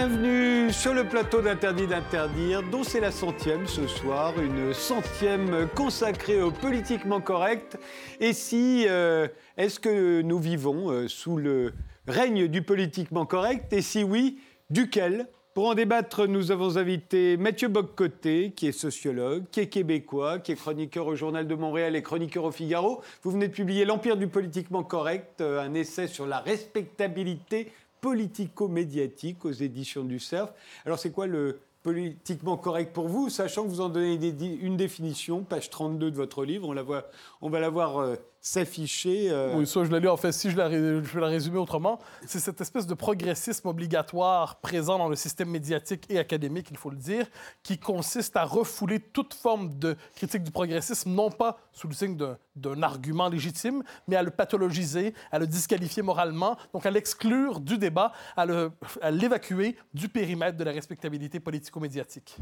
Bienvenue 0.00 0.72
sur 0.72 0.94
le 0.94 1.04
plateau 1.04 1.42
d'Interdit 1.42 1.86
d'interdire, 1.86 2.62
dont 2.62 2.82
c'est 2.82 3.00
la 3.00 3.10
centième 3.10 3.66
ce 3.66 3.86
soir, 3.86 4.32
une 4.40 4.72
centième 4.72 5.68
consacrée 5.76 6.40
au 6.40 6.50
politiquement 6.50 7.20
correct. 7.20 7.76
Et 8.18 8.32
si, 8.32 8.86
euh, 8.88 9.28
est-ce 9.58 9.78
que 9.78 10.22
nous 10.22 10.38
vivons 10.38 10.90
euh, 10.90 11.06
sous 11.06 11.36
le 11.36 11.74
règne 12.08 12.48
du 12.48 12.62
politiquement 12.62 13.26
correct? 13.26 13.74
Et 13.74 13.82
si 13.82 14.02
oui, 14.02 14.38
duquel? 14.70 15.26
Pour 15.52 15.66
en 15.66 15.74
débattre, 15.74 16.26
nous 16.28 16.52
avons 16.52 16.78
invité 16.78 17.36
Mathieu 17.36 17.66
Boccoté, 17.66 18.52
qui 18.56 18.68
est 18.68 18.72
sociologue, 18.72 19.44
qui 19.50 19.60
est 19.60 19.66
québécois, 19.66 20.38
qui 20.38 20.52
est 20.52 20.54
chroniqueur 20.54 21.08
au 21.08 21.16
Journal 21.16 21.46
de 21.46 21.54
Montréal 21.56 21.96
et 21.96 22.02
chroniqueur 22.02 22.44
au 22.44 22.52
Figaro. 22.52 23.02
Vous 23.22 23.32
venez 23.32 23.48
de 23.48 23.52
publier 23.52 23.84
L'Empire 23.84 24.16
du 24.16 24.28
politiquement 24.28 24.84
correct, 24.84 25.40
euh, 25.40 25.60
un 25.60 25.74
essai 25.74 26.06
sur 26.06 26.24
la 26.24 26.38
respectabilité 26.38 27.72
politico-médiatique 28.00 29.44
aux 29.44 29.52
éditions 29.52 30.04
du 30.04 30.18
CERF. 30.18 30.52
Alors 30.84 30.98
c'est 30.98 31.10
quoi 31.10 31.26
le 31.26 31.60
politiquement 31.82 32.56
correct 32.56 32.92
pour 32.92 33.08
vous, 33.08 33.30
sachant 33.30 33.64
que 33.64 33.68
vous 33.68 33.80
en 33.80 33.88
donnez 33.88 34.14
une 34.60 34.76
définition, 34.76 35.42
page 35.44 35.70
32 35.70 36.10
de 36.10 36.16
votre 36.16 36.44
livre, 36.44 36.68
on, 37.40 37.48
va 37.48 37.60
la 37.60 37.70
voir 37.70 37.98
euh, 37.98 38.16
s'afficher. 38.40 39.30
Euh. 39.30 39.56
Oui, 39.56 39.66
ça, 39.66 39.84
je 39.84 39.90
l'ai 39.90 40.00
lu. 40.00 40.08
En 40.08 40.16
fait, 40.16 40.32
si 40.32 40.50
je, 40.50 40.56
la, 40.56 40.70
je 40.70 41.00
vais 41.00 41.20
la 41.20 41.26
résumer 41.26 41.58
autrement, 41.58 41.98
c'est 42.26 42.38
cette 42.38 42.60
espèce 42.60 42.86
de 42.86 42.94
progressisme 42.94 43.68
obligatoire 43.68 44.60
présent 44.60 44.98
dans 44.98 45.08
le 45.08 45.16
système 45.16 45.50
médiatique 45.50 46.06
et 46.08 46.18
académique, 46.18 46.68
il 46.70 46.76
faut 46.76 46.90
le 46.90 46.96
dire, 46.96 47.26
qui 47.62 47.78
consiste 47.78 48.36
à 48.36 48.44
refouler 48.44 49.00
toute 49.00 49.34
forme 49.34 49.78
de 49.78 49.96
critique 50.14 50.42
du 50.42 50.50
progressisme, 50.50 51.10
non 51.10 51.30
pas 51.30 51.58
sous 51.72 51.88
le 51.88 51.94
signe 51.94 52.16
d'un 52.56 52.82
argument 52.82 53.28
légitime, 53.28 53.82
mais 54.08 54.16
à 54.16 54.22
le 54.22 54.30
pathologiser, 54.30 55.14
à 55.30 55.38
le 55.38 55.46
disqualifier 55.46 56.02
moralement, 56.02 56.56
donc 56.72 56.86
à 56.86 56.90
l'exclure 56.90 57.60
du 57.60 57.78
débat, 57.78 58.12
à 58.36 59.10
l'évacuer 59.10 59.76
du 59.92 60.08
périmètre 60.08 60.56
de 60.56 60.64
la 60.64 60.72
respectabilité 60.72 61.40
politico-médiatique. 61.40 62.38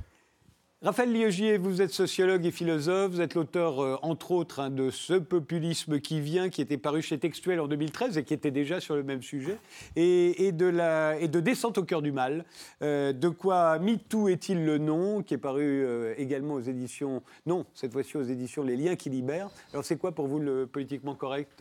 Raphaël 0.80 1.12
Liogier, 1.12 1.58
vous 1.58 1.82
êtes 1.82 1.90
sociologue 1.90 2.46
et 2.46 2.52
philosophe, 2.52 3.10
vous 3.10 3.20
êtes 3.20 3.34
l'auteur, 3.34 3.82
euh, 3.82 3.96
entre 4.02 4.30
autres, 4.30 4.60
hein, 4.60 4.70
de 4.70 4.90
Ce 4.90 5.14
populisme 5.14 5.98
qui 5.98 6.20
vient, 6.20 6.50
qui 6.50 6.60
était 6.60 6.78
paru 6.78 7.02
chez 7.02 7.18
Textuel 7.18 7.58
en 7.58 7.66
2013 7.66 8.16
et 8.16 8.22
qui 8.22 8.32
était 8.32 8.52
déjà 8.52 8.78
sur 8.78 8.94
le 8.94 9.02
même 9.02 9.20
sujet, 9.20 9.58
et, 9.96 10.52
de, 10.52 11.40
Descente 11.40 11.78
au 11.78 11.82
cœur 11.82 12.00
du 12.00 12.12
mal. 12.12 12.44
Euh, 12.82 13.12
de 13.12 13.28
quoi 13.28 13.80
MeToo 13.80 14.28
est-il 14.28 14.64
le 14.64 14.78
nom, 14.78 15.24
qui 15.24 15.34
est 15.34 15.38
paru 15.38 15.64
euh, 15.64 16.14
également 16.16 16.54
aux 16.54 16.60
éditions, 16.60 17.24
non, 17.44 17.66
cette 17.74 17.92
fois-ci 17.92 18.16
aux 18.16 18.22
éditions 18.22 18.62
Les 18.62 18.76
Liens 18.76 18.94
qui 18.94 19.10
libèrent. 19.10 19.50
Alors 19.72 19.84
c'est 19.84 19.96
quoi 19.96 20.12
pour 20.12 20.28
vous 20.28 20.38
le 20.38 20.68
politiquement 20.68 21.16
correct 21.16 21.60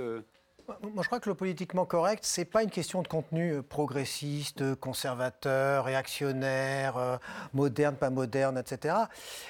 moi, 0.93 1.01
je 1.01 1.07
crois 1.07 1.19
que 1.19 1.29
le 1.29 1.35
politiquement 1.35 1.85
correct, 1.85 2.23
c'est 2.25 2.45
pas 2.45 2.63
une 2.63 2.69
question 2.69 3.01
de 3.01 3.07
contenu 3.07 3.53
euh, 3.53 3.61
progressiste, 3.61 4.75
conservateur, 4.75 5.85
réactionnaire, 5.85 6.97
euh, 6.97 7.17
moderne, 7.53 7.95
pas 7.95 8.09
moderne, 8.09 8.57
etc. 8.57 8.95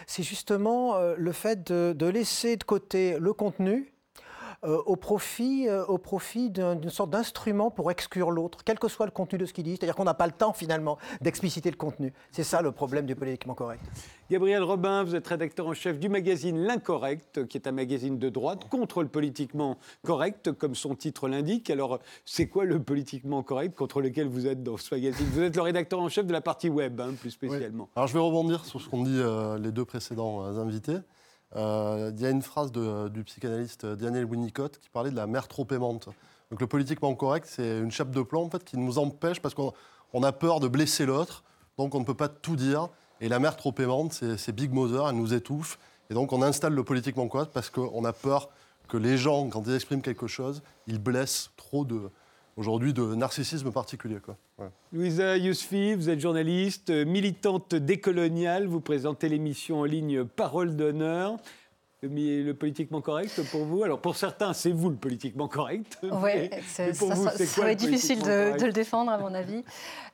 C'est 0.06 0.24
justement 0.24 0.96
euh, 0.96 1.16
le 1.18 1.32
fait 1.32 1.72
de 1.72 2.06
laisser 2.06 2.58
de 2.58 2.64
côté 2.64 3.18
le 3.20 3.34
contenu 3.34 3.92
euh, 4.64 4.82
au 4.86 4.96
profit, 4.96 5.68
euh, 5.68 5.86
au 5.86 6.00
profit 6.00 6.50
d'une 6.50 6.90
sorte 6.90 7.12
d'instrument 7.12 7.70
pour 7.70 7.92
exclure 7.92 8.32
l'autre, 8.32 8.60
quel 8.66 8.80
que 8.80 8.88
soit 8.88 9.06
le 9.06 9.12
contenu 9.12 9.38
de 9.38 9.46
ce 9.46 9.54
qu'il 9.54 9.64
dit. 9.64 9.72
C'est-à-dire 9.78 9.96
qu'on 9.96 10.04
n'a 10.04 10.16
pas 10.16 10.26
le 10.26 10.34
temps 10.34 10.52
finalement 10.52 10.98
d'expliciter 11.22 11.70
le 11.70 11.76
contenu. 11.76 12.12
C'est 12.32 12.44
ça 12.44 12.62
le 12.62 12.72
problème 12.72 13.06
du 13.06 13.16
politiquement 13.16 13.54
correct. 13.54 13.84
Gabriel 14.32 14.64
Robin, 14.64 15.04
vous 15.04 15.16
êtes 15.16 15.28
rédacteur 15.28 15.68
en 15.68 15.74
chef 15.74 16.00
du 16.00 16.10
magazine 16.10 16.58
L'Incorrect, 16.58 17.46
qui 17.48 17.58
est 17.58 17.68
un 17.68 17.72
magazine 17.72 18.18
de 18.18 18.30
droite 18.30 18.68
contre 18.70 19.04
le 19.04 19.10
politiquement 19.10 19.78
correct, 20.04 20.52
comme 20.54 20.74
son 20.74 20.96
titre 20.96 21.28
l'indique. 21.28 21.70
Alors, 21.70 22.00
c'est 22.26 22.48
quoi 22.48 22.66
le 22.66 22.82
politiquement 22.82 23.44
correct 23.44 23.76
contre 23.76 24.02
lequel 24.02 24.28
vous 24.28 24.48
êtes 24.48 24.64
dans 24.64 24.78
ce 24.78 24.96
magazine? 24.96 25.28
Vous 25.34 25.44
êtes 25.44 25.56
le 25.56 25.62
rédacteur 25.62 26.00
en 26.00 26.10
chef 26.10 26.26
de 26.26 26.34
la 26.34 26.42
partie 26.42 26.70
web, 26.70 27.00
hein, 27.00 27.14
plus 27.20 27.32
spécialement. 27.32 27.90
Alors, 27.96 28.08
je 28.08 28.14
vais 28.14 28.20
rebondir 28.20 28.66
sur 28.66 28.82
ce 28.82 28.90
qu'ont 28.90 29.04
dit 29.04 29.18
euh, 29.18 29.60
les 29.60 29.72
deux 29.72 29.86
précédents 29.86 30.44
invités. 30.44 30.98
Euh, 31.56 32.12
il 32.14 32.22
y 32.22 32.26
a 32.26 32.30
une 32.30 32.42
phrase 32.42 32.72
du 32.72 33.24
psychanalyste 33.24 33.86
Daniel 33.86 34.26
Winnicott 34.26 34.80
qui 34.80 34.90
parlait 34.90 35.12
de 35.12 35.16
la 35.16 35.28
mer 35.28 35.48
trop 35.48 35.68
aimante. 35.72 36.10
Donc 36.52 36.62
le 36.62 36.68
politiquement 36.68 37.14
correct, 37.16 37.48
c'est 37.50 37.80
une 37.80 37.92
chape 37.92 38.12
de 38.12 38.22
plomb 38.22 38.46
en 38.46 38.50
fait, 38.50 38.64
qui 38.64 38.78
nous 38.78 38.98
empêche 39.00 39.42
parce 39.42 39.54
qu'on 39.54 40.24
a 40.24 40.32
peur 40.32 40.60
de 40.60 40.68
blesser 40.68 41.06
l'autre, 41.06 41.44
donc 41.78 41.96
on 41.96 42.00
ne 42.00 42.06
peut 42.06 42.14
pas 42.14 42.30
tout 42.30 42.56
dire. 42.56 42.90
Et 43.20 43.30
la 43.30 43.40
mer 43.40 43.56
trop 43.56 43.74
aimante, 43.80 44.14
c'est 44.14 44.52
Big 44.54 44.72
Mother, 44.72 45.10
elle 45.10 45.16
nous 45.16 45.34
étouffe. 45.34 45.80
Et 46.10 46.14
donc 46.14 46.32
on 46.32 46.42
installe 46.42 46.74
le 46.74 46.84
politiquement 46.84 47.28
correct 47.28 47.52
parce 47.54 47.70
qu'on 47.70 48.06
a 48.06 48.14
peur 48.14 48.50
que 48.88 48.98
les 48.98 49.18
gens, 49.18 49.50
quand 49.50 49.64
ils 49.68 49.76
expriment 49.76 50.02
quelque 50.02 50.28
chose, 50.28 50.62
ils 50.86 51.00
blessent 51.00 51.52
trop 51.58 51.84
de, 51.84 52.10
aujourd'hui 52.58 52.94
de 52.94 53.16
narcissisme 53.16 53.72
particulier. 53.72 54.18
Quoi. 54.20 54.36
Louisa 54.92 55.38
Yousfi, 55.38 55.96
vous 55.96 56.10
êtes 56.10 56.20
journaliste, 56.20 56.90
militante 56.90 57.76
décoloniale, 57.76 58.68
vous 58.68 58.82
présentez 58.82 59.30
l'émission 59.30 59.82
en 59.82 59.86
ligne 59.86 60.26
Parole 60.26 60.76
d'honneur. 60.76 61.38
Le, 62.04 62.52
politiquement 62.52 63.02
correct 63.02 63.42
pour 63.50 63.66
vous? 63.66 63.84
Alors 63.84 64.00
pour 64.00 64.16
certains, 64.16 64.54
c'est 64.54 64.72
vous 64.72 64.92
le 64.92 64.96
politiquement 64.96 65.48
correct. 65.48 65.98
Oui, 66.04 66.50
ça, 66.68 66.94
serait 66.94 67.76
difficile 67.76 68.22
de, 68.22 68.64
le 68.64 68.72
défendre 68.72 69.12
à 69.12 69.18
mon 69.18 69.34
avis. 69.34 69.64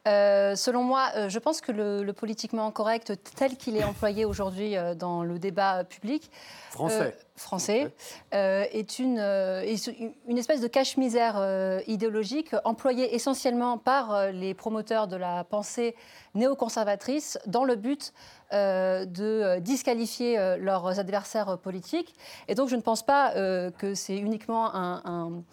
Euh, 0.08 0.56
selon 0.56 0.84
moi, 0.84 1.10
euh, 1.16 1.28
je 1.28 1.40
pense 1.40 1.60
que 1.60 1.74
le, 1.74 2.12
politiquement 2.14 2.72
correct 2.72 3.14
tel 3.36 3.58
qu'il 3.58 3.76
est 3.76 3.84
employé 3.84 4.24
aujourd'hui 4.24 4.78
euh, 4.78 4.96
dans 4.96 5.24
le 5.24 5.40
débat 5.40 5.84
public 5.84 6.32
français, 6.72 7.18
français 7.36 7.94
est, 8.32 9.00
une, 9.00 9.18
une 9.18 10.38
espèce 10.38 10.62
de 10.62 10.68
cache-misère 10.68 11.82
idéologique 11.88 12.56
employée 12.64 13.16
essentiellement 13.16 13.78
par 13.78 14.32
les 14.32 14.54
promoteurs 14.54 15.08
de 15.08 15.16
la 15.16 15.44
pensée 15.44 15.96
néoconservatrice 16.36 17.40
dans 17.46 17.64
le 17.64 17.76
but 17.76 18.14
euh, 18.54 19.06
de 19.06 19.24
euh, 19.24 19.60
disqualifier 19.60 20.38
euh, 20.38 20.58
leurs 20.58 21.00
adversaires 21.00 21.58
politiques. 21.58 22.14
Et 22.48 22.54
donc 22.54 22.70
je 22.70 22.76
ne 22.76 22.82
pense 22.82 23.04
pas 23.04 23.34
que 23.78 23.96
c'est 23.96 24.18
uniquement 24.18 24.76
un, 24.76 25.02
un, 25.06 25.44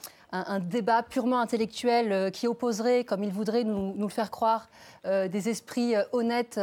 débat 0.60 1.02
purement 1.02 1.40
intellectuel 1.40 2.30
qui 2.32 2.46
opposerait, 2.46 3.04
comme 3.04 3.24
ils 3.24 3.32
voudraient 3.32 3.64
nous, 3.64 3.94
le 3.98 4.08
faire 4.08 4.30
croire, 4.30 4.68
des 5.04 5.48
esprits 5.48 5.94
honnêtes 6.12 6.60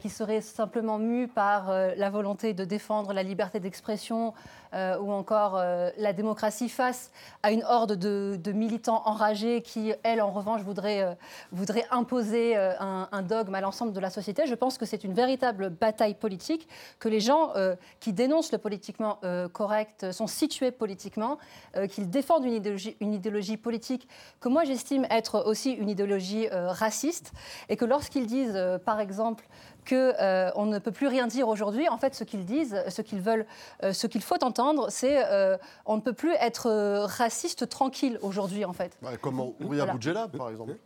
qui 0.00 0.08
seraient 0.08 0.40
simplement 0.40 0.98
mus 0.98 1.28
par 1.28 1.68
la 1.70 2.10
volonté 2.10 2.54
de 2.54 2.64
défendre 2.64 3.12
la 3.12 3.22
liberté 3.22 3.60
d'expression 3.60 4.32
ou 4.72 5.12
encore 5.12 5.56
la 5.56 6.12
démocratie 6.12 6.68
face 6.68 7.10
à 7.42 7.50
une 7.50 7.64
horde 7.64 7.96
de, 7.96 8.52
militants 8.52 9.02
enragés 9.06 9.60
qui, 9.62 9.92
elles, 10.02 10.22
en 10.22 10.30
revanche, 10.30 10.62
voudraient, 10.62 11.16
voudraient 11.52 11.86
imposer 11.90 12.56
un, 12.56 13.08
un, 13.10 13.22
dogme 13.22 13.54
à 13.54 13.60
l'ensemble 13.60 13.92
de 13.92 14.00
la 14.00 14.10
société. 14.10 14.46
Je 14.46 14.54
pense 14.54 14.78
que 14.78 14.86
c'est 14.86 15.04
une 15.04 15.14
véritable 15.14 15.70
bataille 15.70 16.14
politique, 16.14 16.68
que 16.98 17.08
les 17.08 17.20
gens 17.20 17.50
euh, 17.56 17.76
qui 18.00 18.12
dénoncent 18.12 18.52
le 18.52 18.58
politiquement 18.58 19.18
euh, 19.24 19.48
correct 19.48 20.12
sont 20.12 20.26
situés 20.26 20.70
politiquement, 20.70 21.38
euh, 21.76 21.86
qu'ils 21.86 22.10
défendent 22.10 22.44
une 22.44 22.54
idéologie, 22.54 22.93
une 23.00 23.14
idéologie, 23.14 23.56
politique 23.56 24.08
que 24.40 24.48
moi 24.48 24.64
j'estime 24.64 25.06
être 25.10 25.44
aussi 25.46 25.72
une 25.72 25.88
idéologie 25.88 26.48
raciste, 26.50 27.32
et 27.68 27.76
que 27.76 27.84
lorsqu'ils 27.84 28.26
disent, 28.26 28.58
par 28.84 29.00
exemple, 29.00 29.46
qu'on 29.84 29.94
euh, 30.20 30.50
on 30.56 30.66
ne 30.66 30.78
peut 30.78 30.90
plus 30.90 31.06
rien 31.06 31.26
dire 31.26 31.48
aujourd'hui. 31.48 31.88
En 31.88 31.98
fait, 31.98 32.14
ce 32.14 32.24
qu'ils 32.24 32.44
disent, 32.44 32.76
ce 32.88 33.02
qu'ils 33.02 33.20
veulent, 33.20 33.46
euh, 33.82 33.92
ce 33.92 34.06
qu'il 34.06 34.22
faut 34.22 34.42
entendre, 34.42 34.86
c'est 34.90 35.24
euh, 35.26 35.56
on 35.86 35.96
ne 35.96 36.00
peut 36.00 36.12
plus 36.12 36.32
être 36.40 37.04
raciste 37.06 37.68
tranquille 37.68 38.18
aujourd'hui, 38.22 38.64
en 38.64 38.72
fait. 38.72 38.96
comme 39.20 39.40
Ouria 39.60 39.86
Boudjela, 39.86 40.28
par 40.28 40.50
exemple. 40.50 40.76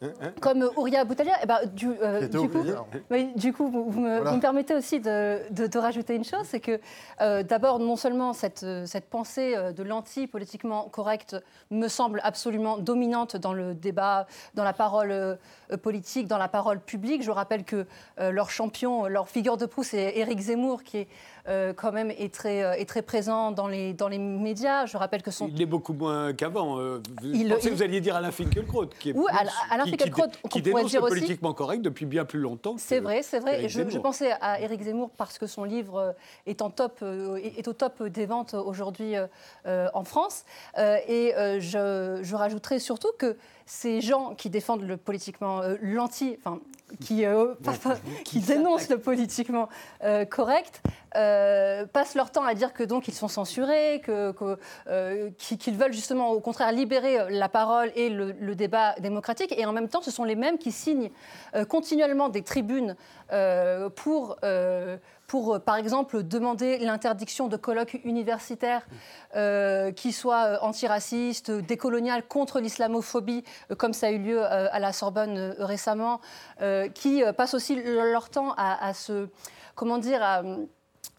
Comme 0.40 0.70
Ouria 0.76 1.04
Boudjela, 1.04 1.32
eh 1.42 1.46
ben, 1.46 1.58
du, 1.72 1.88
du, 2.30 2.48
coup, 2.48 2.64
du, 3.36 3.52
coup, 3.52 3.68
vous, 3.68 4.00
me, 4.00 4.40
permettez 4.40 4.74
aussi 4.74 5.00
de, 5.00 5.40
de, 5.50 5.78
rajouter 5.78 6.14
une 6.14 6.24
chose, 6.24 6.44
c'est 6.44 6.60
que 6.60 6.80
d'abord, 7.42 7.78
non 7.78 7.96
seulement 7.96 8.32
cette, 8.32 8.66
cette 8.86 9.08
pensée 9.08 9.54
de 9.72 9.82
l'anti-politiquement 9.82 10.88
correct 10.88 11.36
me 11.70 11.88
semble 11.88 12.20
absolument 12.24 12.78
dominante 12.78 13.36
dans 13.36 13.52
le 13.52 13.74
débat, 13.74 14.26
dans 14.54 14.64
la 14.64 14.72
parole 14.72 15.38
politique, 15.82 16.26
dans 16.26 16.38
la 16.38 16.48
parole 16.48 16.80
publique. 16.80 17.22
Je 17.22 17.30
rappelle 17.30 17.64
que 17.64 17.86
leur 18.18 18.50
champion 18.50 18.87
leur 19.08 19.28
figure 19.28 19.56
de 19.56 19.66
proue, 19.66 19.82
c'est 19.82 20.16
Éric 20.16 20.40
Zemmour, 20.40 20.82
qui 20.82 20.98
est 20.98 21.08
euh, 21.48 21.72
quand 21.72 21.92
même 21.92 22.10
est 22.10 22.32
très, 22.32 22.62
euh, 22.62 22.72
est 22.72 22.86
très 22.86 23.00
présent 23.00 23.52
dans 23.52 23.68
les, 23.68 23.94
dans 23.94 24.08
les 24.08 24.18
médias. 24.18 24.84
Je 24.84 24.98
rappelle 24.98 25.22
que 25.22 25.30
son... 25.30 25.48
Il 25.48 25.62
est 25.62 25.66
beaucoup 25.66 25.94
moins 25.94 26.34
qu'avant. 26.34 26.78
Euh, 26.78 27.00
vous 27.22 27.28
il, 27.32 27.48
pensez 27.48 27.70
que 27.70 27.74
vous 27.74 27.82
alliez 27.82 28.00
dire 28.00 28.16
Alain 28.16 28.30
Finkielkraut, 28.30 28.86
qui 28.98 29.10
est 29.10 29.12
oui, 29.14 29.24
Alain 29.70 29.86
Finkielkraut, 29.86 30.28
qui, 30.28 30.48
qui 30.48 30.62
dénonce 30.62 30.92
le 30.92 31.00
politiquement 31.00 31.54
correct 31.54 31.80
depuis 31.80 32.04
bien 32.04 32.26
plus 32.26 32.40
longtemps. 32.40 32.76
C'est 32.76 33.00
vrai, 33.00 33.22
c'est 33.22 33.38
vrai. 33.38 33.64
Et 33.64 33.68
je, 33.68 33.98
pensais 33.98 34.32
à 34.40 34.60
Éric 34.60 34.82
Zemmour 34.82 35.10
parce 35.16 35.38
que 35.38 35.46
son 35.46 35.64
livre 35.64 36.14
est, 36.46 36.60
en 36.60 36.70
top, 36.70 37.02
est 37.02 37.66
au 37.66 37.72
top 37.72 38.02
des 38.02 38.26
ventes 38.26 38.54
aujourd'hui 38.54 39.14
en 39.66 40.04
France. 40.04 40.44
et 40.76 41.32
je, 41.58 42.20
je 42.22 42.36
rajouterais 42.36 42.78
surtout 42.78 43.12
que 43.18 43.36
ces 43.64 44.00
gens 44.00 44.34
qui 44.34 44.50
défendent 44.50 44.82
le 44.82 44.96
politiquement 44.96 45.62
l'anti, 45.80 46.36
enfin 46.38 46.60
qui, 47.00 47.24
qui 48.24 48.40
dénoncent 48.40 48.46
dénoncent 48.46 48.88
le 48.88 48.98
politiquement 48.98 49.68
euh, 50.04 50.24
correct 50.24 50.82
euh, 51.38 51.86
passent 51.86 52.14
leur 52.14 52.30
temps 52.30 52.44
à 52.44 52.54
dire 52.54 52.72
que 52.72 52.82
donc 52.82 53.08
ils 53.08 53.14
sont 53.14 53.28
censurés, 53.28 54.02
euh, 54.08 55.30
qu'ils 55.38 55.76
veulent 55.76 55.92
justement 55.92 56.30
au 56.30 56.40
contraire 56.40 56.72
libérer 56.72 57.30
la 57.30 57.48
parole 57.48 57.92
et 57.94 58.10
le, 58.10 58.54
débat 58.54 58.94
démocratique, 58.98 59.54
et 59.56 59.64
en 59.66 59.72
même 59.72 59.88
temps 59.88 60.02
ce 60.02 60.10
sont 60.10 60.24
les 60.24 60.34
mêmes 60.34 60.58
qui 60.58 60.72
signent 60.72 61.10
continuellement 61.68 62.28
des 62.28 62.42
tribunes 62.42 62.96
pour 63.94 64.36
par 65.64 65.76
exemple, 65.76 66.22
demander 66.22 66.78
l'interdiction 66.78 67.48
de 67.48 67.56
colloques 67.56 68.00
universitaires 68.04 68.86
qui 69.94 70.12
soient 70.12 70.58
antiracistes, 70.62 71.50
décoloniales, 71.50 72.26
contre 72.26 72.60
l'islamophobie, 72.60 73.44
comme 73.76 73.92
ça 73.92 74.06
a 74.06 74.10
eu 74.10 74.18
lieu 74.18 74.42
à 74.42 74.78
la 74.78 74.92
Sorbonne 74.92 75.54
récemment, 75.58 76.20
qui 76.94 77.22
passent 77.36 77.54
aussi 77.54 77.76
leur 77.76 78.30
temps 78.30 78.54
à, 78.56 78.94
se, 78.94 79.28
comment 79.74 79.98
dire, 79.98 80.22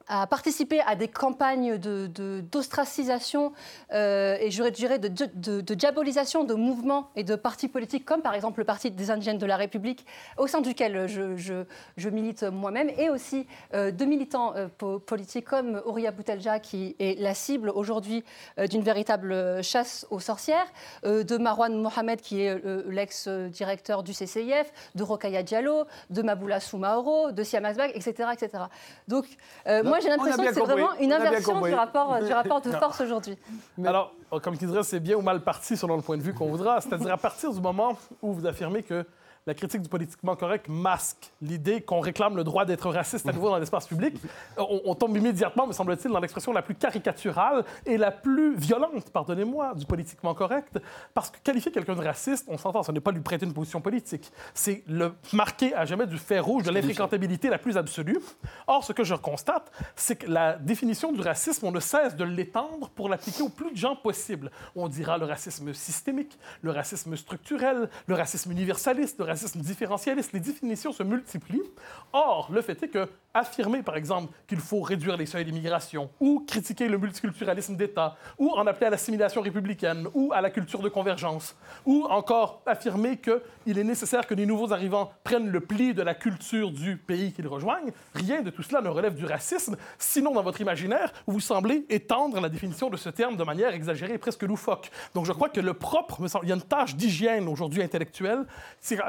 à 0.09 0.25
participer 0.25 0.81
à 0.81 0.95
des 0.95 1.07
campagnes 1.07 1.77
d'ostracisation 1.77 3.49
de, 3.49 3.53
euh, 3.93 4.37
et 4.41 4.49
je 4.49 4.63
dirais 4.63 4.97
de, 4.97 5.07
de, 5.07 5.73
diabolisation 5.75 6.43
de 6.43 6.55
mouvements 6.55 7.09
et 7.15 7.23
de 7.23 7.35
partis 7.35 7.67
politiques, 7.67 8.05
comme 8.05 8.23
par 8.23 8.33
exemple 8.33 8.59
le 8.59 8.65
Parti 8.65 8.89
des 8.89 9.11
Indigènes 9.11 9.37
de 9.37 9.45
la 9.45 9.55
République, 9.55 10.05
au 10.37 10.47
sein 10.47 10.61
duquel 10.61 11.07
je, 11.07 11.37
je, 11.37 12.09
milite 12.09 12.43
moi-même, 12.43 12.89
et 12.97 13.09
aussi 13.09 13.45
euh, 13.75 13.91
de 13.91 14.03
militants 14.03 14.53
euh, 14.55 14.67
politiques 14.97 15.45
comme 15.45 15.81
Ouria 15.85 16.11
Boutelja, 16.11 16.59
qui 16.59 16.95
est 16.99 17.19
la 17.19 17.35
cible 17.35 17.69
aujourd'hui 17.69 18.23
d'une 18.69 18.81
véritable 18.81 19.63
chasse 19.63 20.07
aux 20.09 20.19
sorcières, 20.19 20.65
de 21.03 21.37
Marwan 21.37 21.79
Mohamed, 21.79 22.19
qui 22.19 22.41
est 22.41 22.59
l'ex-directeur 22.87 24.01
du 24.01 24.13
CCIF, 24.13 24.71
de 24.95 25.03
Rokaya 25.03 25.43
Diallo, 25.43 25.85
de 26.09 26.21
Maboula 26.23 26.59
Soumaoro, 26.59 27.31
de 27.31 27.43
Siam 27.43 27.65
Asbag, 27.65 27.91
etc., 27.93 28.29
etc. 28.33 28.63
Donc, 29.07 29.25
moi, 29.83 29.98
j'ai 30.01 30.09
l'impression 30.09 30.43
que 30.43 30.53
c'est 30.53 30.59
vraiment 30.59 30.93
une 30.99 31.13
inversion 31.13 31.61
du 31.61 31.73
rapport, 31.73 32.19
du 32.23 32.33
rapport 32.33 32.61
de 32.61 32.71
force 32.71 33.01
aujourd'hui. 33.01 33.37
Alors, 33.83 34.13
comme 34.41 34.57
qui 34.57 34.65
dirait, 34.65 34.83
c'est 34.83 34.99
bien 34.99 35.17
ou 35.17 35.21
mal 35.21 35.41
parti 35.41 35.75
selon 35.77 35.95
le 35.95 36.01
point 36.01 36.17
de 36.17 36.23
vue 36.23 36.33
qu'on 36.33 36.47
voudra. 36.47 36.81
C'est-à-dire 36.81 37.11
à 37.13 37.17
partir 37.17 37.51
du 37.51 37.61
moment 37.61 37.97
où 38.21 38.33
vous 38.33 38.45
affirmez 38.45 38.83
que 38.83 39.05
la 39.49 39.55
critique 39.55 39.81
du 39.81 39.89
politiquement 39.89 40.35
correct 40.35 40.67
masque 40.69 41.31
l'idée 41.41 41.81
qu'on 41.81 42.01
réclame 42.01 42.37
le 42.37 42.43
droit 42.43 42.65
d'être 42.65 42.87
raciste 42.91 43.27
à 43.27 43.33
nouveau 43.33 43.49
dans 43.49 43.57
l'espace 43.57 43.87
public. 43.87 44.13
On, 44.57 44.93
tombe 44.93 45.17
immédiatement, 45.17 45.65
me 45.65 45.73
semble-t-il, 45.73 46.11
dans 46.11 46.19
l'expression 46.19 46.53
la 46.53 46.61
plus 46.61 46.75
caricaturale 46.75 47.65
et 47.87 47.97
la 47.97 48.11
plus 48.11 48.55
violente, 48.55 49.09
pardonnez-moi, 49.11 49.73
du 49.73 49.87
politiquement 49.87 50.35
correct. 50.35 50.77
Parce 51.15 51.31
que 51.31 51.39
qualifier 51.39 51.71
quelqu'un 51.71 51.95
de 51.95 52.03
raciste, 52.03 52.45
on 52.47 52.59
s'entend, 52.59 52.83
ce 52.83 52.91
n'est 52.91 52.99
pas 52.99 53.11
lui 53.11 53.21
prêter 53.21 53.47
une 53.47 53.53
position 53.53 53.81
politique. 53.81 54.31
C'est 54.53 54.83
le 54.87 55.15
marquer 55.33 55.73
à 55.73 55.83
jamais 55.85 56.05
du 56.05 56.19
fer 56.19 56.45
rouge 56.45 56.61
de 56.61 56.69
l'infréquentabilité 56.69 57.49
la 57.49 57.57
plus 57.57 57.75
absolue. 57.75 58.19
Or, 58.67 58.83
ce 58.83 58.93
que 58.93 59.03
je 59.03 59.15
constate, 59.15 59.71
c'est 59.95 60.17
que 60.17 60.27
la 60.27 60.57
définition 60.57 61.11
du 61.11 61.21
racisme, 61.21 61.65
on 61.65 61.71
ne 61.71 61.79
cesse 61.79 62.15
de 62.15 62.23
l'étendre 62.23 62.89
pour 62.89 63.09
l'appliquer 63.09 63.41
au 63.41 63.49
plus 63.49 63.71
de 63.71 63.77
gens 63.77 63.95
possible. 63.95 64.51
On 64.75 64.87
dira 64.87 65.17
le 65.17 65.25
racisme 65.25 65.73
systémique, 65.73 66.37
le 66.61 66.69
racisme 66.69 67.17
structurel, 67.17 67.89
le 68.05 68.13
racisme 68.13 68.51
universaliste, 68.51 69.17
le 69.17 69.25
racisme 69.25 69.38
racisme 69.39 69.61
différentialiste, 69.61 70.33
les 70.33 70.39
définitions 70.39 70.91
se 70.91 71.03
multiplient. 71.03 71.63
Or, 72.11 72.49
le 72.51 72.61
fait 72.61 72.81
est 72.83 72.89
que 72.89 73.07
affirmer, 73.33 73.83
par 73.83 73.95
exemple, 73.95 74.33
qu'il 74.47 74.59
faut 74.59 74.81
réduire 74.81 75.17
les 75.17 75.25
seuils 75.25 75.45
d'immigration, 75.45 76.09
ou 76.19 76.43
critiquer 76.47 76.87
le 76.87 76.97
multiculturalisme 76.97 77.75
d'État, 77.75 78.17
ou 78.37 78.51
en 78.51 78.65
appeler 78.67 78.87
à 78.87 78.89
l'assimilation 78.89 79.41
républicaine, 79.41 80.07
ou 80.13 80.31
à 80.33 80.41
la 80.41 80.49
culture 80.49 80.81
de 80.81 80.89
convergence, 80.89 81.55
ou 81.85 82.05
encore 82.09 82.61
affirmer 82.65 83.17
qu'il 83.17 83.77
est 83.77 83.83
nécessaire 83.83 84.25
que 84.25 84.33
les 84.33 84.45
nouveaux 84.45 84.73
arrivants 84.73 85.11
prennent 85.23 85.49
le 85.49 85.59
pli 85.59 85.93
de 85.93 86.01
la 86.01 86.15
culture 86.15 86.71
du 86.71 86.97
pays 86.97 87.31
qu'ils 87.31 87.47
rejoignent, 87.47 87.91
rien 88.15 88.41
de 88.41 88.49
tout 88.49 88.63
cela 88.63 88.81
ne 88.81 88.89
relève 88.89 89.15
du 89.15 89.25
racisme, 89.25 89.77
sinon 89.97 90.31
dans 90.31 90.43
votre 90.43 90.61
imaginaire, 90.61 91.11
vous 91.27 91.39
semblez 91.39 91.85
étendre 91.89 92.39
la 92.41 92.49
définition 92.49 92.89
de 92.89 92.97
ce 92.97 93.09
terme 93.09 93.37
de 93.37 93.43
manière 93.43 93.73
exagérée 93.73 94.13
et 94.13 94.17
presque 94.17 94.43
loufoque. 94.43 94.89
Donc 95.13 95.25
je 95.25 95.31
crois 95.31 95.49
que 95.49 95.59
le 95.59 95.73
propre, 95.73 96.19
il 96.43 96.49
y 96.49 96.51
a 96.51 96.55
une 96.55 96.61
tâche 96.61 96.95
d'hygiène 96.95 97.47
aujourd'hui 97.47 97.83
intellectuelle, 97.83 98.45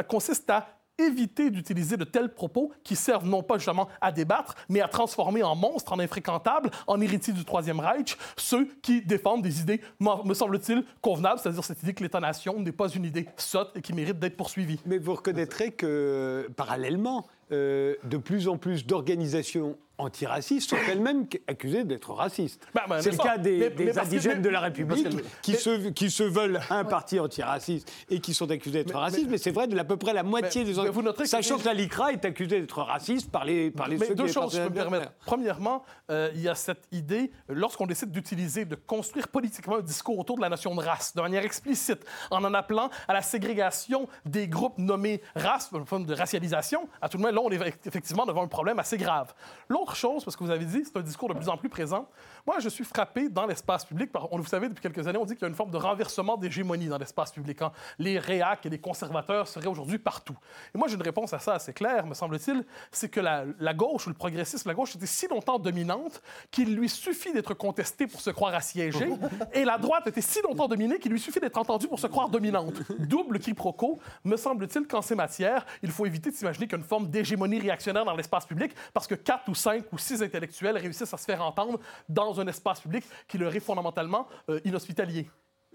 consiste 0.08 0.48
à 0.50 0.79
éviter 1.06 1.50
d'utiliser 1.50 1.96
de 1.96 2.04
tels 2.04 2.32
propos 2.32 2.72
qui 2.84 2.96
servent 2.96 3.26
non 3.26 3.42
pas 3.42 3.58
justement 3.58 3.88
à 4.00 4.12
débattre, 4.12 4.54
mais 4.68 4.80
à 4.80 4.88
transformer 4.88 5.42
en 5.42 5.56
monstres, 5.56 5.92
en 5.92 5.98
infréquentables, 5.98 6.70
en 6.86 7.00
héritiers 7.00 7.32
du 7.32 7.44
Troisième 7.44 7.80
Reich, 7.80 8.16
ceux 8.36 8.66
qui 8.82 9.02
défendent 9.02 9.42
des 9.42 9.60
idées, 9.60 9.80
me 10.00 10.34
semble-t-il, 10.34 10.84
convenables, 11.00 11.40
c'est-à-dire 11.40 11.64
cette 11.64 11.82
idée 11.82 11.94
que 11.94 12.02
l'État-nation 12.02 12.60
n'est 12.60 12.72
pas 12.72 12.88
une 12.88 13.04
idée 13.04 13.26
sotte 13.36 13.76
et 13.76 13.82
qui 13.82 13.92
mérite 13.92 14.18
d'être 14.18 14.36
poursuivie. 14.36 14.80
Mais 14.86 14.98
vous 14.98 15.14
reconnaîtrez 15.14 15.72
que, 15.72 16.48
parallèlement, 16.56 17.26
euh, 17.52 17.96
de 18.04 18.16
plus 18.16 18.46
en 18.46 18.58
plus 18.58 18.86
d'organisations 18.86 19.76
antiracistes 20.00 20.70
sont 20.70 20.76
elles-mêmes 20.88 21.26
accusées 21.46 21.84
d'être 21.84 22.12
racistes. 22.12 22.66
Bah, 22.74 22.84
bah, 22.88 23.02
c'est 23.02 23.10
le 23.10 23.16
cas 23.16 23.38
des, 23.38 23.98
indigènes 23.98 24.42
de 24.42 24.48
la 24.48 24.60
République 24.60 25.08
qui, 25.42 25.54
se, 25.54 25.88
qui 25.90 26.10
se 26.10 26.22
veulent 26.22 26.60
un 26.70 26.84
parti 26.84 27.18
antiraciste 27.20 27.90
et 28.08 28.20
qui 28.20 28.34
sont 28.34 28.50
accusés 28.50 28.84
d'être 28.84 28.96
racistes, 28.96 29.26
mais, 29.28 29.38
c'est 29.38 29.50
vrai 29.50 29.66
de 29.66 29.78
à 29.78 29.84
peu 29.84 29.96
près 29.96 30.12
la 30.12 30.22
moitié 30.22 30.64
des 30.64 30.78
organisations. 30.78 31.24
Sachant 31.24 31.58
que, 31.58 31.64
la 31.64 31.74
LICRA 31.74 32.12
est 32.12 32.24
accusée 32.24 32.60
d'être 32.60 32.82
raciste 32.82 33.30
par 33.30 33.44
les, 33.44 33.70
par 33.70 33.88
les 33.88 33.96
mais 33.96 34.14
deux 34.14 34.26
choses, 34.26 34.54
je 34.54 34.58
peux 34.62 34.68
me 34.68 34.74
permettre. 34.74 35.12
Premièrement, 35.24 35.84
euh, 36.10 36.30
il 36.34 36.42
y 36.42 36.48
a 36.48 36.54
cette 36.54 36.86
idée, 36.92 37.30
lorsqu'on 37.48 37.86
décide 37.86 38.10
d'utiliser, 38.10 38.64
de 38.64 38.74
construire 38.74 39.28
politiquement 39.28 39.76
un 39.76 39.82
discours 39.82 40.18
autour 40.18 40.36
de 40.36 40.42
la 40.42 40.48
notion 40.48 40.74
de 40.74 40.82
race, 40.82 41.14
de 41.14 41.20
manière 41.20 41.44
explicite, 41.44 42.04
en 42.30 42.44
en 42.44 42.54
appelant 42.54 42.90
à 43.08 43.12
la 43.12 43.22
ségrégation 43.22 44.08
des 44.24 44.48
groupes 44.48 44.78
nommés 44.78 45.22
race, 45.34 45.70
une 45.72 45.86
forme 45.86 46.04
de 46.04 46.14
racialisation, 46.14 46.88
à 47.00 47.08
tout 47.08 47.16
le 47.16 47.22
moins, 47.22 47.32
là, 47.32 47.40
on 47.42 47.50
est 47.50 47.86
effectivement 47.86 48.26
devant 48.26 48.42
un 48.42 48.48
problème 48.48 48.78
assez 48.78 48.96
grave. 48.96 49.34
L'autre 49.68 49.89
chose, 49.96 50.24
parce 50.24 50.36
que 50.36 50.44
vous 50.44 50.50
avez 50.50 50.64
dit, 50.64 50.82
c'est 50.84 50.96
un 50.96 51.02
discours 51.02 51.28
de 51.28 51.34
plus 51.34 51.48
en 51.48 51.56
plus 51.56 51.68
présent. 51.68 52.08
Moi, 52.46 52.58
je 52.60 52.68
suis 52.68 52.84
frappé 52.84 53.28
dans 53.28 53.46
l'espace 53.46 53.84
public. 53.84 54.12
Par, 54.12 54.32
on, 54.32 54.38
vous 54.38 54.46
savez, 54.46 54.68
depuis 54.68 54.82
quelques 54.82 55.06
années, 55.06 55.18
on 55.18 55.24
dit 55.24 55.34
qu'il 55.34 55.42
y 55.42 55.44
a 55.44 55.48
une 55.48 55.54
forme 55.54 55.70
de 55.70 55.76
renversement 55.76 56.36
d'hégémonie 56.36 56.88
dans 56.88 56.98
l'espace 56.98 57.32
public. 57.32 57.62
Hein. 57.62 57.72
Les 57.98 58.18
réacs 58.18 58.66
et 58.66 58.70
les 58.70 58.78
conservateurs 58.78 59.48
seraient 59.48 59.66
aujourd'hui 59.66 59.98
partout. 59.98 60.36
Et 60.74 60.78
moi, 60.78 60.88
j'ai 60.88 60.94
une 60.94 61.02
réponse 61.02 61.32
à 61.32 61.38
ça 61.38 61.54
assez 61.54 61.72
claire, 61.72 62.06
me 62.06 62.14
semble-t-il. 62.14 62.64
C'est 62.90 63.08
que 63.08 63.20
la, 63.20 63.74
gauche 63.74 64.06
ou 64.06 64.10
le 64.10 64.14
progressisme, 64.14 64.68
la 64.68 64.74
gauche 64.74 64.96
était 64.96 65.06
si 65.06 65.28
longtemps 65.28 65.58
dominante 65.58 66.22
qu'il 66.50 66.74
lui 66.74 66.88
suffit 66.88 67.32
d'être 67.32 67.54
contestée 67.54 68.06
pour 68.06 68.20
se 68.20 68.30
croire 68.30 68.54
assiégée. 68.54 69.10
et 69.52 69.64
la 69.64 69.78
droite 69.78 70.06
était 70.06 70.20
si 70.20 70.40
longtemps 70.42 70.68
dominée 70.68 70.98
qu'il 70.98 71.12
lui 71.12 71.20
suffit 71.20 71.40
d'être 71.40 71.58
entendue 71.58 71.88
pour 71.88 71.98
se 71.98 72.06
croire 72.06 72.28
dominante. 72.28 72.74
Double 72.98 73.38
quiproquo. 73.38 73.98
Me 74.24 74.36
semble-t-il 74.36 74.86
qu'en 74.86 75.02
ces 75.02 75.14
matières, 75.14 75.64
il 75.82 75.90
faut 75.90 76.06
éviter 76.06 76.30
de 76.30 76.34
s'imaginer 76.34 76.66
qu'il 76.66 76.76
y 76.76 76.80
a 76.80 76.82
une 76.82 76.88
forme 76.88 77.08
d'hégémonie 77.08 77.60
réactionnaire 77.60 78.04
dans 78.04 78.16
l'espace 78.16 78.46
public 78.46 78.72
parce 78.92 79.06
que 79.06 79.14
quatre 79.14 79.48
ou 79.48 79.54
cinq 79.54 79.79
ou 79.92 79.98
six 79.98 80.22
intellectuels 80.22 80.76
réussissent 80.76 81.12
à 81.12 81.16
se 81.16 81.24
faire 81.24 81.42
entendre 81.42 81.80
dans 82.08 82.40
un 82.40 82.46
espace 82.46 82.80
public 82.80 83.04
qui 83.28 83.38
leur 83.38 83.54
est 83.54 83.60
fondamentalement 83.60 84.26
euh, 84.48 84.60
inhospitalier. 84.64 85.28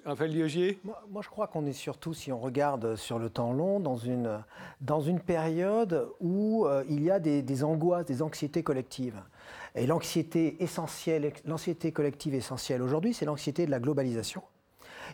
Raphaël 0.06 0.32
Liogier 0.32 0.80
moi, 0.84 1.04
moi, 1.10 1.22
je 1.24 1.30
crois 1.30 1.48
qu'on 1.48 1.66
est 1.66 1.74
surtout, 1.74 2.14
si 2.14 2.32
on 2.32 2.40
regarde 2.40 2.96
sur 2.96 3.18
le 3.18 3.30
temps 3.30 3.54
long, 3.54 3.80
dans 3.80 3.98
une, 3.98 4.44
dans 4.82 5.02
une 5.02 5.20
période 5.20 6.08
où 6.20 6.68
euh, 6.68 6.84
il 6.88 7.04
y 7.04 7.10
a 7.10 7.20
des, 7.20 7.42
des, 7.42 7.64
angoisses, 7.64 8.06
des 8.06 8.22
anxiétés 8.22 8.62
collectives. 8.62 9.20
Et 9.74 9.88
l'anxiété 9.88 10.62
essentielle, 10.62 11.34
l'anxiété 11.46 11.92
collective 11.92 12.36
essentielle 12.36 12.84
aujourd'hui, 12.84 13.16
c'est 13.16 13.26
l'anxiété 13.26 13.66
de 13.66 13.72
la 13.72 13.80
globalisation 13.80 14.44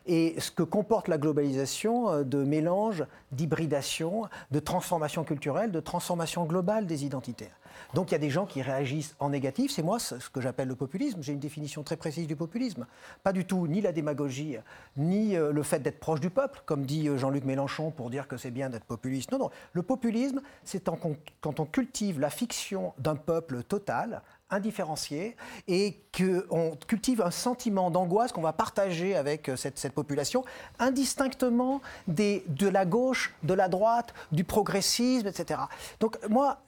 et 0.05 0.36
ce 0.39 0.51
que 0.51 0.63
comporte 0.63 1.07
la 1.07 1.17
globalisation 1.17 2.10
euh, 2.10 2.24
de 2.24 2.43
mélange, 2.43 3.05
d'hybridation, 3.31 4.24
de 4.51 4.60
transformation 4.60 5.24
culturelle, 5.24 5.71
de 5.71 5.79
transformation 5.79 6.45
globale 6.45 6.86
des 6.86 7.05
identitaires. 7.05 7.55
Donc 7.93 8.12
il 8.12 8.13
y 8.13 8.15
a 8.15 8.19
des 8.19 8.29
gens 8.29 8.45
qui 8.45 8.62
réagissent 8.62 9.15
en 9.19 9.29
négatif, 9.29 9.71
c'est 9.71 9.83
moi 9.83 10.00
ce 10.00 10.29
que 10.29 10.39
j'appelle 10.39 10.67
le 10.67 10.75
populisme, 10.75 11.21
j'ai 11.21 11.33
une 11.33 11.39
définition 11.39 11.83
très 11.83 11.98
précise 11.98 12.27
du 12.27 12.36
populisme. 12.36 12.86
Pas 13.24 13.33
du 13.33 13.45
tout 13.45 13.67
ni 13.67 13.81
la 13.81 13.91
démagogie, 13.91 14.57
ni 14.98 15.36
euh, 15.36 15.51
le 15.51 15.63
fait 15.63 15.79
d'être 15.79 16.00
proche 16.00 16.19
du 16.19 16.29
peuple, 16.29 16.62
comme 16.65 16.86
dit 16.86 17.07
euh, 17.07 17.17
Jean-Luc 17.17 17.43
Mélenchon 17.43 17.91
pour 17.91 18.10
dire 18.10 18.27
que 18.27 18.38
c'est 18.38 18.51
bien 18.51 18.69
d'être 18.69 18.86
populiste. 18.86 19.31
Non, 19.31 19.39
non, 19.39 19.50
le 19.74 19.83
populisme, 19.83 20.41
c'est 20.63 20.83
quand 20.83 21.60
on 21.60 21.65
cultive 21.65 22.19
la 22.19 22.29
fiction 22.29 22.93
d'un 22.98 23.15
peuple 23.15 23.63
total, 23.63 24.21
indifférencié 24.51 25.36
et 25.67 25.98
qu'on 26.15 26.77
cultive 26.88 27.22
un 27.22 27.31
sentiment 27.31 27.89
d'angoisse 27.89 28.31
qu'on 28.31 28.41
va 28.41 28.53
partager 28.53 29.15
avec 29.15 29.50
euh, 29.50 29.55
cette, 29.55 29.79
cette 29.79 29.93
population, 29.93 30.43
indistinctement 30.79 31.81
des, 32.08 32.43
de 32.48 32.67
la 32.67 32.86
gauche, 32.86 33.34
de 33.43 33.53
la 33.53 33.70
droite, 33.70 34.13
du 34.31 34.43
progressisme, 34.43 35.27
etc. 35.27 35.62
Donc 36.00 36.17
moi, 36.29 36.62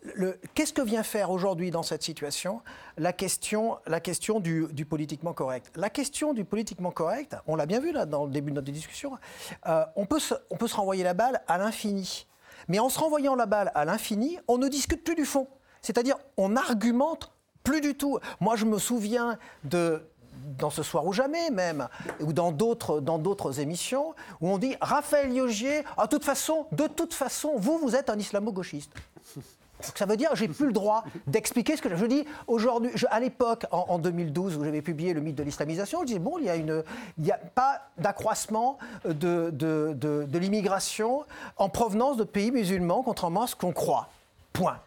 qu'est-ce 0.55 0.73
que 0.73 0.81
vient 0.81 1.03
faire 1.03 1.29
aujourd'hui 1.29 1.71
dans 1.71 1.83
cette 1.83 2.03
situation 2.03 2.61
la 2.97 3.13
question, 3.13 3.77
la 3.87 3.99
question 3.99 4.39
du, 4.39 4.67
du, 4.71 4.85
politiquement 4.85 5.33
correct? 5.33 5.71
La 5.75 5.89
question 5.89 6.33
du 6.33 6.45
politiquement 6.45 6.91
correct, 6.91 7.35
on 7.47 7.55
l'a 7.55 7.65
bien 7.65 7.79
vu 7.79 7.91
là 7.91 8.05
dans 8.05 8.25
le 8.25 8.31
début 8.31 8.51
de 8.51 8.55
notre 8.55 8.71
discussion, 8.71 9.17
euh, 9.67 9.83
on, 9.95 10.05
peut 10.05 10.19
on 10.49 10.57
peut 10.57 10.67
se 10.67 10.75
renvoyer 10.75 11.03
la 11.03 11.13
balle 11.13 11.41
à 11.47 11.57
l'infini. 11.57 12.27
Mais 12.67 12.79
en 12.79 12.89
se 12.89 12.99
renvoyant 12.99 13.35
la 13.35 13.45
balle 13.45 13.71
à 13.75 13.85
l'infini, 13.85 14.39
on 14.47 14.57
ne 14.57 14.67
discute 14.67 15.03
plus 15.03 15.15
du 15.15 15.25
fond. 15.25 15.47
C'est-à-dire, 15.81 16.15
on 16.37 16.55
argumente 16.55 17.32
plus 17.63 17.81
du 17.81 17.95
tout. 17.95 18.19
Moi, 18.39 18.55
je 18.55 18.65
me 18.65 18.77
souviens 18.77 19.37
de 19.63 20.01
dans 20.57 20.69
Ce 20.69 20.83
Soir 20.83 21.05
ou 21.05 21.13
Jamais 21.13 21.49
même, 21.51 21.87
ou 22.19 22.33
dans 22.33 22.51
d'autres, 22.51 23.59
émissions, 23.59 24.13
où 24.41 24.49
on 24.49 24.57
dit 24.57 24.75
Raphaël 24.81 25.31
Yogier, 25.31 25.83
ah, 25.97 26.07
toute 26.07 26.25
façon, 26.25 26.65
de 26.71 26.87
toute 26.87 27.13
façon, 27.13 27.53
vous, 27.57 27.77
vous 27.77 27.95
êtes 27.95 28.09
un 28.09 28.17
islamo-gauchiste. 28.17 28.91
Ça 29.95 30.05
veut 30.05 30.15
dire 30.15 30.33
j'ai 30.33 30.47
plus 30.47 30.67
le 30.67 30.71
droit 30.71 31.03
d'expliquer 31.27 31.75
ce 31.75 31.81
que 31.81 31.93
je 31.93 32.05
dis 32.05 32.25
aujourd'hui. 32.47 32.91
À 33.11 33.19
l'époque, 33.19 33.65
en, 33.71 33.99
2012, 33.99 34.55
où 34.55 34.63
j'avais 34.63 34.81
publié 34.81 35.13
le 35.13 35.19
mythe 35.19 35.35
de 35.35 35.43
l'islamisation, 35.43 36.01
je 36.01 36.05
disais 36.05 36.19
bon, 36.19 36.37
il 36.37 36.45
y 36.45 36.49
a 36.49 36.55
une, 36.55 36.83
il 37.17 37.25
y 37.25 37.31
a 37.31 37.37
pas 37.37 37.81
d'accroissement 37.97 38.77
de 39.03 40.37
l'immigration 40.37 41.25
en 41.57 41.67
provenance 41.67 42.15
de 42.15 42.23
pays 42.23 42.51
musulmans, 42.51 43.03
contrairement 43.03 43.43
à 43.43 43.47
ce 43.47 43.55
qu'on 43.55 43.73
croit. 43.73 44.07
Point. 44.53 44.79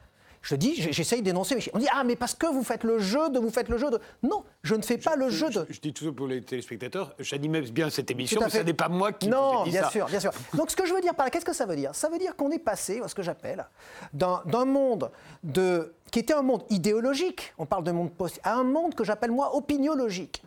Je 0.46 0.54
dis, 0.54 0.74
j'essaye 0.92 1.22
d'énoncer. 1.22 1.58
On 1.74 1.78
dit, 1.78 1.88
ah, 1.92 2.04
mais 2.04 2.14
parce 2.14 2.34
que 2.34 2.46
vous 2.46 2.62
faites 2.62 2.84
le 2.84 3.00
jeu 3.00 3.30
de, 3.30 3.40
vous 3.40 3.50
faites 3.50 3.68
le 3.68 3.78
jeu 3.78 3.90
de. 3.90 3.98
Non, 4.22 4.44
je 4.62 4.76
ne 4.76 4.82
fais 4.82 4.96
pas 4.96 5.16
le 5.16 5.28
jeu 5.28 5.50
de. 5.50 5.66
Je, 5.68 5.80
dis 5.80 5.92
toujours 5.92 6.14
pour 6.14 6.28
les 6.28 6.40
téléspectateurs, 6.40 7.14
j'animais 7.18 7.62
bien 7.62 7.90
cette 7.90 8.12
émission, 8.12 8.40
mais 8.40 8.50
ce 8.50 8.58
n'est 8.58 8.72
pas 8.72 8.88
moi 8.88 9.12
qui 9.12 9.26
Non, 9.26 9.64
dit 9.64 9.70
bien 9.70 9.90
sûr, 9.90 10.06
bien 10.06 10.20
sûr. 10.20 10.30
Donc 10.54 10.70
ce 10.70 10.76
que 10.76 10.86
je 10.86 10.94
veux 10.94 11.00
dire 11.00 11.16
par 11.16 11.26
là, 11.26 11.30
qu'est-ce 11.30 11.44
que 11.44 11.52
ça 11.52 11.66
veut 11.66 11.74
dire? 11.74 11.92
Ça 11.96 12.08
veut 12.08 12.18
dire 12.18 12.36
qu'on 12.36 12.52
est 12.52 12.60
passé, 12.60 13.02
ce 13.04 13.14
que 13.14 13.22
j'appelle, 13.22 13.66
d'un 14.12 14.64
monde 14.64 15.10
de, 15.42 15.92
qui 16.12 16.20
était 16.20 16.34
un 16.34 16.42
monde 16.42 16.62
idéologique, 16.70 17.52
on 17.58 17.66
parle 17.66 17.82
de 17.82 17.90
monde 17.90 18.12
post, 18.12 18.38
à 18.44 18.54
un 18.54 18.64
monde 18.64 18.94
que 18.94 19.02
j'appelle 19.02 19.32
moi 19.32 19.56
opiniologique. 19.56 20.44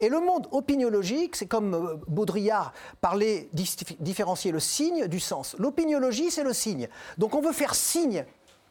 Et 0.00 0.08
le 0.08 0.20
monde 0.20 0.48
opiniologique, 0.52 1.36
c'est 1.36 1.46
comme 1.46 1.74
euh, 1.74 1.94
Baudrillard 2.08 2.72
parlait, 3.00 3.48
différencier 4.00 4.52
le 4.52 4.58
signe 4.58 5.06
du 5.06 5.20
sens. 5.20 5.54
L'opiniologie, 5.58 6.30
c'est 6.30 6.42
le 6.42 6.52
signe. 6.52 6.88
Donc 7.18 7.34
on 7.34 7.40
veut 7.40 7.52
faire 7.52 7.74
signe 7.74 8.24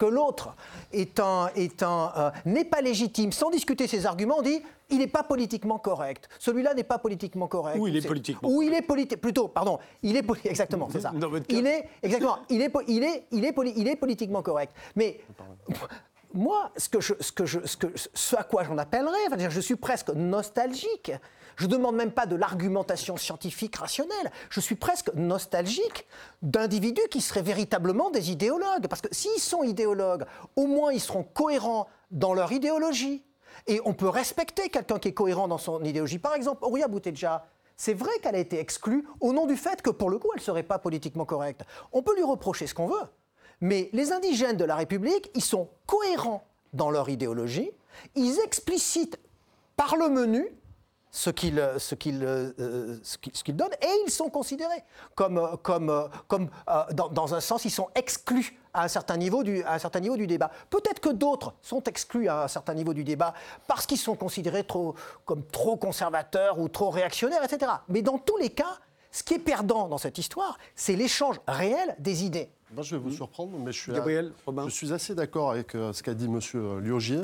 que 0.03 0.09
l'autre 0.09 0.53
est 0.91 1.19
un, 1.19 1.49
est 1.55 1.81
un, 1.81 2.11
euh, 2.17 2.31
n'est 2.45 2.65
pas 2.65 2.81
légitime, 2.81 3.31
sans 3.31 3.49
discuter 3.49 3.87
ses 3.87 4.05
arguments, 4.05 4.39
on 4.39 4.41
dit 4.41 4.61
il 4.89 4.97
n'est 4.99 5.07
pas 5.07 5.23
politiquement 5.23 5.79
correct. 5.79 6.27
Celui-là 6.39 6.73
n'est 6.73 6.83
pas 6.83 6.97
politiquement 6.97 7.47
correct. 7.47 7.77
Ou 7.79 7.87
il 7.87 7.95
est, 7.95 8.05
politiquement. 8.05 8.49
Ou 8.49 8.61
il 8.61 8.73
est 8.73 8.81
politique. 8.81 9.21
Plutôt, 9.21 9.47
pardon, 9.47 9.79
il 10.03 10.17
est 10.17 10.25
exactement, 10.43 10.89
c'est 10.91 10.99
ça. 10.99 11.13
il 11.49 11.65
est 11.65 11.87
exactement. 12.03 12.39
Il 12.49 12.61
est, 12.61 12.71
il 12.87 13.03
est, 13.03 13.25
il 13.31 13.45
est, 13.45 13.55
il 13.77 13.87
est 13.87 13.95
politiquement 13.95 14.41
correct. 14.41 14.75
Mais 14.95 15.21
moi, 16.33 16.69
ce, 16.75 16.89
que 16.89 16.99
je, 16.99 17.13
ce, 17.19 17.31
que 17.31 17.45
je, 17.45 17.65
ce, 17.65 17.77
que, 17.77 17.87
ce 17.95 18.35
à 18.35 18.43
quoi 18.43 18.63
j'en 18.65 18.77
appellerais, 18.77 19.17
enfin, 19.27 19.49
je 19.49 19.61
suis 19.61 19.77
presque 19.77 20.09
nostalgique 20.09 21.13
je 21.55 21.67
ne 21.67 21.71
demande 21.71 21.95
même 21.95 22.11
pas 22.11 22.25
de 22.25 22.35
l'argumentation 22.35 23.17
scientifique 23.17 23.75
rationnelle. 23.75 24.31
Je 24.49 24.59
suis 24.59 24.75
presque 24.75 25.13
nostalgique 25.13 26.07
d'individus 26.41 27.07
qui 27.09 27.21
seraient 27.21 27.41
véritablement 27.41 28.09
des 28.09 28.31
idéologues. 28.31 28.87
Parce 28.87 29.01
que 29.01 29.13
s'ils 29.13 29.39
sont 29.39 29.63
idéologues, 29.63 30.25
au 30.55 30.67
moins 30.67 30.91
ils 30.91 31.01
seront 31.01 31.23
cohérents 31.23 31.87
dans 32.11 32.33
leur 32.33 32.51
idéologie. 32.51 33.23
Et 33.67 33.81
on 33.85 33.93
peut 33.93 34.09
respecter 34.09 34.69
quelqu'un 34.69 34.99
qui 34.99 35.09
est 35.09 35.13
cohérent 35.13 35.47
dans 35.47 35.57
son 35.57 35.83
idéologie. 35.83 36.19
Par 36.19 36.33
exemple, 36.35 36.65
Ouria 36.65 36.87
Bouteja, 36.87 37.45
c'est 37.77 37.93
vrai 37.93 38.11
qu'elle 38.21 38.35
a 38.35 38.39
été 38.39 38.59
exclue 38.59 39.05
au 39.19 39.33
nom 39.33 39.45
du 39.45 39.55
fait 39.55 39.81
que, 39.81 39.89
pour 39.89 40.09
le 40.09 40.17
coup, 40.17 40.29
elle 40.33 40.39
ne 40.39 40.45
serait 40.45 40.63
pas 40.63 40.79
politiquement 40.79 41.25
correcte. 41.25 41.63
On 41.91 42.01
peut 42.01 42.15
lui 42.15 42.23
reprocher 42.23 42.67
ce 42.67 42.73
qu'on 42.73 42.87
veut. 42.87 43.07
Mais 43.61 43.89
les 43.93 44.11
indigènes 44.11 44.57
de 44.57 44.65
la 44.65 44.75
République, 44.75 45.29
ils 45.35 45.43
sont 45.43 45.69
cohérents 45.85 46.45
dans 46.73 46.89
leur 46.89 47.09
idéologie. 47.09 47.71
Ils 48.15 48.39
explicitent 48.39 49.19
par 49.75 49.95
le 49.95 50.09
menu 50.09 50.47
ce 51.13 51.29
qu'ils 51.29 51.59
euh, 51.59 51.77
ce 51.77 51.95
euh, 52.07 52.97
ce 53.03 53.51
donnent 53.51 53.69
et 53.81 54.03
ils 54.05 54.11
sont 54.11 54.29
considérés 54.29 54.83
comme, 55.13 55.37
euh, 55.37 55.55
comme, 55.61 56.09
comme 56.27 56.49
dans, 56.91 57.35
un 57.35 57.39
sens, 57.39 57.65
ils 57.65 57.69
sont 57.69 57.87
exclus 57.93 58.59
à 58.73 58.83
un 58.83 58.87
certain 58.87 59.15
niveau 59.15 59.43
du, 59.43 59.61
à 59.63 59.75
un 59.75 59.79
certain 59.79 59.99
niveau 59.99 60.17
du 60.17 60.25
débat. 60.25 60.49
Peut-être 60.71 60.99
que 60.99 61.09
d'autres 61.09 61.53
sont 61.61 61.83
exclus 61.83 62.27
à 62.27 62.45
un 62.45 62.47
certain 62.47 62.73
niveau 62.73 62.95
du 62.95 63.03
débat 63.03 63.35
parce 63.67 63.85
qu'ils 63.85 63.99
sont 63.99 64.15
considérés 64.15 64.63
trop, 64.63 64.95
comme 65.23 65.45
trop 65.45 65.77
conservateurs 65.77 66.57
ou 66.59 66.67
trop 66.67 66.89
réactionnaires, 66.89 67.43
etc. 67.43 67.71
Mais 67.89 68.01
dans 68.01 68.17
tous 68.17 68.37
les 68.37 68.49
cas, 68.49 68.79
ce 69.11 69.21
qui 69.21 69.35
est 69.35 69.39
perdant 69.39 69.87
dans 69.87 69.99
cette 69.99 70.17
histoire, 70.17 70.57
c'est 70.75 70.95
l'échange 70.95 71.39
réel 71.47 71.95
des 71.99 72.23
idées. 72.23 72.49
Moi, 72.73 72.81
je 72.81 72.95
vais 72.95 73.01
vous 73.03 73.11
surprendre, 73.11 73.55
mais 73.59 73.71
je 73.71 73.79
suis, 73.79 73.91
je 73.93 74.69
suis 74.71 74.91
assez 74.91 75.13
d'accord 75.13 75.51
avec 75.51 75.73
ce 75.73 76.01
qu'a 76.01 76.15
dit 76.15 76.25
M. 76.25 76.39
Liogier. 76.81 77.21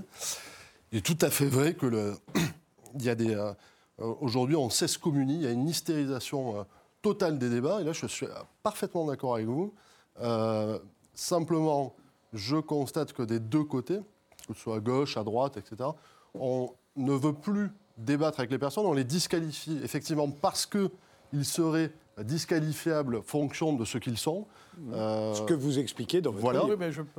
Il 0.91 0.99
est 0.99 1.01
tout 1.01 1.17
à 1.21 1.31
fait 1.31 1.47
vrai 1.47 1.73
que 1.73 1.87
le, 1.87 2.13
il 2.95 3.03
y 3.03 3.09
a 3.09 3.15
des, 3.15 3.35
euh, 3.35 3.53
aujourd'hui, 3.99 4.55
on 4.55 4.69
s'excommunie, 4.69 5.35
il 5.35 5.41
y 5.41 5.47
a 5.47 5.51
une 5.51 5.67
hystérisation 5.67 6.59
euh, 6.59 6.63
totale 7.01 7.37
des 7.37 7.49
débats, 7.49 7.81
et 7.81 7.83
là, 7.83 7.93
je 7.93 8.07
suis 8.07 8.27
parfaitement 8.63 9.05
d'accord 9.05 9.35
avec 9.35 9.47
vous. 9.47 9.73
Euh, 10.21 10.79
simplement, 11.13 11.93
je 12.33 12.57
constate 12.57 13.13
que 13.13 13.23
des 13.23 13.39
deux 13.39 13.63
côtés, 13.63 13.99
que 14.47 14.53
ce 14.53 14.59
soit 14.59 14.77
à 14.77 14.79
gauche, 14.79 15.17
à 15.17 15.23
droite, 15.23 15.57
etc., 15.57 15.89
on 16.33 16.71
ne 16.95 17.13
veut 17.13 17.33
plus 17.33 17.71
débattre 17.97 18.39
avec 18.39 18.51
les 18.51 18.59
personnes, 18.59 18.85
on 18.85 18.93
les 18.93 19.03
disqualifie 19.03 19.79
effectivement 19.83 20.29
parce 20.29 20.65
qu'ils 20.65 21.45
seraient 21.45 21.91
disqualifiables 22.23 23.21
fonction 23.23 23.73
de 23.73 23.85
ce 23.85 23.97
qu'ils 23.97 24.17
sont. 24.17 24.47
ce 24.91 25.41
que 25.45 25.53
vous 25.53 25.79
expliquez 25.79 26.21
dans 26.21 26.31
votre 26.31 26.41
voilà, 26.41 26.63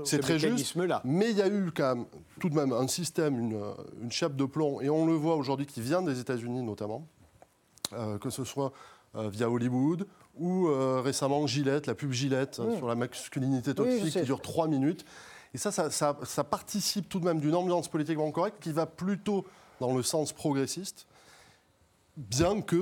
c'est 0.04 0.18
très 0.18 0.38
juste. 0.38 0.76
-là. 0.76 1.00
Mais 1.04 1.30
il 1.30 1.36
y 1.36 1.42
a 1.42 1.48
eu 1.48 1.70
quand 1.74 1.96
même 1.96 2.06
tout 2.40 2.48
de 2.48 2.54
même 2.54 2.72
un 2.72 2.88
système, 2.88 3.38
une, 3.38 3.60
une 4.02 4.12
chape 4.12 4.36
de 4.36 4.44
plomb, 4.44 4.80
et 4.80 4.90
on 4.90 5.06
le 5.06 5.14
voit 5.14 5.36
aujourd'hui 5.36 5.66
qui 5.66 5.80
vient 5.80 6.02
des 6.02 6.20
États-Unis 6.20 6.62
notamment, 6.62 7.06
euh, 7.92 8.18
que 8.18 8.30
ce 8.30 8.44
soit 8.44 8.72
euh, 9.16 9.28
via 9.28 9.50
Hollywood 9.50 10.06
ou 10.36 10.68
euh, 10.68 11.00
récemment 11.00 11.44
Gillette, 11.48 11.88
la 11.88 11.96
pub 11.96 12.12
Gillette 12.12 12.60
sur 12.76 12.86
la 12.86 12.94
masculinité 12.94 13.74
toxique 13.74 14.12
qui 14.12 14.22
dure 14.22 14.40
trois 14.40 14.68
minutes. 14.68 15.04
Et 15.52 15.58
ça 15.58 15.72
ça, 15.72 15.90
ça 15.90 16.16
ça, 16.22 16.44
participe 16.44 17.08
tout 17.08 17.18
de 17.18 17.24
même 17.24 17.40
d'une 17.40 17.56
ambiance 17.56 17.88
politiquement 17.88 18.30
correcte 18.30 18.62
qui 18.62 18.70
va 18.70 18.86
plutôt 18.86 19.44
dans 19.80 19.96
le 19.96 20.04
sens 20.04 20.32
progressiste. 20.32 21.08
Bien 22.28 22.60
que. 22.60 22.76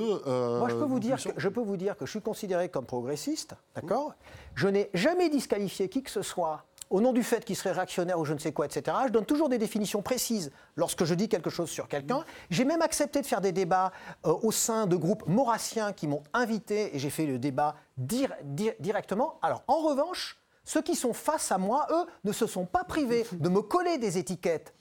Moi, 0.59 0.69
je 0.69 0.75
peux, 0.75 0.85
vous 0.85 1.01
dire 1.01 1.17
que, 1.17 1.31
je 1.37 1.49
peux 1.49 1.61
vous 1.61 1.77
dire 1.77 1.97
que 1.97 2.07
je 2.07 2.11
suis 2.11 2.21
considéré 2.21 2.69
comme 2.69 2.87
progressiste, 2.87 3.55
d'accord? 3.75 4.15
Je 4.55 4.69
n'ai 4.69 4.91
jamais 4.95 5.29
disqualifié 5.29 5.89
qui 5.89 6.03
que 6.03 6.11
ce 6.11 6.23
soit 6.23 6.65
au 6.91 7.01
nom 7.01 7.13
du 7.13 7.23
fait 7.23 7.45
qu'il 7.45 7.57
serait 7.57 7.73
réactionnaire 7.73 8.19
ou 8.19 8.25
je 8.25 8.33
ne 8.33 8.39
sais 8.39 8.53
quoi, 8.53 8.67
etc. 8.67 8.97
Je 9.07 9.13
donne 9.13 9.27
toujours 9.27 9.49
des 9.49 9.59
définitions 9.59 10.03
précises 10.03 10.51
lorsque 10.77 11.05
je 11.05 11.15
dis 11.15 11.29
quelque 11.29 11.51
chose 11.51 11.71
sur 11.71 11.89
quelqu'un. 11.89 12.25
J'ai 12.51 12.65
même 12.65 12.83
accepté 12.83 13.21
de 13.21 13.27
faire 13.27 13.41
des 13.41 13.53
débats 13.53 13.93
euh, 14.27 14.35
au 14.43 14.53
sein 14.53 14.87
de 14.87 14.97
groupes 14.97 15.27
maurassiens 15.27 15.93
qui 15.93 16.07
m'ont 16.07 16.23
invité 16.33 16.95
et 16.95 16.99
j'ai 16.99 17.11
fait 17.11 17.27
le 17.27 17.39
débat 17.39 17.77
directement. 17.97 19.39
Alors, 19.43 19.63
en 19.67 19.81
revanche, 19.81 20.39
ceux 20.65 20.83
qui 20.83 20.95
sont 20.95 21.13
face 21.13 21.53
à 21.53 21.59
moi, 21.59 21.87
eux, 21.91 22.07
ne 22.25 22.33
se 22.33 22.47
sont 22.47 22.67
pas 22.67 22.85
privés 22.85 23.27
de 23.33 23.49
me 23.49 23.61
coller 23.61 23.99
des 23.99 24.19
étiquettes 24.19 24.75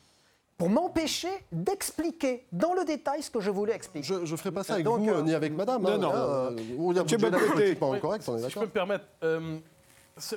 pour 0.58 0.70
m'empêcher 0.70 1.30
d'expliquer 1.52 2.46
dans 2.52 2.74
le 2.74 2.84
détail 2.84 3.22
ce 3.22 3.30
que 3.30 3.40
je 3.40 3.52
voulais 3.52 3.74
expliquer. 3.74 4.08
Je 4.08 4.32
ne 4.32 4.38
ferai 4.38 4.52
pas 4.52 4.64
ça 4.64 4.74
avec 4.74 4.88
vous, 4.88 5.10
euh, 5.10 5.22
ni 5.22 5.34
avec 5.34 5.54
madame. 5.54 5.84
Non, 5.84 5.90
hein, 5.90 5.98
non. 5.98 6.12
Euh, 6.14 6.56
vous 6.76 6.94
pas 6.94 8.00
correct, 8.00 8.24
on 8.28 8.38
est 8.38 8.42
d'accord. 8.42 8.50
Je 8.50 8.60
peux 8.60 8.66
me 8.66 8.72
permettre 8.72 9.06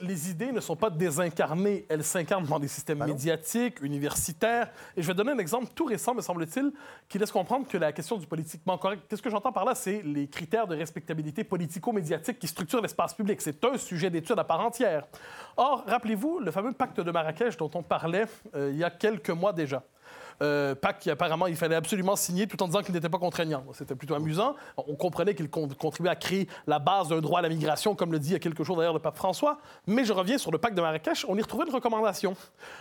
les 0.03 0.31
idées 0.31 0.53
ne 0.53 0.61
sont 0.61 0.77
pas 0.77 0.91
désincarnées, 0.91 1.87
elles 1.89 2.05
s'incarnent 2.05 2.47
dans 2.47 2.59
des 2.59 2.69
systèmes 2.69 3.05
médiatiques, 3.05 3.81
universitaires. 3.81 4.71
Et 4.97 5.03
je 5.03 5.07
vais 5.07 5.15
donner 5.15 5.33
un 5.33 5.39
exemple 5.39 5.69
tout 5.75 5.87
récent, 5.87 6.15
me 6.15 6.21
semble-t-il, 6.21 6.73
qui 7.09 7.19
laisse 7.19 7.31
comprendre 7.31 7.67
que 7.67 7.79
la 7.79 7.93
question 7.93 8.19
du 8.19 8.27
politiquement 8.27 8.79
correct, 8.79 9.03
qu'est-ce 9.09 9.23
que 9.23 9.31
j'entends 9.31 9.53
par 9.53 9.65
là, 9.65 9.75
c'est 9.75 10.03
les 10.03 10.29
critères 10.29 10.67
de 10.67 10.77
respectabilité 10.77 11.45
politico-médiatique 11.45 12.39
qui 12.39 12.47
structurent 12.47 12.83
l'espace 12.83 13.15
public. 13.15 13.41
C'est 13.41 13.65
un 13.65 13.79
sujet 13.79 14.11
d'étude 14.11 14.39
à 14.39 14.45
part 14.45 14.61
entière. 14.61 15.07
Or, 15.57 15.85
rappelez-vous 15.87 16.41
le 16.41 16.51
fameux 16.51 16.73
pacte 16.73 17.01
de 17.01 17.11
Marrakech 17.11 17.57
dont 17.57 17.71
on 17.75 17.83
parlait 17.83 18.27
euh, 18.55 18.71
il 18.73 18.79
y 18.79 18.85
a 18.85 18.91
quelques 18.91 19.31
mois 19.31 19.53
déjà. 19.53 19.83
Euh, 20.43 20.75
pacte 20.75 21.03
qui 21.03 21.11
apparemment 21.11 21.47
il 21.47 21.57
fallait 21.57 21.75
absolument 21.75 22.17
signer 22.17 22.47
tout 22.47 22.63
en 22.63 22.67
disant 22.67 22.83
qu'il 22.83 22.95
n'était 22.95 23.09
pas 23.09 23.19
contraignant. 23.19 23.65
C'était 23.75 23.95
plutôt 23.95 24.15
amusant. 24.15 24.55
On 24.77 24.97
comprenait 24.97 25.35
qu'il 25.35 25.51
contribuait 25.51 26.11
à 26.11 26.17
créer 26.17 26.49
la 26.67 26.79
base 26.79 27.09
d'un 27.09 27.21
droit 27.21 27.41
à 27.41 27.43
la 27.43 27.49
migration, 27.49 27.95
comme 27.95 28.13
le 28.13 28.19
dit 28.19 28.31
il 28.31 28.33
y 28.33 28.37
a 28.37 28.39
quelques 28.39 28.63
jours 28.63 28.77
d'ailleurs 28.77 28.95
le 28.95 29.01
pape 29.01 29.17
François. 29.17 29.59
Mais 29.87 30.05
je 30.05 30.13
reviens 30.13 30.39
sur 30.39 30.51
le 30.51 30.59
pacte 30.59 30.75
de 30.77 30.81
Marrakech. 30.81 31.27
On 31.29 31.37
y 31.37 31.43
retrouvait 31.43 31.67
une 31.67 31.75
recommandation. 31.75 32.35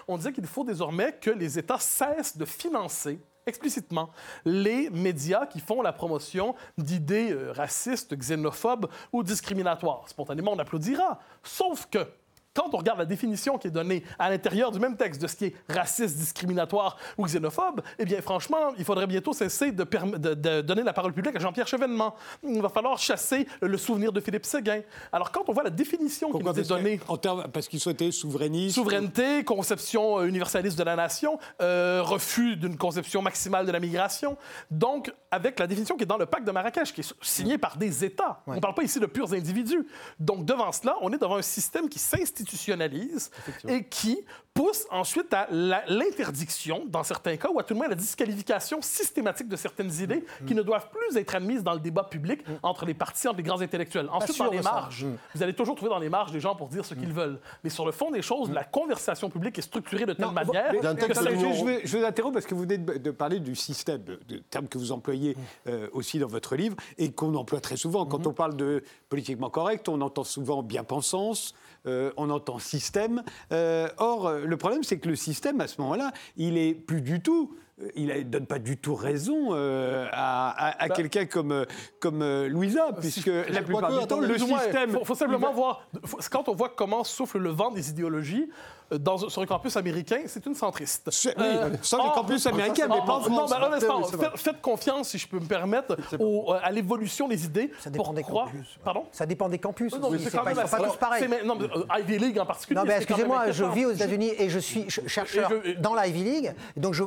On 0.07 0.17
disait 0.17 0.31
qu'il 0.31 0.47
faut 0.47 0.63
désormais 0.63 1.13
que 1.19 1.29
les 1.29 1.59
États 1.59 1.79
cessent 1.79 2.37
de 2.37 2.45
financer 2.45 3.19
explicitement 3.45 4.11
les 4.45 4.89
médias 4.91 5.45
qui 5.45 5.59
font 5.59 5.81
la 5.81 5.91
promotion 5.91 6.55
d'idées 6.77 7.31
euh, 7.31 7.51
racistes, 7.51 8.15
xénophobes 8.15 8.87
ou 9.11 9.23
discriminatoires. 9.23 10.07
Spontanément, 10.07 10.53
on 10.53 10.59
applaudira. 10.59 11.19
Sauf 11.43 11.87
que 11.87 12.07
quand 12.53 12.73
on 12.73 12.77
regarde 12.77 12.99
la 12.99 13.05
définition 13.05 13.57
qui 13.57 13.67
est 13.67 13.71
donnée 13.71 14.03
à 14.17 14.29
l'intérieur 14.29 14.71
du 14.71 14.79
même 14.79 14.97
texte 14.97 15.21
de 15.21 15.27
ce 15.27 15.35
qui 15.35 15.45
est 15.45 15.55
raciste, 15.69 16.17
discriminatoire 16.17 16.97
ou 17.17 17.25
xénophobe, 17.25 17.81
eh 17.97 18.05
bien, 18.05 18.21
franchement, 18.21 18.73
il 18.77 18.85
faudrait 18.85 19.07
bientôt 19.07 19.33
cesser 19.33 19.71
de, 19.71 20.61
donner 20.61 20.83
la 20.83 20.93
parole 20.93 21.13
publique 21.13 21.35
à 21.35 21.39
Jean-Pierre 21.39 21.67
Chevènement. 21.67 22.15
Il 22.43 22.61
va 22.61 22.69
falloir 22.69 22.97
chasser 22.97 23.47
le 23.61 23.77
souvenir 23.77 24.11
de 24.11 24.19
Philippe 24.19 24.45
Séguin. 24.45 24.81
Alors, 25.11 25.31
quand 25.31 25.43
on 25.47 25.53
voit 25.53 25.63
la 25.63 25.69
définition 25.69 26.31
qui 26.31 26.43
nous 26.43 26.59
est 26.59 26.67
donnée... 26.67 26.99
En 27.07 27.17
termes, 27.17 27.47
parce 27.51 27.67
qu'il 27.67 27.79
souhaitait 27.79 28.11
souverainiste... 28.11 28.75
Souveraineté, 28.75 29.43
conception 29.43 30.19
euh, 30.19 30.25
universaliste 30.25 30.77
de 30.77 30.83
la 30.83 30.95
nation, 30.95 31.39
euh, 31.61 32.01
refus 32.03 32.55
d'une 32.55 32.77
conception 32.77 33.21
maximale 33.21 33.65
de 33.65 33.71
la 33.71 33.79
migration. 33.79 34.37
Donc, 34.71 35.13
avec 35.31 35.59
la 35.59 35.67
définition 35.67 35.95
qui 35.95 36.03
est 36.03 36.07
dans 36.07 36.17
le 36.17 36.25
pacte 36.25 36.45
de 36.45 36.51
Marrakech, 36.51 36.93
qui 36.93 37.01
est 37.01 37.13
signé 37.21 37.57
par 37.57 37.77
des 37.77 38.03
États. 38.03 38.41
On 38.47 38.55
ne 38.55 38.59
parle 38.59 38.73
pas 38.73 38.83
ici 38.83 38.99
de 38.99 39.05
purs 39.05 39.31
individus. 39.33 39.85
Donc, 40.19 40.45
devant 40.45 40.71
cela, 40.71 40.95
on 41.01 41.11
est 41.11 41.17
devant 41.17 41.37
un 41.37 41.41
système 41.41 41.89
qui 41.89 41.99
s'institutionnalise 41.99 43.31
et 43.67 43.83
qui 43.83 44.19
pousse 44.53 44.85
ensuite 44.91 45.33
à 45.33 45.47
l'interdiction, 45.87 46.83
dans 46.87 47.03
certains 47.03 47.37
cas, 47.37 47.49
ou 47.49 47.59
à 47.59 47.63
tout 47.63 47.73
le 47.73 47.77
moins 47.77 47.85
à 47.85 47.89
la 47.89 47.95
disqualification 47.95 48.81
systématique 48.81 49.47
de 49.47 49.55
certaines 49.55 49.91
idées 50.01 50.25
mm. 50.41 50.45
qui 50.45 50.55
ne 50.55 50.61
doivent 50.61 50.89
plus 50.89 51.17
être 51.17 51.35
admises 51.35 51.63
dans 51.63 51.73
le 51.73 51.79
débat 51.79 52.03
public 52.03 52.45
mm. 52.47 52.53
entre 52.63 52.85
les 52.85 52.93
partis, 52.93 53.27
entre 53.27 53.37
les 53.37 53.43
grands 53.43 53.61
intellectuels. 53.61 54.09
Ensuite, 54.11 54.37
dans 54.37 54.49
les 54.49 54.61
marges, 54.61 55.05
mm. 55.05 55.15
vous 55.35 55.43
allez 55.43 55.53
toujours 55.53 55.75
trouver 55.75 55.91
dans 55.91 55.99
les 55.99 56.09
marges 56.09 56.31
des 56.31 56.39
gens 56.39 56.55
pour 56.55 56.67
dire 56.67 56.83
ce 56.83 56.93
qu'ils 56.93 57.13
veulent. 57.13 57.39
Mais 57.63 57.69
sur 57.69 57.85
le 57.85 57.91
fond 57.91 58.11
des 58.11 58.21
choses, 58.21 58.51
la 58.51 58.63
conversation 58.63 59.29
publique 59.29 59.57
est 59.59 59.63
structurée 59.63 60.05
de 60.05 60.13
telle 60.13 60.31
manière... 60.31 60.71
que 60.71 61.13
ça... 61.13 61.21
je, 61.23 61.97
vous 61.97 62.03
interromps 62.03 62.33
parce 62.33 62.45
que 62.45 62.55
vous 62.55 62.63
venez 62.63 62.77
de, 62.77 63.11
parler 63.11 63.39
du 63.39 63.55
système, 63.55 64.03
de 64.03 64.37
terme 64.49 64.67
que 64.67 64.77
vous 64.77 64.91
employez 64.91 65.18
euh, 65.67 65.87
aussi 65.93 66.19
dans 66.19 66.27
votre 66.27 66.55
livre 66.55 66.75
et 66.97 67.11
qu'on 67.11 67.35
emploie 67.35 67.61
très 67.61 67.77
souvent. 67.77 68.05
Quand 68.05 68.27
on 68.27 68.33
parle 68.33 68.55
de 68.55 68.83
politiquement 69.09 69.49
correct, 69.49 69.89
on 69.89 70.01
entend 70.01 70.23
souvent 70.23 70.63
bien-pensance, 70.63 71.53
euh, 71.85 72.11
on 72.17 72.29
entend 72.29 72.59
système. 72.59 73.23
Euh, 73.51 73.87
or, 73.97 74.31
le 74.31 74.57
problème, 74.57 74.83
c'est 74.83 74.99
que 74.99 75.09
le 75.09 75.15
système, 75.15 75.61
à 75.61 75.67
ce 75.67 75.81
moment-là, 75.81 76.11
il 76.37 76.57
est 76.57 76.73
plus 76.73 77.01
du 77.01 77.21
tout 77.21 77.55
il 77.95 78.07
ne 78.07 78.23
donne 78.23 78.45
pas 78.45 78.59
du 78.59 78.75
tout 78.75 78.93
raison 78.93 79.53
à, 79.53 80.75
bah, 80.81 80.89
quelqu'un 80.89 81.25
comme, 81.25 81.65
comme 82.01 82.45
Louisa, 82.47 82.91
puisque 82.99 83.27
la 83.27 83.61
plupart 83.61 83.97
du 83.97 84.05
temps, 84.05 84.19
le 84.19 84.37
système... 84.37 84.97
Il 84.99 85.05
faut, 85.05 85.15
simplement 85.15 85.53
voir, 85.53 85.87
quand 86.29 86.49
on 86.49 86.55
voit 86.55 86.67
comment 86.67 87.05
souffle 87.05 87.37
le 87.37 87.51
vent 87.51 87.71
des 87.71 87.89
idéologies, 87.89 88.49
dans, 88.97 89.17
sur 89.17 89.41
un 89.41 89.45
campus 89.45 89.75
américain, 89.77 90.21
c'est 90.25 90.45
une 90.45 90.55
centriste. 90.55 91.09
Oui, 91.25 91.31
euh, 91.39 91.69
sur 91.81 92.03
un 92.03 92.09
campus 92.09 92.45
américain, 92.47 92.87
mais 92.89 93.05
pas 93.05 93.15
en 93.15 93.21
France. 93.21 93.51
Non, 93.51 93.69
mais 93.71 94.37
faites, 94.37 94.61
confiance, 94.61 95.09
si 95.09 95.17
je 95.17 95.27
peux 95.27 95.39
me 95.39 95.45
permettre, 95.45 95.97
au, 96.19 96.53
à 96.53 96.71
l'évolution 96.71 97.27
des 97.27 97.45
idées. 97.45 97.71
Ça 97.79 97.89
dépend 97.89 98.13
des 98.13 98.23
campus. 98.23 98.77
Pardon? 98.83 99.05
Ça 99.11 99.25
dépend 99.25 99.49
des 99.49 99.59
campus. 99.59 99.93
Non, 99.95 100.11
c'est 100.17 100.31
pas, 100.31 100.43
pas 100.43 100.79
tous 100.79 100.95
pareils. 100.95 101.27
non, 101.45 101.55
mais, 101.55 101.65
euh, 101.65 101.99
Ivy 101.99 102.19
League 102.19 102.39
en 102.39 102.45
particulier. 102.45 102.79
Non, 102.79 102.85
mais 102.85 102.95
excusez-moi, 102.97 103.51
je 103.51 103.65
vis 103.65 103.85
aux 103.85 103.91
États-Unis 103.91 104.33
et 104.37 104.49
je 104.49 104.59
suis 104.59 104.89
chercheur 104.89 105.51
dans 105.79 105.93
la 105.93 106.07
Ivy 106.07 106.23
League. 106.23 106.53
Donc, 106.75 106.93
je, 106.93 107.03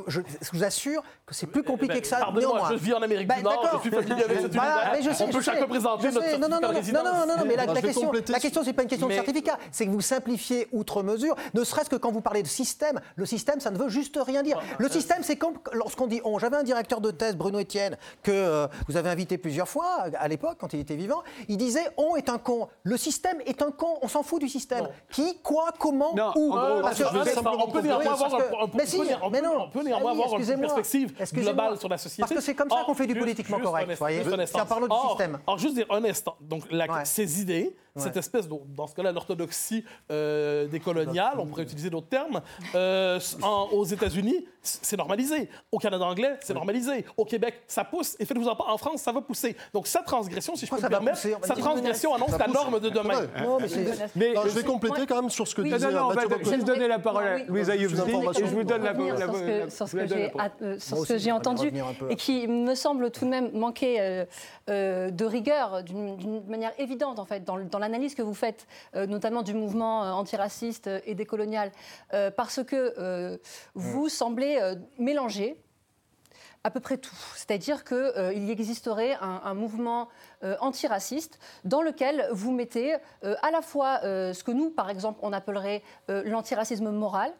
vous 0.53 0.65
assure 0.65 1.03
que 1.27 1.35
c'est 1.35 1.47
plus 1.47 1.63
compliqué 1.63 2.01
que 2.01 2.07
ça. 2.07 2.19
Pardonnez-moi, 2.19 2.69
je 2.71 2.77
vis 2.77 2.93
en 2.95 3.03
Amérique 3.03 3.33
du 3.33 3.43
Nord, 3.43 3.69
je 3.75 3.79
suis 3.81 3.91
familier 3.91 4.25
avec 4.25 4.41
cette 4.41 4.55
univers. 4.55 5.21
On 5.21 5.29
peut 5.29 5.41
chacun 5.41 5.67
présenter 5.67 6.09
notre 6.09 6.23
certificat 6.23 6.61
de 6.61 6.75
résidence. 6.75 7.05
Non, 7.05 7.27
non, 7.27 7.37
non, 7.39 7.45
mais 7.47 7.57
la 7.57 8.41
question, 8.41 8.63
c'est 8.65 8.73
pas 8.73 8.83
une 8.83 8.89
question 8.89 9.09
de 9.09 9.13
certificat. 9.13 9.59
C'est 9.71 9.87
que 9.87 9.91
vous 9.91 10.01
simplifiez 10.01 10.69
outre 10.73 11.03
mesure, 11.03 11.35
ne 11.55 11.65
serait-ce 11.73 11.91
que 11.91 11.97
quand 11.97 12.13
vous 12.13 12.21
parlez 12.21 12.43
de 12.43 12.49
système. 12.49 13.01
Le 13.17 13.27
système, 13.27 13.61
ça 13.61 13.71
ne 13.71 13.79
veut 13.79 13.89
juste 13.89 14.19
rien 14.25 14.43
dire. 14.43 14.61
Le 14.79 14.89
système, 14.89 15.23
c'est 15.23 15.37
comme 15.37 15.55
lorsqu'on 15.73 16.07
dit 16.07 16.21
on. 16.25 16.39
J'avais 16.39 16.57
un 16.57 16.63
directeur 16.63 17.01
de 17.01 17.11
thèse, 17.11 17.37
Bruno 17.37 17.61
Etienne, 17.61 17.97
que 18.23 18.31
euh, 18.31 18.67
vous 18.89 18.97
avez 18.97 19.11
invité 19.11 19.39
plusieurs 19.39 19.69
fois 19.69 20.07
à 20.19 20.29
l'époque, 20.29 20.57
quand 20.61 20.73
il 20.73 20.81
était 20.81 20.97
vivant. 20.97 21.23
Il 21.49 21.57
disait 21.57 21.87
on 21.97 22.17
est 22.17 22.29
un 22.29 22.39
con. 22.39 22.69
Le 22.83 22.97
système 22.97 23.39
est 23.47 23.63
un 23.63 23.71
con. 23.71 23.99
On 24.03 24.09
s'en 24.09 24.23
fout 24.23 24.41
du 24.41 24.49
système. 24.49 24.89
Qui, 25.11 25.39
quoi, 25.43 25.71
comment, 25.79 26.15
où 26.37 26.53
On 29.61 29.69
peut 29.71 29.83
néanmoins 29.83 30.13
avoir 30.13 30.39
une 30.39 30.61
perspective 30.61 31.15
globale 31.33 31.79
sur 31.79 31.89
la 31.89 31.99
société. 31.99 32.23
Parce 32.23 32.33
que 32.33 32.41
c'est 32.41 32.55
comme 32.55 32.71
ça 32.71 32.83
qu'on 32.87 32.95
fait 32.95 33.07
du 33.07 33.15
politiquement 33.15 33.59
correct. 33.59 33.89
Vous 33.89 33.97
voyez 33.97 34.23
En 34.55 34.67
parlant 34.67 34.87
du 34.89 35.09
système. 35.09 35.39
Alors, 35.47 35.59
juste 35.59 35.75
dire 35.75 35.87
un 35.91 36.05
instant. 36.05 36.37
Donc, 36.41 36.65
ces 37.05 37.41
idées, 37.41 37.75
cette 37.97 38.17
espèce, 38.17 38.49
de, 38.49 38.55
dans 38.75 38.87
ce 38.87 38.95
cas-là, 38.95 39.13
l'orthodoxie 39.13 39.85
euh, 40.11 40.67
décoloniale, 40.67 41.35
on 41.39 41.47
pourrait 41.47 41.65
utiliser 41.65 41.91
d'autres 41.91 42.09
termes, 42.09 42.41
euh, 42.75 43.19
aux 43.73 43.85
États-Unis, 43.85 44.47
c'est 44.63 44.97
normalisé. 44.97 45.49
Au 45.71 45.79
Canada 45.79 46.05
anglais, 46.05 46.37
c'est 46.41 46.55
normalisé. 46.55 47.05
Au 47.17 47.25
Québec, 47.25 47.63
ça 47.67 47.85
pousse. 47.85 48.17
Et 48.21 48.25
faites-vous 48.25 48.49
en 48.49 48.57
pas, 48.57 48.67
en 48.69 48.79
France, 48.79 49.03
ça 49.03 49.13
va 49.13 49.21
pousser. 49.21 49.57
Donc, 49.75 49.87
sa 49.87 50.03
transgression, 50.03 50.55
si 50.55 50.67
je 50.67 50.71
peux 50.71 50.81
me 50.81 50.89
permettre, 50.89 51.19
sa 51.19 51.55
transgression 51.55 52.15
annonce 52.15 52.39
la 52.39 52.47
norme 52.47 52.81
de 52.81 52.89
demain. 52.89 53.27
mais, 54.15 54.35
je 54.35 54.49
vais 54.51 54.63
compléter 54.63 55.07
quand 55.07 55.21
même 55.21 55.31
sur 55.31 55.47
ce 55.47 55.55
que 55.55 55.63
disait 55.63 55.91
non, 55.91 56.13
non, 56.13 56.21
Je 56.43 56.51
vais 56.51 56.59
donner 56.59 56.89
la 56.89 56.99
parole 56.99 57.25
à 57.25 57.39
Louise 57.39 57.71
Ayoub. 57.71 57.91
Je 57.91 58.45
vous 58.45 58.65
donne 58.65 58.85
la 58.85 58.95
parole. 58.95 59.71
Sur 59.71 59.89
ce 59.89 61.13
que 61.13 61.19
j'ai 61.19 61.33
entendu 61.33 61.73
et 62.09 62.17
qui 62.17 62.47
me 62.47 62.75
semble 62.75 63.11
tout 63.11 63.25
de 63.25 63.31
même 63.31 63.51
manquer 63.53 64.01
euh, 64.01 64.25
euh, 64.71 65.11
de 65.11 65.25
rigueur 65.25 65.83
d'une 65.83 66.43
manière 66.49 66.73
évidente, 66.79 67.19
en 67.19 67.25
fait, 67.25 67.45
dans 67.45 67.57
l'analyse 67.83 68.15
que 68.15 68.23
vous 68.23 68.35
faites, 68.35 68.67
notamment 68.95 69.43
du 69.43 69.55
mouvement 69.55 70.01
antiraciste 70.17 70.89
et 71.05 71.15
décolonial. 71.15 71.71
Parce 72.37 72.63
que 72.65 73.39
vous 73.75 74.09
semblez 74.09 74.59
euh, 74.61 74.75
mélanger 74.99 75.57
à 76.65 76.71
peu 76.71 76.79
près 76.79 76.97
tout. 76.97 77.17
C'est-à-dire 77.35 77.83
qu'il 77.83 77.97
euh, 77.97 78.33
y 78.33 78.53
existerait 78.53 79.17
un, 79.21 79.53
mouvement 79.55 80.09
euh, 80.45 80.55
antiraciste 80.61 81.41
dans 81.65 81.83
lequel 81.83 82.29
vous 82.31 82.53
mettez 82.53 82.95
à 83.23 83.51
la 83.51 83.63
fois 83.63 84.01
ce 84.03 84.45
que 84.45 84.53
nous, 84.53 84.71
par 84.71 84.89
exemple, 84.89 85.19
on 85.23 85.33
appellerait 85.33 85.83
l'antiracisme 86.09 86.91
moral, 86.91 87.33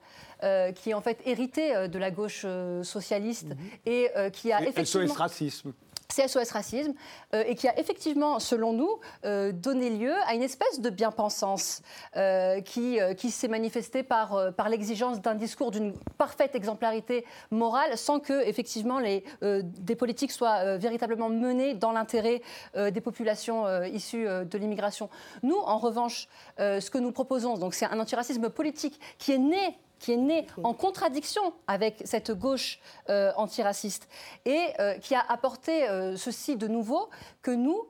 qui 0.75 0.91
est 0.91 0.95
en 0.95 1.01
fait 1.01 1.21
hérité 1.25 1.87
de 1.87 1.99
la 2.01 2.11
gauche 2.11 2.45
socialiste 2.83 3.51
mhm. 3.51 3.57
et 3.87 4.11
qui 4.33 4.53
a 4.53 4.61
effectivement... 4.63 5.07
SOS 5.07 5.17
racisme. 5.17 5.73
SOS 6.21 6.51
Racisme, 6.51 6.95
euh, 7.35 7.45
et 7.47 7.55
qui 7.55 7.69
a 7.69 7.79
effectivement, 7.79 8.39
selon 8.39 8.73
nous, 8.73 9.01
euh, 9.25 9.53
donné 9.53 9.91
lieu 9.91 10.15
à 10.27 10.35
une 10.35 10.43
espèce 10.43 10.81
de 10.81 10.91
bien-pensance 10.91 11.83
euh, 12.17 12.61
qui, 12.61 12.99
qui 13.17 13.31
s'est 13.31 13.49
manifestée 13.49 14.03
par, 14.03 14.53
par 14.55 14.69
l'exigence 14.69 15.21
d'un 15.21 15.35
discours 15.35 15.71
d'une 15.71 15.95
parfaite 16.19 16.55
exemplarité 16.55 17.25
morale, 17.51 17.97
sans 17.97 18.21
que, 18.21 18.47
effectivement, 18.47 18.99
les, 18.99 19.25
des 19.41 19.97
politiques 19.97 20.33
soient 20.33 20.77
véritablement 20.77 21.29
menées 21.29 21.75
dans 21.75 21.93
l'intérêt 21.93 22.43
des 22.75 23.01
populations 23.01 23.83
issues 23.85 24.25
de 24.25 24.59
l'immigration. 24.59 25.09
Nous, 25.43 25.57
en 25.57 25.79
revanche, 25.79 26.29
ce 26.59 26.91
que 26.91 26.99
nous 26.99 27.13
proposons, 27.13 27.59
c'est 27.71 27.87
un 27.87 27.99
antiracisme 27.99 28.51
politique 28.51 29.01
qui 29.19 29.33
est 29.33 29.39
né 29.39 29.79
qui 30.03 30.13
est 30.13 30.17
né 30.17 30.47
en 30.65 30.75
contradiction 30.75 31.55
avec 31.69 32.03
cette 32.05 32.33
gauche 32.33 32.81
euh, 33.09 33.33
antiraciste 33.37 34.09
et 34.45 34.61
euh, 34.81 34.99
qui 34.99 35.15
a 35.15 35.25
apporté 35.29 35.89
euh, 35.89 36.17
ceci 36.17 36.57
de 36.57 36.67
nouveau 36.67 37.09
que 37.41 37.53
nous, 37.53 37.87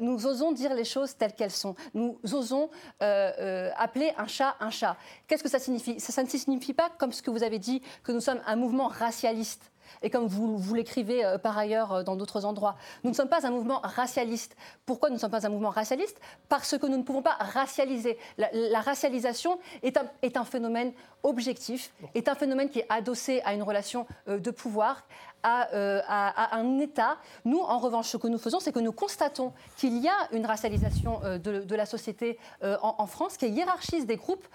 nous 0.00 0.26
osons 0.26 0.50
dire 0.50 0.74
les 0.74 0.84
choses 0.84 1.16
telles 1.16 1.32
qu'elles 1.32 1.52
sont. 1.52 1.76
Nous 1.94 2.18
osons 2.32 2.70
appeler 2.98 4.12
un 4.18 4.26
chat 4.26 4.56
un 4.58 4.70
chat. 4.70 4.96
Qu'est-ce 5.28 5.44
que 5.44 5.48
ça 5.48 5.60
signifie? 5.60 6.00
Ça, 6.00 6.12
ça, 6.12 6.24
ne 6.24 6.28
signifie 6.28 6.72
pas, 6.72 6.90
comme 6.98 7.12
ce 7.12 7.22
que 7.22 7.30
vous 7.30 7.44
avez 7.44 7.60
dit, 7.60 7.80
que 8.02 8.10
nous 8.10 8.20
sommes 8.20 8.40
un 8.46 8.56
mouvement 8.56 8.88
racialiste 8.88 9.70
et 10.02 10.10
comme 10.10 10.26
vous, 10.26 10.74
l'écrivez 10.74 11.24
euh, 11.24 11.38
par 11.38 11.56
ailleurs 11.58 11.92
euh, 11.92 12.02
dans 12.02 12.16
d'autres 12.16 12.44
endroits. 12.44 12.76
Nous 13.04 13.10
ne 13.10 13.14
sommes 13.14 13.28
pas 13.28 13.46
un 13.46 13.50
mouvement 13.50 13.80
racialiste. 13.82 14.56
Pourquoi 14.86 15.08
nous 15.08 15.16
ne 15.16 15.20
sommes 15.20 15.30
pas 15.30 15.46
un 15.46 15.50
mouvement 15.50 15.70
racialiste? 15.70 16.20
Parce 16.48 16.76
que 16.76 16.86
nous 16.86 16.96
ne 16.96 17.02
pouvons 17.02 17.22
pas 17.22 17.36
racialiser. 17.38 18.18
La, 18.38 18.80
racialisation 18.80 19.58
est 19.82 19.96
un, 19.96 20.04
est 20.22 20.36
un, 20.36 20.44
phénomène 20.44 20.92
objectif, 21.22 21.92
est 22.14 22.28
un 22.28 22.34
phénomène 22.34 22.70
qui 22.70 22.80
est 22.80 22.86
adossé 22.88 23.42
à 23.44 23.54
une 23.54 23.62
relation 23.62 24.06
euh, 24.28 24.38
de 24.38 24.50
pouvoir, 24.50 25.04
à, 25.42 26.54
un 26.54 26.78
État. 26.80 27.16
Nous, 27.46 27.60
en 27.60 27.78
revanche, 27.78 28.08
ce 28.08 28.18
que 28.18 28.26
nous 28.26 28.36
faisons, 28.36 28.60
c'est 28.60 28.72
que 28.72 28.78
nous 28.78 28.92
constatons 28.92 29.54
qu'il 29.78 29.96
y 29.96 30.06
a 30.06 30.12
une 30.32 30.44
racialisation 30.44 31.22
de, 31.42 31.74
la 31.74 31.86
société 31.86 32.38
en, 32.62 33.06
France 33.06 33.38
qui 33.38 33.48
hiérarchise 33.48 34.04
des 34.04 34.16
groupes 34.16 34.46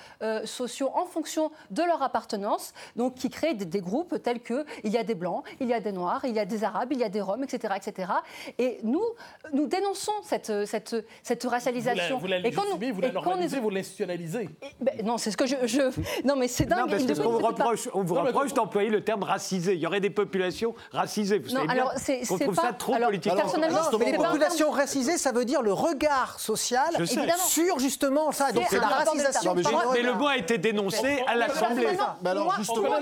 sociaux 0.44 0.92
en 0.94 1.06
fonction 1.06 1.52
de 1.72 1.82
leur 1.82 2.04
appartenance, 2.04 2.76
donc 2.96 3.16
qui 3.16 3.32
crée 3.32 3.56
des, 3.56 3.82
groupes 3.82 4.22
tels 4.22 4.42
que 4.42 4.64
il 4.84 4.92
y 4.92 4.98
a 5.00 5.04
des 5.04 5.16
blancs, 5.16 5.25
il 5.60 5.68
y 5.68 5.74
a 5.74 5.80
des 5.80 5.92
noirs, 5.92 6.22
il 6.26 6.34
y 6.34 6.40
a 6.40 6.46
des 6.46 6.64
arabes, 6.64 6.90
il 6.92 7.00
y 7.00 7.04
a 7.04 7.10
des 7.10 7.22
roms, 7.22 7.44
etc., 7.44 7.74
etc. 7.78 8.12
Et 8.58 8.80
nous, 8.84 9.04
nous 9.54 9.68
dénonçons 9.68 10.14
cette, 10.24 10.66
cette, 10.66 10.96
cette 11.24 11.44
racialisation. 11.44 12.18
Vous 12.18 12.28
la, 12.28 12.40
vous 12.40 12.44
la 12.46 12.92
vous 12.92 13.02
la 13.02 13.12
normalisez, 13.12 13.60
vous 13.60 13.70
l'institutionnalisez. 13.70 14.50
Ben, 14.80 15.06
non, 15.06 15.18
c'est 15.18 15.32
ce 15.32 15.38
que 15.38 15.46
je, 15.46 15.56
je, 15.66 15.82
Non, 16.26 16.36
mais 16.36 16.48
c'est 16.48 16.66
dingue. 16.66 16.90
Non, 16.90 16.98
parce 17.06 17.20
qu'on 17.20 17.32
vous 17.32 17.46
reproche, 17.46 17.90
on 17.94 18.04
vous 18.04 18.16
reproche 18.16 18.54
d'employer 18.54 18.90
le 18.90 19.04
terme 19.04 19.24
racisé. 19.24 19.74
Il 19.74 19.80
y 19.80 19.88
aurait 19.88 20.00
des 20.00 20.10
populations 20.10 20.76
racisé. 20.92 21.40
Vous 21.40 21.50
savez 21.50 21.70
alors, 21.70 21.94
bien 22.06 22.20
qu'on 22.28 22.38
trouve 22.38 22.56
ça 22.56 22.74
trop 22.74 22.96
politique. 22.96 23.36
Personnellement, 23.36 23.80
mais 24.00 24.12
les 24.12 24.18
populations 24.18 24.72
racisées, 24.72 25.18
ça 25.18 25.32
veut 25.32 25.46
dire 25.46 25.62
le 25.62 25.74
regard 25.74 26.40
social 26.40 26.92
sur 27.48 27.80
justement 27.80 28.32
ça. 28.32 28.52
Donc 28.52 28.66
c'est 28.70 28.80
la 28.80 28.88
racisation. 28.88 29.56
Mais 29.56 30.02
le 30.02 30.14
mot 30.14 30.28
a 30.28 30.38
été 30.38 30.58
dénoncé 30.58 31.24
à 31.28 31.36
l'Assemblée. 31.36 31.88
justement, 32.58 32.96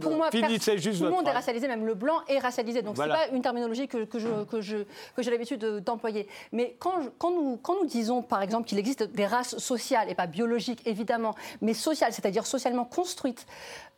pour 0.00 0.12
moi, 0.16 0.30
tout 0.30 0.40
le 0.40 1.10
monde 1.10 1.28
est 1.28 1.32
racialisé, 1.38 1.68
même 1.68 1.86
le 1.86 1.94
blanc 1.94 2.20
est 2.28 2.38
racialisé. 2.38 2.82
Donc 2.82 2.96
c'est 2.96 3.08
pas 3.08 3.28
une 3.32 3.42
terminologie 3.42 3.88
que 3.88 4.60
j'ai 4.60 5.30
l'habitude 5.30 5.64
d'employer. 5.84 6.28
Mais 6.52 6.76
quand 6.78 7.30
nous 7.30 7.86
disons, 7.86 8.22
par 8.22 8.42
exemple, 8.42 8.68
qu'il 8.68 8.78
existe 8.78 9.04
des 9.04 9.26
races 9.26 9.58
sociales 9.58 10.10
et 10.10 10.14
pas 10.14 10.26
biologiques 10.26 10.86
évidemment, 10.86 11.34
mais 11.60 11.74
sociales, 11.74 12.12
c'est-à-dire 12.12 12.46
socialement 12.46 12.84
construites, 12.84 13.46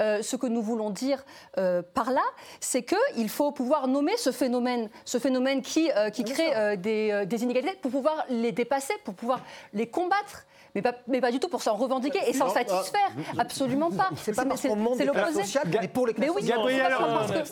euh, 0.00 0.22
ce 0.22 0.36
que 0.36 0.46
nous 0.46 0.62
voulons 0.62 0.90
dire 0.90 1.24
euh, 1.58 1.82
par 1.82 2.10
là, 2.10 2.22
c'est 2.60 2.82
qu'il 2.82 3.28
faut 3.28 3.52
pouvoir 3.52 3.86
nommer 3.86 4.16
ce 4.16 4.32
phénomène, 4.32 4.88
ce 5.04 5.18
phénomène 5.18 5.62
qui, 5.62 5.90
euh, 5.96 6.10
qui 6.10 6.24
crée 6.24 6.76
des, 6.76 7.26
des, 7.26 7.42
inégalités 7.42 7.76
pour 7.82 7.90
pouvoir 7.90 8.24
les 8.28 8.52
dépasser, 8.52 8.94
pour 9.04 9.14
pouvoir 9.14 9.40
les 9.72 9.86
combattre 9.86 10.46
mais 10.74 10.82
pas, 10.82 10.94
mais 11.08 11.20
pas 11.20 11.30
du 11.30 11.40
tout 11.40 11.48
pour 11.48 11.62
s'en 11.62 11.74
revendiquer 11.74 12.20
et 12.26 12.32
s'en 12.32 12.46
Non, 12.46 12.54
satisfaire. 12.54 13.10
Absolument 13.38 13.90
pas. 13.90 14.10
C'est 14.16 14.34
pas 14.34 14.44
parce 14.44 14.62
qu'on 14.62 14.94
c'est 14.96 15.06
des 15.06 15.10
classes 15.10 15.34
sociales 15.34 15.68
est 15.82 15.88
pour 15.88 16.06
les 16.06 16.14
classes 16.14 16.28
Mais 16.28 16.34
oui, 16.34 16.42
sociales. 16.42 16.58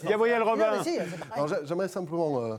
Gabriel, 0.05 0.41
Non, 0.41 0.45
Robin. 0.45 0.71
mais 0.85 1.67
j'aimerais 1.67 1.89
simplement 1.89 2.41
euh, 2.41 2.57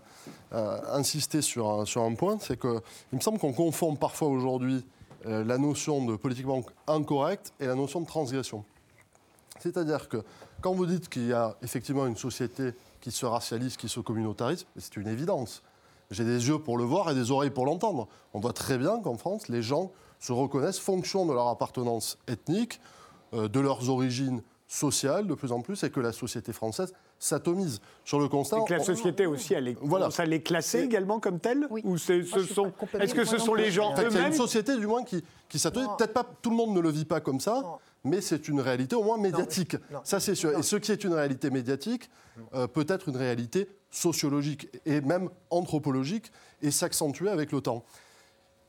euh, 0.53 0.79
insister 0.93 1.41
sur 1.41 1.69
un, 1.69 1.85
sur 1.85 2.03
un 2.03 2.13
point, 2.15 2.37
c'est 2.39 2.57
que 2.57 2.81
il 3.11 3.17
me 3.17 3.21
semble 3.21 3.39
qu'on 3.39 3.53
confond 3.53 3.95
parfois 3.95 4.27
aujourd'hui 4.27 4.85
euh, 5.25 5.43
la 5.43 5.57
notion 5.57 6.05
de 6.05 6.15
politiquement 6.15 6.63
incorrect 6.87 7.53
et 7.59 7.65
la 7.65 7.75
notion 7.75 8.01
de 8.01 8.05
transgression. 8.05 8.63
C'est-à-dire 9.59 10.07
que 10.07 10.23
quand 10.61 10.73
vous 10.73 10.85
dites 10.85 11.09
qu'il 11.09 11.27
y 11.27 11.33
a 11.33 11.55
effectivement 11.61 12.05
une 12.07 12.15
société 12.17 12.71
qui 13.01 13.11
se 13.11 13.25
racialise, 13.25 13.77
qui 13.77 13.89
se 13.89 13.99
communautarise, 13.99 14.65
c'est 14.77 14.97
une 14.97 15.07
évidence. 15.07 15.61
J'ai 16.11 16.23
des 16.23 16.47
yeux 16.47 16.59
pour 16.59 16.77
le 16.77 16.83
voir 16.83 17.11
et 17.11 17.13
des 17.13 17.31
oreilles 17.31 17.49
pour 17.51 17.65
l'entendre. 17.65 18.07
On 18.33 18.39
voit 18.39 18.53
très 18.53 18.77
bien 18.77 18.99
qu'en 18.99 19.15
France, 19.17 19.47
les 19.47 19.61
gens 19.61 19.91
se 20.19 20.31
reconnaissent 20.31 20.79
fonction 20.79 21.25
de 21.25 21.33
leur 21.33 21.47
appartenance 21.47 22.17
ethnique, 22.27 22.79
euh, 23.33 23.47
de 23.47 23.59
leurs 23.59 23.89
origines 23.89 24.41
sociales 24.67 25.25
de 25.25 25.33
plus 25.33 25.51
en 25.51 25.61
plus, 25.61 25.83
et 25.83 25.89
que 25.89 25.99
la 25.99 26.11
société 26.11 26.53
française 26.53 26.93
s'atomise. 27.17 27.81
Sur 28.05 28.19
le 28.19 28.27
constat, 28.29 28.59
Et 28.59 28.65
que 28.65 28.73
la 28.75 28.79
on- 28.79 28.83
société 28.83 29.25
aussi, 29.25 29.53
elle 29.53 29.67
est, 29.69 29.77
Voilà. 29.81 30.09
à 30.17 30.25
les 30.25 30.41
classer 30.41 30.81
également 30.81 31.19
comme 31.19 31.39
telles 31.39 31.67
Oui. 31.71 31.81
Ou 31.83 31.97
c'est- 31.97 32.23
ce 32.23 32.43
sont, 32.43 32.71
est-ce 32.99 33.13
que 33.15 33.25
ce 33.25 33.37
sont 33.39 33.55
les 33.55 33.71
gens 33.71 33.91
Enfin, 33.91 34.03
il 34.03 34.13
y 34.13 34.15
a 34.15 34.19
eux-mêmes 34.19 34.31
une 34.31 34.37
société, 34.37 34.77
du 34.77 34.85
moins, 34.87 35.03
qui, 35.03 35.23
qui 35.49 35.57
s'atomise. 35.59 35.89
Peut-être 35.97 36.13
pas 36.13 36.25
tout 36.41 36.49
le 36.51 36.55
monde 36.55 36.73
ne 36.75 36.79
le 36.79 36.89
vit 36.91 37.05
pas 37.05 37.19
comme 37.19 37.39
ça, 37.39 37.61
Non. 37.61 37.77
mais 38.05 38.21
c'est 38.21 38.47
une 38.47 38.61
réalité 38.61 38.95
au 38.95 39.03
moins 39.03 39.17
médiatique. 39.17 39.75
non. 39.91 39.99
Ça, 40.03 40.19
c'est 40.19 40.35
sûr. 40.35 40.51
Non. 40.51 40.59
Et 40.59 40.63
ce 40.63 40.75
qui 40.75 40.91
est 40.91 41.03
une 41.03 41.13
réalité 41.13 41.49
médiatique 41.49 42.09
euh, 42.53 42.67
peut 42.67 42.85
être 42.87 43.09
une 43.09 43.17
réalité 43.17 43.67
sociologique 43.89 44.69
et 44.85 45.01
même 45.01 45.29
anthropologique 45.49 46.31
et 46.61 46.71
s'accentuer 46.71 47.29
avec 47.29 47.51
le 47.51 47.59
temps. 47.61 47.83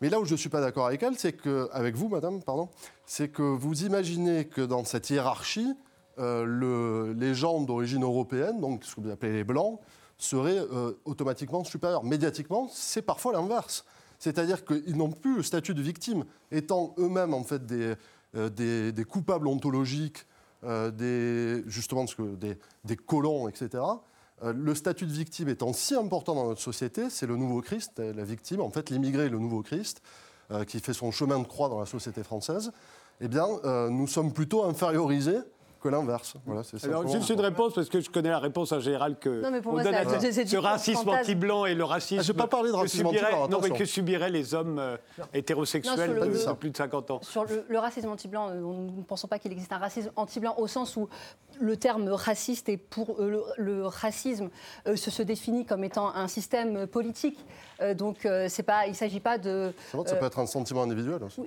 Mais 0.00 0.08
là 0.08 0.18
où 0.20 0.24
je 0.24 0.32
ne 0.32 0.36
suis 0.38 0.48
pas 0.48 0.60
d'accord 0.60 0.86
avec 0.86 1.02
elle, 1.02 1.18
c'est 1.18 1.36
avec 1.72 1.94
vous, 1.94 2.08
madame, 2.08 2.42
pardon, 2.42 2.68
c'est 3.06 3.28
que 3.28 3.42
vous 3.42 3.84
imaginez 3.84 4.46
que 4.46 4.62
dans 4.62 4.84
cette 4.84 5.10
hiérarchie, 5.10 5.74
euh, 6.18 6.44
le- 6.44 7.12
les 7.12 7.34
gens 7.34 7.60
d'origine 7.60 8.02
européenne, 8.02 8.60
donc 8.60 8.84
ce 8.84 8.94
que 8.96 9.00
vous 9.02 9.10
appelez 9.10 9.32
les 9.32 9.44
blancs, 9.44 9.78
seraient 10.18 10.58
euh, 10.58 10.92
automatiquement 11.04 11.64
supérieurs. 11.64 12.04
Médiatiquement, 12.04 12.68
c'est 12.72 13.02
parfois 13.02 13.32
l'inverse. 13.32 13.84
C'est-à-dire 14.18 14.64
qu'ils 14.64 14.96
n'ont 14.96 15.10
plus 15.10 15.36
le 15.36 15.42
statut 15.42 15.74
de 15.74 15.80
victime, 15.82 16.24
étant 16.50 16.94
eux-mêmes 16.98 17.32
en 17.32 17.42
fait 17.42 17.64
des, 17.64 17.94
euh, 18.36 18.48
des, 18.92 19.04
coupables 19.04 19.46
ontologiques, 19.48 20.26
des, 20.62 21.62
justement 21.66 22.04
des, 22.38 22.58
des 22.84 22.96
colons, 22.96 23.48
etc. 23.48 23.82
Euh, 24.42 24.52
le 24.56 24.74
statut 24.74 25.06
de 25.06 25.12
victime 25.12 25.48
étant 25.48 25.72
si 25.72 25.94
important 25.94 26.34
dans 26.34 26.46
notre 26.46 26.60
société, 26.60 27.10
c'est 27.10 27.26
le 27.26 27.36
nouveau 27.36 27.60
Christ, 27.60 28.00
euh, 28.00 28.12
la 28.14 28.24
victime, 28.24 28.60
en 28.60 28.70
fait 28.70 28.90
l'immigré 28.90 29.28
le 29.28 29.38
nouveau 29.38 29.62
Christ, 29.62 30.02
euh, 30.50 30.64
qui 30.64 30.80
fait 30.80 30.94
son 30.94 31.10
chemin 31.10 31.38
de 31.38 31.46
croix 31.46 31.68
dans 31.68 31.78
la 31.78 31.86
société 31.86 32.22
française, 32.22 32.72
eh 33.20 33.28
bien, 33.28 33.46
nous 33.90 34.06
sommes 34.06 34.32
plutôt 34.32 34.64
infériorisés 34.64 35.40
que 35.80 35.88
l'inverse. 35.88 36.34
Voilà, 36.46 36.62
c'est 36.62 36.82
Alors, 36.84 37.02
simplement- 37.02 37.18
juste 37.20 37.30
une 37.30 37.40
réponse, 37.40 37.74
parce 37.74 37.88
que 37.88 38.00
je 38.00 38.10
connais 38.10 38.28
la 38.28 38.38
réponse 38.38 38.70
en 38.72 38.80
général 38.80 39.18
que 39.18 39.42
Non, 39.42 39.50
mais 39.50 39.60
pour 39.60 39.72
on 39.72 39.74
moi, 39.76 39.84
donne 39.84 39.94
c'est- 39.94 40.14
à 40.16 40.20
c'est- 40.20 40.32
c'est 40.32 40.46
ce 40.46 40.56
racisme 40.56 41.04
fantasme. 41.04 41.20
anti-blanc 41.22 41.64
et 41.66 41.74
le 41.74 41.84
racisme. 41.84 42.20
Ah, 42.20 42.22
j'ai 42.22 42.34
pas 42.34 42.46
parlé 42.46 42.68
de 42.68 42.74
que 42.74 42.80
racisme 42.80 43.06
subiraient- 43.06 43.24
anti-blanc, 43.26 43.40
Non, 43.48 43.58
mais 43.60 43.66
attention. 43.66 43.74
que 43.76 43.84
subiraient 43.86 44.30
les 44.30 44.54
hommes 44.54 44.78
euh, 44.78 44.96
hétérosexuels 45.34 45.94
sur 45.96 46.06
le- 46.14 46.20
de 46.48 46.52
plus 46.54 46.70
de 46.70 46.76
50 46.76 47.10
ans. 47.10 47.20
Sur 47.22 47.44
le, 47.44 47.64
le 47.68 47.78
racisme 47.78 48.08
anti-blanc, 48.08 48.50
euh, 48.50 48.54
nous 48.60 48.90
ne 48.98 49.02
pensons 49.02 49.26
pas 49.28 49.38
qu'il 49.38 49.52
existe 49.52 49.72
un 49.72 49.78
racisme 49.78 50.10
anti-blanc 50.16 50.54
au 50.58 50.66
sens 50.66 50.96
où 50.96 51.08
le 51.60 51.76
terme 51.76 52.08
raciste 52.10 52.68
est 52.68 52.76
pour 52.76 53.16
euh, 53.20 53.28
le, 53.30 53.42
le 53.56 53.86
racisme 53.86 54.50
euh, 54.86 54.96
se, 54.96 55.10
se 55.10 55.22
définit 55.22 55.64
comme 55.64 55.84
étant 55.84 56.14
un 56.14 56.28
système 56.28 56.86
politique. 56.86 57.38
Euh, 57.80 57.94
donc 57.94 58.26
euh, 58.26 58.46
c'est 58.48 58.62
pas, 58.62 58.86
il 58.86 58.90
ne 58.90 58.94
s'agit 58.96 59.20
pas 59.20 59.38
de. 59.38 59.72
C'est 59.90 59.96
vrai 59.96 60.04
que 60.04 60.10
ça 60.10 60.16
peut 60.16 60.26
être 60.26 60.38
un 60.38 60.46
sentiment 60.46 60.82
individuel 60.82 61.22
aussi. 61.24 61.42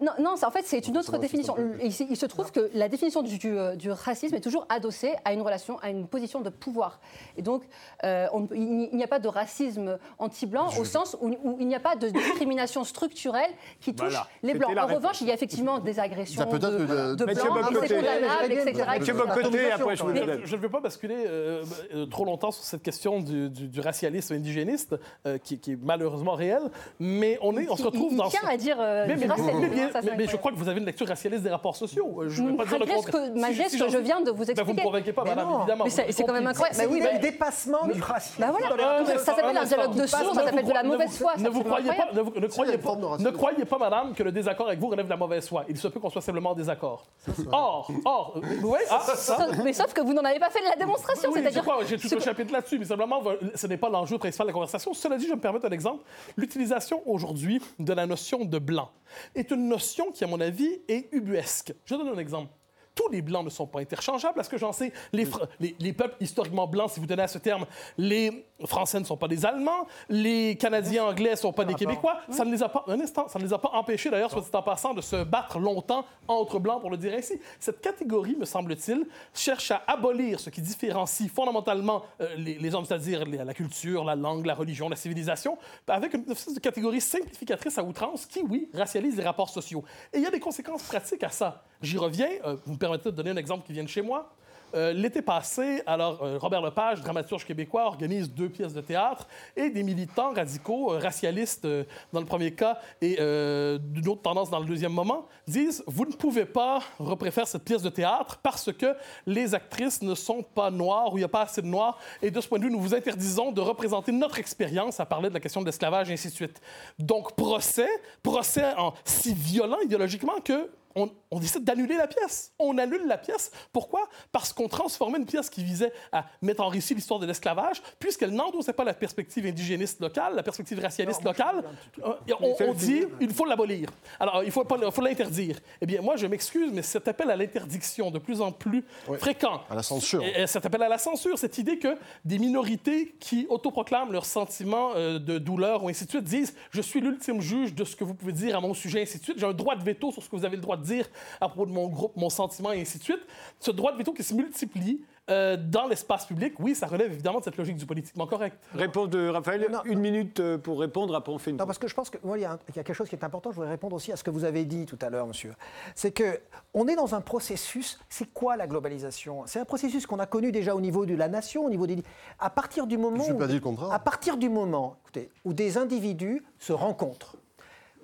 Non, 0.00 0.34
en 0.42 0.50
fait, 0.50 0.62
c'est 0.64 0.86
une 0.88 0.96
autre 0.98 1.18
définition. 1.18 1.54
Il, 1.82 1.92
il 2.10 2.16
se 2.16 2.26
trouve 2.26 2.52
que 2.52 2.70
la 2.74 2.88
définition 2.88 3.22
du, 3.22 3.38
du, 3.38 3.56
euh, 3.58 3.76
du 3.76 3.90
racisme 3.90 4.34
est 4.34 4.40
toujours 4.40 4.66
adossée 4.68 5.14
à 5.24 5.32
une 5.32 5.42
relation, 5.42 5.78
à 5.82 5.90
une 5.90 6.06
position 6.06 6.40
de 6.40 6.50
pouvoir. 6.50 7.00
Et 7.36 7.42
donc, 7.42 7.62
euh, 8.04 8.26
on 8.32 8.46
il 8.54 8.88
il 8.92 8.96
n'y 8.96 9.04
a 9.04 9.08
pas 9.08 9.18
de 9.18 9.28
racisme 9.28 9.98
anti-blanc 10.18 10.68
au 10.78 10.84
sens 10.84 11.16
où, 11.20 11.30
où 11.44 11.56
il 11.60 11.66
n'y 11.68 11.74
a 11.74 11.80
pas 11.80 11.96
de 11.96 12.08
discrimination 12.08 12.84
structurelle 12.84 13.50
qui 13.80 13.94
touche 13.94 14.08
Voilà, 14.08 14.26
les 14.42 14.54
blancs. 14.54 14.74
la 14.74 14.84
En 14.84 14.86
réponse. 14.86 15.02
revanche, 15.02 15.20
il 15.20 15.26
y 15.28 15.30
a 15.30 15.34
effectivement 15.34 15.78
des 15.78 15.98
agressions 16.00 16.40
Ça 16.40 16.46
peut 16.46 16.58
de, 16.58 17.14
de 17.14 17.24
Mathieu 17.24 17.50
blancs, 17.50 17.66
c'est 17.86 17.96
condamnable, 17.96 18.52
etc. 18.52 18.84
Mathieu 18.86 19.14
La 19.14 19.24
Bocoté, 19.34 19.70
après 19.72 19.96
je 19.96 20.02
vous 20.02 20.12
donne. 20.12 20.40
Je 20.44 20.56
ne 20.56 20.60
veux 20.60 20.68
pas 20.68 20.80
basculer 20.80 21.24
euh, 21.26 21.62
trop 22.10 22.24
longtemps 22.24 22.50
sur 22.50 22.64
cette 22.64 22.82
question 22.82 23.20
du, 23.20 23.80
racialisme 23.80 24.34
indigéniste, 24.34 24.96
euh, 25.26 25.38
qui, 25.38 25.58
qui 25.58 25.72
est 25.72 25.78
malheureusement 25.80 26.34
réelle, 26.34 26.70
mais 26.98 27.38
on, 27.42 27.56
est, 27.56 27.68
on 27.70 27.76
se 27.76 27.82
Il- 27.82 27.86
retrouve 27.86 28.12
il, 28.12 28.16
dans... 28.18 28.28
tient 28.28 28.40
ce- 28.42 28.46
à 28.52 28.56
dire 28.56 28.76
mais, 28.78 29.14
du 29.14 29.26
mais- 29.26 29.34
mais- 29.70 29.76
mais- 29.86 29.92
ça, 29.92 30.00
mais- 30.02 30.16
mais 30.16 30.26
je 30.26 30.36
crois 30.36 30.52
que 30.52 30.56
vous 30.56 30.68
avez 30.68 30.80
une 30.80 30.86
lecture 30.86 31.06
racialiste 31.08 31.42
des 31.42 31.50
rapports 31.50 31.76
sociaux. 31.76 32.22
Euh, 32.22 32.28
Je 32.28 32.42
ne 32.42 32.50
veux 32.50 32.56
pas 32.56 32.64
dire 32.64 32.72
le 32.74 32.78
Malgré 32.80 32.96
ce 33.00 33.04
contraire. 33.06 33.32
que, 33.34 33.38
malgré 33.40 33.64
Si- 33.64 33.70
si 33.70 33.78
ce 33.78 33.84
que 33.84 33.90
j'en- 33.90 33.98
je 33.98 34.02
viens 34.02 34.20
de 34.20 34.30
vous 34.30 34.36
Ben, 34.36 34.36
vous 34.36 34.42
ne 34.44 34.46
me 34.46 34.60
expliquer. 34.60 34.82
convainquez 34.82 35.12
pas, 35.12 35.24
Mais 35.24 35.30
madame, 35.30 35.48
non. 35.48 35.58
évidemment. 35.60 35.84
Mais 35.84 35.90
c'est- 35.90 36.22
quand 36.24 36.32
même 36.32 36.46
incroyable. 36.46 36.78
Bah 36.78 36.84
oui, 36.90 37.00
mais- 37.02 37.12
du 37.14 37.18
dépassement 37.20 37.86
du 37.86 38.00
racisme. 38.02 38.40
Bah 38.40 38.48
voilà, 38.50 38.66
Ah, 38.80 39.00
mais 39.06 39.18
ça 39.18 39.18
s'appelle 39.24 39.56
un 39.56 39.64
dialogue 39.64 39.94
de 39.94 40.06
sourds, 40.06 40.34
ça 40.34 40.44
s'appelle 40.44 40.64
de 40.64 40.72
la 40.72 40.82
mauvaise 40.82 41.16
foi. 41.18 41.32
Ne 41.38 41.48
vous 41.48 41.62
croyez 41.64 41.88
pas, 41.88 42.08
ne, 42.12 42.46
croyez 42.46 42.78
pas, 42.78 42.96
ne 43.18 43.30
croyez 43.30 43.64
madame, 43.80 44.14
que 44.14 44.22
le 44.22 44.32
désaccord 44.32 44.66
avec 44.68 44.78
vous 44.78 44.88
relève 44.88 45.06
de 45.06 45.10
la 45.10 45.16
mauvaise 45.16 45.48
foi. 45.48 45.64
Il 45.68 45.76
se 45.76 45.88
peut 45.88 46.00
qu'on 46.00 46.10
soit 46.10 46.20
simplement 46.20 46.50
en 46.50 46.54
désaccord. 46.54 47.04
Or, 47.52 47.90
or, 48.04 48.34
euh, 48.36 48.40
oui, 48.62 48.78
ah, 48.90 49.00
ça. 49.14 49.46
Mais 49.64 49.72
sauf 49.72 49.92
que 49.92 50.00
vous 50.00 50.12
n'en 50.12 50.24
avez 50.24 50.38
pas 50.38 50.50
fait 50.50 50.60
de 50.60 50.66
la 50.66 50.76
démonstration. 50.76 51.32
C'est-à-dire 51.32 51.64
j'ai 51.88 51.98
tout 51.98 52.14
un 52.14 52.20
chapitre 52.20 52.52
là-dessus, 52.52 52.78
mais 52.78 52.84
simplement, 52.84 53.22
ce 53.54 53.66
n'est 53.66 53.76
pas 53.76 53.88
l'enjeu 53.88 54.18
principal 54.18 54.46
de 54.46 54.50
la 54.50 54.54
conversation. 54.54 54.92
Cela 54.94 55.16
dit, 55.16 55.26
je 55.26 55.34
me 55.34 55.40
permets 55.40 55.64
un 55.64 55.70
exemple. 55.70 56.02
L'utilisation 56.36 57.02
aujourd'hui 57.06 57.60
de 57.78 57.92
la 57.92 58.06
notion 58.06 58.44
de 58.44 58.58
blanc 58.58 58.88
est 59.34 59.50
une 59.50 59.68
notion 59.68 60.10
qui, 60.12 60.24
à 60.24 60.26
mon 60.26 60.40
avis, 60.40 60.80
est 60.88 61.08
ubuesque. 61.12 61.72
Je 61.84 61.94
donne 61.94 62.08
un 62.08 62.18
exemple. 62.18 62.52
Tous 62.94 63.08
les 63.08 63.22
blancs 63.22 63.44
ne 63.44 63.50
sont 63.50 63.66
pas 63.66 63.80
interchangeables. 63.80 64.40
À 64.40 64.42
ce 64.42 64.50
que 64.50 64.58
j'en 64.58 64.72
sais, 64.72 64.92
les, 65.12 65.26
les- 65.60 65.76
les 65.78 65.92
peuples 65.92 66.16
historiquement 66.20 66.66
blancs, 66.66 66.90
si 66.90 67.00
vous 67.00 67.06
tenez 67.06 67.22
à 67.22 67.28
ce 67.28 67.38
terme, 67.38 67.64
les 67.96 68.44
Français 68.66 69.00
ne 69.00 69.04
sont 69.04 69.16
pas 69.16 69.28
des 69.28 69.44
Allemands, 69.46 69.86
les 70.08 70.56
Canadiens 70.56 71.04
anglais 71.04 71.32
ne 71.32 71.36
sont 71.36 71.52
pas 71.52 71.64
des 71.64 71.74
Québécois. 71.74 72.20
Ça 72.30 72.44
ne 72.44 72.50
les 72.50 72.62
a 72.62 72.68
pas, 72.68 72.84
un 72.88 73.00
instant, 73.00 73.28
ça 73.28 73.38
ne 73.38 73.44
les 73.44 73.52
a 73.52 73.58
pas 73.58 73.70
empêchés, 73.72 74.10
d'ailleurs, 74.10 74.30
soit 74.30 74.42
dit 74.42 74.48
en 74.52 74.62
passant, 74.62 74.94
de 74.94 75.00
se 75.00 75.24
battre 75.24 75.58
longtemps 75.58 76.04
entre 76.28 76.58
blancs, 76.58 76.80
pour 76.80 76.90
le 76.90 76.96
dire 76.96 77.12
ainsi. 77.16 77.40
Cette 77.58 77.80
catégorie, 77.80 78.36
me 78.36 78.44
semble-t-il, 78.44 79.06
cherche 79.34 79.70
à 79.70 79.82
abolir 79.86 80.40
ce 80.40 80.50
qui 80.50 80.60
différencie 80.60 81.30
fondamentalement 81.30 82.02
euh, 82.20 82.34
les, 82.36 82.58
les 82.58 82.74
hommes, 82.74 82.84
c'est-à-dire 82.84 83.24
la 83.26 83.54
culture, 83.54 84.04
la 84.04 84.14
langue, 84.14 84.46
la 84.46 84.54
religion, 84.54 84.88
la 84.88 84.96
civilisation, 84.96 85.58
avec 85.88 86.14
une 86.14 86.24
de 86.24 86.60
catégorie 86.60 87.00
simplificatrice 87.00 87.78
à 87.78 87.82
outrance 87.82 88.26
qui, 88.26 88.42
oui, 88.42 88.68
racialise 88.74 89.16
les 89.16 89.24
rapports 89.24 89.50
sociaux. 89.50 89.84
Et 90.12 90.18
il 90.18 90.22
y 90.22 90.26
a 90.26 90.30
des 90.30 90.40
conséquences 90.40 90.82
pratiques 90.82 91.22
à 91.22 91.30
ça. 91.30 91.64
J'y 91.82 91.98
reviens. 91.98 92.28
euh, 92.44 92.56
vous 92.64 92.72
me 92.72 92.78
permettez 92.78 93.10
de 93.10 93.16
donner 93.16 93.30
un 93.30 93.36
exemple 93.36 93.66
qui 93.66 93.72
vient 93.72 93.84
de 93.84 93.88
chez 93.88 94.02
moi. 94.02 94.32
Euh, 94.74 94.92
L'été 94.92 95.22
passé, 95.22 95.82
alors 95.86 96.22
euh, 96.22 96.38
Robert 96.38 96.62
Lepage, 96.62 97.00
dramaturge 97.00 97.44
québécois, 97.44 97.86
organise 97.86 98.32
deux 98.32 98.48
pièces 98.48 98.72
de 98.72 98.80
théâtre 98.80 99.26
et 99.56 99.70
des 99.70 99.82
militants 99.82 100.32
radicaux, 100.32 100.92
euh, 100.92 100.98
racialistes 100.98 101.66
dans 102.12 102.20
le 102.20 102.26
premier 102.26 102.52
cas 102.52 102.78
et 103.00 103.16
d'une 103.16 104.08
autre 104.08 104.22
tendance 104.22 104.50
dans 104.50 104.60
le 104.60 104.66
deuxième 104.66 104.92
moment, 104.92 105.26
disent 105.46 105.82
vous 105.86 106.06
ne 106.06 106.12
pouvez 106.12 106.44
pas 106.44 106.80
repréfaire 106.98 107.46
cette 107.46 107.64
pièce 107.64 107.82
de 107.82 107.88
théâtre 107.88 108.38
parce 108.42 108.72
que 108.72 108.94
les 109.26 109.54
actrices 109.54 110.02
ne 110.02 110.14
sont 110.14 110.42
pas 110.42 110.70
noires 110.70 111.12
ou 111.12 111.16
il 111.16 111.20
n'y 111.20 111.24
a 111.24 111.28
pas 111.28 111.42
assez 111.42 111.62
de 111.62 111.66
noirs 111.66 111.98
et 112.22 112.30
de 112.30 112.40
ce 112.40 112.48
point 112.48 112.58
de 112.58 112.64
vue, 112.64 112.70
nous 112.70 112.80
vous 112.80 112.94
interdisons 112.94 113.52
de 113.52 113.60
représenter 113.60 114.12
notre 114.12 114.38
expérience 114.38 115.00
à 115.00 115.06
parler 115.06 115.28
de 115.28 115.34
la 115.34 115.40
question 115.40 115.60
de 115.60 115.66
l'esclavage 115.66 116.10
et 116.10 116.14
ainsi 116.14 116.28
de 116.28 116.34
suite. 116.34 116.60
Donc 116.98 117.34
procès, 117.36 117.88
procès 118.22 118.74
en 118.76 118.94
si 119.04 119.34
violent 119.34 119.80
idéologiquement 119.80 120.40
que 120.44 120.70
on, 120.96 121.10
on 121.30 121.38
décide 121.38 121.64
d'annuler 121.64 121.96
la 121.96 122.06
pièce. 122.06 122.52
On 122.58 122.76
annule 122.78 123.06
la 123.06 123.18
pièce. 123.18 123.50
Pourquoi? 123.72 124.08
Parce 124.32 124.52
qu'on 124.52 124.68
transformait 124.68 125.18
une 125.18 125.26
pièce 125.26 125.48
qui 125.50 125.62
visait 125.62 125.92
à 126.12 126.26
mettre 126.42 126.62
en 126.62 126.68
récit 126.68 126.94
l'histoire 126.94 127.20
de 127.20 127.26
l'esclavage, 127.26 127.80
puisqu'elle 127.98 128.30
n'endossait 128.32 128.72
pas 128.72 128.84
la 128.84 128.94
perspective 128.94 129.46
indigéniste 129.46 130.00
locale, 130.00 130.34
la 130.34 130.42
perspective 130.42 130.80
racialiste 130.80 131.22
locale. 131.22 131.62
Euh, 132.04 132.14
on, 132.40 132.56
on 132.60 132.74
dit 132.74 133.04
il 133.20 133.30
faut 133.32 133.44
l'abolir. 133.44 133.88
Alors, 134.18 134.42
il 134.42 134.50
faut, 134.50 134.64
pas- 134.64 134.78
il 134.84 134.90
faut 134.92 135.02
l'interdire. 135.02 135.58
Eh 135.80 135.86
bien, 135.86 136.00
moi, 136.02 136.16
je 136.16 136.26
m'excuse, 136.26 136.70
mais 136.72 136.82
cet 136.82 137.06
appel 137.08 137.30
à 137.30 137.36
l'interdiction 137.36 138.10
de 138.10 138.18
plus 138.18 138.40
en 138.40 138.50
plus 138.52 138.84
fréquent. 139.18 139.62
À 139.70 139.74
la 139.74 139.82
censure. 139.82 140.22
Et- 140.22 140.42
et 140.42 140.46
cet 140.46 140.66
appel 140.66 140.82
à 140.82 140.88
la 140.88 140.98
censure, 140.98 141.38
cette 141.38 141.56
idée 141.58 141.78
que 141.78 141.96
des 142.24 142.38
minorités 142.38 143.14
qui 143.20 143.46
autoproclament 143.48 144.12
leur 144.12 144.24
sentiment 144.24 144.92
euh, 144.96 145.18
de 145.18 145.38
douleur 145.38 145.84
ou 145.84 145.88
ainsi 145.88 146.04
de 146.04 146.10
suite 146.10 146.24
disent 146.24 146.54
je 146.70 146.80
suis 146.80 147.00
l'ultime 147.00 147.40
juge 147.40 147.74
de 147.74 147.84
ce 147.84 147.94
que 147.96 148.04
vous 148.04 148.14
pouvez 148.14 148.32
dire 148.32 148.56
à 148.56 148.60
mon 148.60 148.74
sujet, 148.74 149.02
ainsi 149.02 149.18
de 149.18 149.22
suite. 149.24 149.38
J'ai 149.38 149.46
un 149.46 149.52
droit 149.52 149.76
de 149.76 149.84
veto 149.84 150.10
sur 150.12 150.22
ce 150.22 150.28
que 150.28 150.36
vous 150.36 150.44
avez 150.44 150.56
le 150.56 150.62
droit 150.62 150.76
de 150.76 150.79
dire 150.80 151.08
à 151.40 151.48
propos 151.48 151.66
de 151.66 151.72
mon 151.72 151.88
groupe, 151.88 152.16
mon 152.16 152.30
sentiment, 152.30 152.72
et 152.72 152.80
ainsi 152.80 152.98
de 152.98 153.02
suite. 153.04 153.20
Ce 153.60 153.70
droit 153.70 153.92
de 153.92 153.98
veto 153.98 154.12
qui 154.12 154.22
se 154.22 154.34
multiplie 154.34 155.02
euh, 155.30 155.56
dans 155.56 155.86
l'espace 155.86 156.26
public, 156.26 156.54
oui, 156.58 156.74
ça 156.74 156.88
relève 156.88 157.12
évidemment 157.12 157.38
de 157.38 157.44
cette 157.44 157.56
logique 157.56 157.76
du 157.76 157.86
politiquement 157.86 158.26
correct. 158.26 158.58
Réponse 158.74 159.10
de 159.10 159.28
Raphaël. 159.28 159.64
Non. 159.70 159.78
Une 159.84 160.00
minute 160.00 160.40
euh, 160.40 160.58
pour 160.58 160.80
répondre, 160.80 161.14
après 161.14 161.30
on 161.32 161.38
fait 161.38 161.52
une 161.52 161.56
Non, 161.56 161.66
parce 161.66 161.78
que 161.78 161.86
je 161.86 161.94
pense 161.94 162.10
que 162.10 162.18
moi, 162.24 162.36
il 162.36 162.40
y, 162.40 162.44
a 162.44 162.52
un- 162.52 162.58
il 162.70 162.76
y 162.76 162.80
a 162.80 162.82
quelque 162.82 162.96
chose 162.96 163.08
qui 163.08 163.14
est 163.14 163.22
important. 163.22 163.50
Je 163.50 163.56
voudrais 163.56 163.70
répondre 163.70 163.94
aussi 163.94 164.10
à 164.10 164.16
ce 164.16 164.24
que 164.24 164.30
vous 164.30 164.42
avez 164.44 164.64
dit 164.64 164.86
tout 164.86 164.98
à 165.00 165.08
l'heure, 165.08 165.26
monsieur. 165.28 165.52
C'est 165.94 166.10
que 166.10 166.40
on 166.74 166.88
est 166.88 166.96
dans 166.96 167.14
un 167.14 167.20
processus. 167.20 168.00
C'est 168.08 168.32
quoi 168.32 168.56
la 168.56 168.66
globalisation? 168.66 169.44
C'est 169.46 169.60
un 169.60 169.64
processus 169.64 170.04
qu'on 170.04 170.18
a 170.18 170.26
connu 170.26 170.50
déjà 170.50 170.74
au 170.74 170.80
niveau 170.80 171.06
de 171.06 171.14
la 171.14 171.28
nation, 171.28 171.64
au 171.64 171.70
niveau 171.70 171.86
des. 171.86 172.02
À 172.40 172.50
partir 172.50 172.88
du 172.88 172.98
moment 172.98 173.22
Je 173.22 173.30
n'ai 173.30 173.36
où, 173.36 173.38
pas 173.38 173.46
dit 173.46 173.54
le 173.54 173.60
contraire. 173.60 173.92
à 173.92 173.98
partir 174.00 174.36
du 174.36 174.48
moment, 174.48 174.96
écoutez, 175.04 175.30
où 175.44 175.52
des 175.52 175.78
individus 175.78 176.42
se 176.58 176.72
rencontrent, 176.72 177.36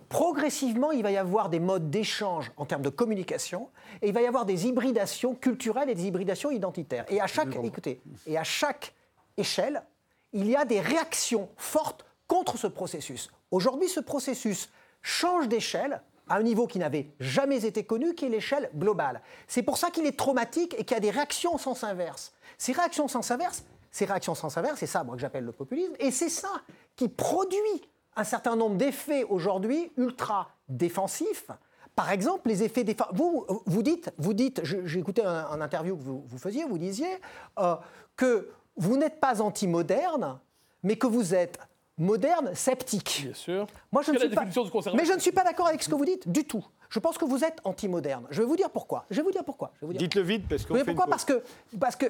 progressivement, 0.09 0.93
il 0.93 1.03
va 1.03 1.11
y 1.11 1.17
avoir 1.17 1.49
des 1.49 1.61
modes 1.61 1.91
d'échange 1.91 2.53
en 2.57 2.65
termes 2.65 2.83
de 2.83 2.89
communication, 2.89 3.69
et 4.03 4.09
il 4.09 4.15
va 4.15 4.23
y 4.23 4.27
avoir 4.27 4.45
des 4.45 4.67
hybridations 4.67 5.35
culturelles 5.35 5.91
et 5.91 5.95
des 5.95 6.07
hybridations 6.07 6.51
identitaires. 6.51 7.05
Et 7.09 7.21
à 7.21 7.27
chaque, 7.27 7.55
écoutez, 7.63 8.01
et 8.27 8.39
à 8.39 8.45
chaque 8.45 8.95
échelle, 9.37 9.83
il 10.33 10.49
y 10.49 10.57
a 10.57 10.65
des 10.65 10.81
réactions 10.81 11.49
fortes 11.57 12.05
contre 12.29 12.59
ce 12.59 12.67
processus. 12.67 13.31
Aujourd'hui, 13.51 13.89
ce 13.89 14.01
processus 14.01 14.71
change 15.03 15.49
d'échelle 15.49 16.03
à 16.29 16.37
un 16.37 16.43
niveau 16.43 16.67
qui 16.67 16.79
n'avait 16.79 17.09
jamais 17.21 17.65
été 17.65 17.85
connu, 17.85 18.15
qui 18.15 18.27
est 18.27 18.29
l'échelle 18.29 18.69
globale. 18.75 19.23
C'est 19.47 19.63
pour 19.63 19.79
ça 19.79 19.91
qu'il 19.91 20.07
est 20.07 20.19
traumatique 20.19 20.75
et 20.79 20.85
qu'il 20.85 20.97
y 20.97 20.99
a 20.99 21.01
des 21.01 21.11
réactions 21.11 21.55
en 21.55 21.59
sens 21.59 21.85
inverse. 21.85 22.33
Ces 22.59 22.73
réactions 22.73 23.05
en 23.05 23.09
sens 23.09 23.31
inverse, 23.31 23.65
ces 23.93 24.05
réactions 24.05 24.33
en 24.33 24.37
sens 24.37 24.57
inverse, 24.57 24.81
c'est 24.81 24.87
ça, 24.87 25.05
moi, 25.05 25.15
que 25.15 25.21
j'appelle 25.21 25.45
le 25.45 25.53
populisme, 25.53 25.95
et 25.99 26.11
c'est 26.11 26.29
ça 26.29 26.51
qui 26.97 27.09
produit 27.09 27.57
un 28.17 28.25
certain 28.25 28.57
nombre 28.57 28.77
d'effets 28.77 29.25
aujourd'hui 29.25 29.93
ultra 29.97 30.51
défensifs. 30.69 31.51
Par 31.95 32.11
exemple, 32.11 32.49
les 32.49 32.63
effets 32.63 32.85
défensifs. 32.85 33.15
Vous, 33.15 33.47
vous 33.67 33.83
dites, 33.83 34.13
vous 34.19 34.35
dites 34.35 34.63
j'ai 34.65 34.99
écouté 34.99 35.23
un, 35.25 35.61
interview 35.61 35.97
que 35.97 36.03
vous, 36.03 36.25
vous, 36.27 36.39
faisiez, 36.39 36.65
vous 36.65 36.79
disiez 36.79 37.09
euh, 37.59 37.77
que 38.17 38.51
vous 38.77 38.97
n'êtes 38.97 39.21
pas 39.21 39.41
anti-moderne, 39.41 40.39
mais 40.83 40.97
que 40.97 41.07
vous 41.07 41.35
êtes 41.35 41.59
moderne 41.99 42.55
sceptique. 42.55 43.23
Bien 43.25 43.35
sûr. 43.35 43.67
Moi, 43.91 44.03
je 44.03 44.13
ne 44.13 44.19
suis 44.19 44.29
pas... 44.29 44.45
Mais 44.95 45.05
je 45.07 45.13
ne 45.13 45.19
suis 45.19 45.33
pas 45.33 45.45
d'accord 45.45 45.69
avec 45.69 45.83
ce 45.83 45.89
que 45.89 45.95
vous 45.95 46.05
dites 46.05 46.29
du 46.31 46.45
tout. 46.45 46.65
Je 46.89 46.99
pense 46.99 47.19
que 47.19 47.25
vous 47.25 47.45
êtes 47.45 47.59
anti-moderne. 47.65 48.27
Je 48.31 48.43
vais 48.43 48.49
vous 48.49 48.57
dire 48.57 48.71
pourquoi. 48.71 49.07
Je 49.11 49.17
vais 49.17 49.23
vous 49.23 49.33
dire 49.33 49.45
pourquoi. 49.45 49.73
Dites-le 49.83 50.23
vite 50.23 50.49
parce 50.49 50.65
qu'on. 50.65 50.85
Pourquoi 50.85 51.07
Parce 51.07 51.25
que 51.25 51.43
parce 51.81 51.97
que 51.97 52.07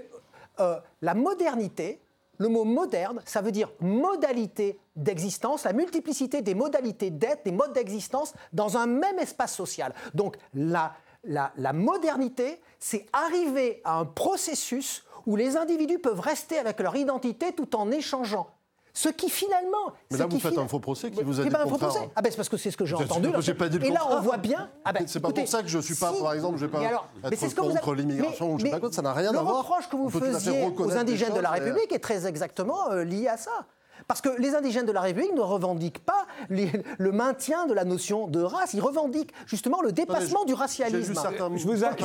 euh, 0.60 0.78
la 1.02 1.14
modernité, 1.14 2.00
le 2.38 2.48
mot 2.48 2.64
moderne, 2.64 3.22
ça 3.24 3.40
veut 3.40 3.52
dire 3.52 3.70
modalité 3.80 4.78
d'existence, 4.94 5.64
la 5.64 5.72
multiplicité 5.72 6.42
des 6.42 6.54
modalités 6.54 7.10
d'être, 7.10 7.44
des 7.44 7.52
modes 7.52 7.72
d'existence 7.72 8.34
dans 8.52 8.76
un 8.76 8.86
même 8.86 9.18
espace 9.18 9.54
social. 9.54 9.94
Donc 10.14 10.36
la, 10.54 10.94
la, 11.24 11.52
la 11.56 11.72
modernité, 11.72 12.60
c'est 12.78 13.06
arriver 13.12 13.80
à 13.84 13.98
un 13.98 14.04
processus 14.04 15.04
où 15.26 15.36
les 15.36 15.56
individus 15.56 15.98
peuvent 15.98 16.20
rester 16.20 16.58
avec 16.58 16.80
leur 16.80 16.96
identité 16.96 17.52
tout 17.52 17.74
en 17.76 17.90
échangeant 17.90 18.48
ce 18.96 19.10
qui 19.10 19.28
finalement. 19.28 19.92
Mais 20.10 20.16
là, 20.16 20.26
vous 20.26 20.40
faites 20.40 20.56
un 20.56 20.66
faux 20.66 20.80
procès 20.80 21.10
qui 21.10 21.22
vous 21.22 21.38
a 21.38 21.44
dit 21.44 21.50
pas 21.50 21.64
un 21.64 21.66
faux 21.66 21.76
procès. 21.76 22.08
Ah 22.16 22.22
ben 22.22 22.30
c'est 22.30 22.36
parce 22.36 22.48
que 22.48 22.56
c'est 22.56 22.70
ce 22.70 22.78
que 22.78 22.86
j'ai 22.86 22.94
entendu. 22.94 23.30
Là. 23.30 23.40
Pas 23.56 23.68
dit 23.68 23.78
le 23.78 23.84
et 23.84 23.90
là, 23.90 24.00
on 24.10 24.20
voit 24.20 24.38
bien. 24.38 24.70
Ah 24.84 24.92
ben, 24.92 25.04
c'est 25.06 25.20
pas 25.20 25.30
pour 25.30 25.46
ça 25.46 25.62
que 25.62 25.68
je 25.68 25.78
suis 25.78 25.94
pas, 25.94 26.12
par 26.12 26.32
exemple, 26.32 26.58
je 26.58 26.64
vais 26.64 26.72
pas 26.72 26.80
alors, 26.80 27.06
être 27.30 27.54
contre 27.54 27.94
l'immigration 27.94 28.54
ou 28.54 28.58
je 28.58 28.64
sais 28.64 28.70
pas 28.70 28.80
quoi. 28.80 28.90
Ça 28.90 29.02
n'a 29.02 29.12
rien 29.12 29.28
à 29.28 29.42
voir. 29.42 29.44
Le 29.44 29.58
reproche 29.58 29.88
que 29.88 29.96
vous 29.96 30.10
faisiez 30.10 30.64
aux 30.64 30.96
indigènes 30.96 31.34
de 31.34 31.40
la 31.40 31.50
République 31.50 31.92
est 31.92 31.98
très 31.98 32.26
exactement 32.26 32.90
euh, 32.90 33.04
lié 33.04 33.28
à 33.28 33.36
ça. 33.36 33.66
Parce 34.08 34.20
que 34.20 34.28
les 34.38 34.54
indigènes 34.54 34.86
de 34.86 34.92
la 34.92 35.00
République 35.00 35.34
ne 35.34 35.40
revendiquent 35.40 36.04
pas 36.04 36.26
le 36.48 37.12
maintien 37.12 37.66
de 37.66 37.74
la 37.74 37.84
notion 37.84 38.28
de 38.28 38.40
race, 38.40 38.72
ils 38.74 38.80
revendiquent 38.80 39.32
justement 39.46 39.82
le 39.82 39.92
dépassement 39.92 40.44
du 40.44 40.54
racialisme. 40.54 41.14
Je 41.14 41.66
vous, 41.66 41.84
arrête, 41.84 42.00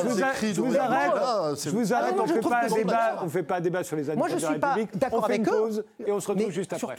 je 1.64 1.70
vous 1.70 1.94
arrête, 1.94 2.16
on 2.18 2.24
ne 2.24 2.28
fait, 2.28 2.40
pas 2.42 2.62
un 2.64 2.68
débat, 2.68 3.26
fait 3.30 3.44
pas 3.44 3.56
un 3.58 3.62
débat 3.62 3.84
sur 3.84 3.96
les 3.96 4.10
indigènes 4.10 4.38
de 4.38 4.42
la 4.42 4.50
République, 4.50 4.90
on 5.12 5.22
fait 5.22 5.36
une 5.36 5.44
pause 5.44 5.84
et 6.06 6.12
on 6.12 6.20
se 6.20 6.28
retrouve 6.28 6.52
juste 6.52 6.74
après. 6.74 6.96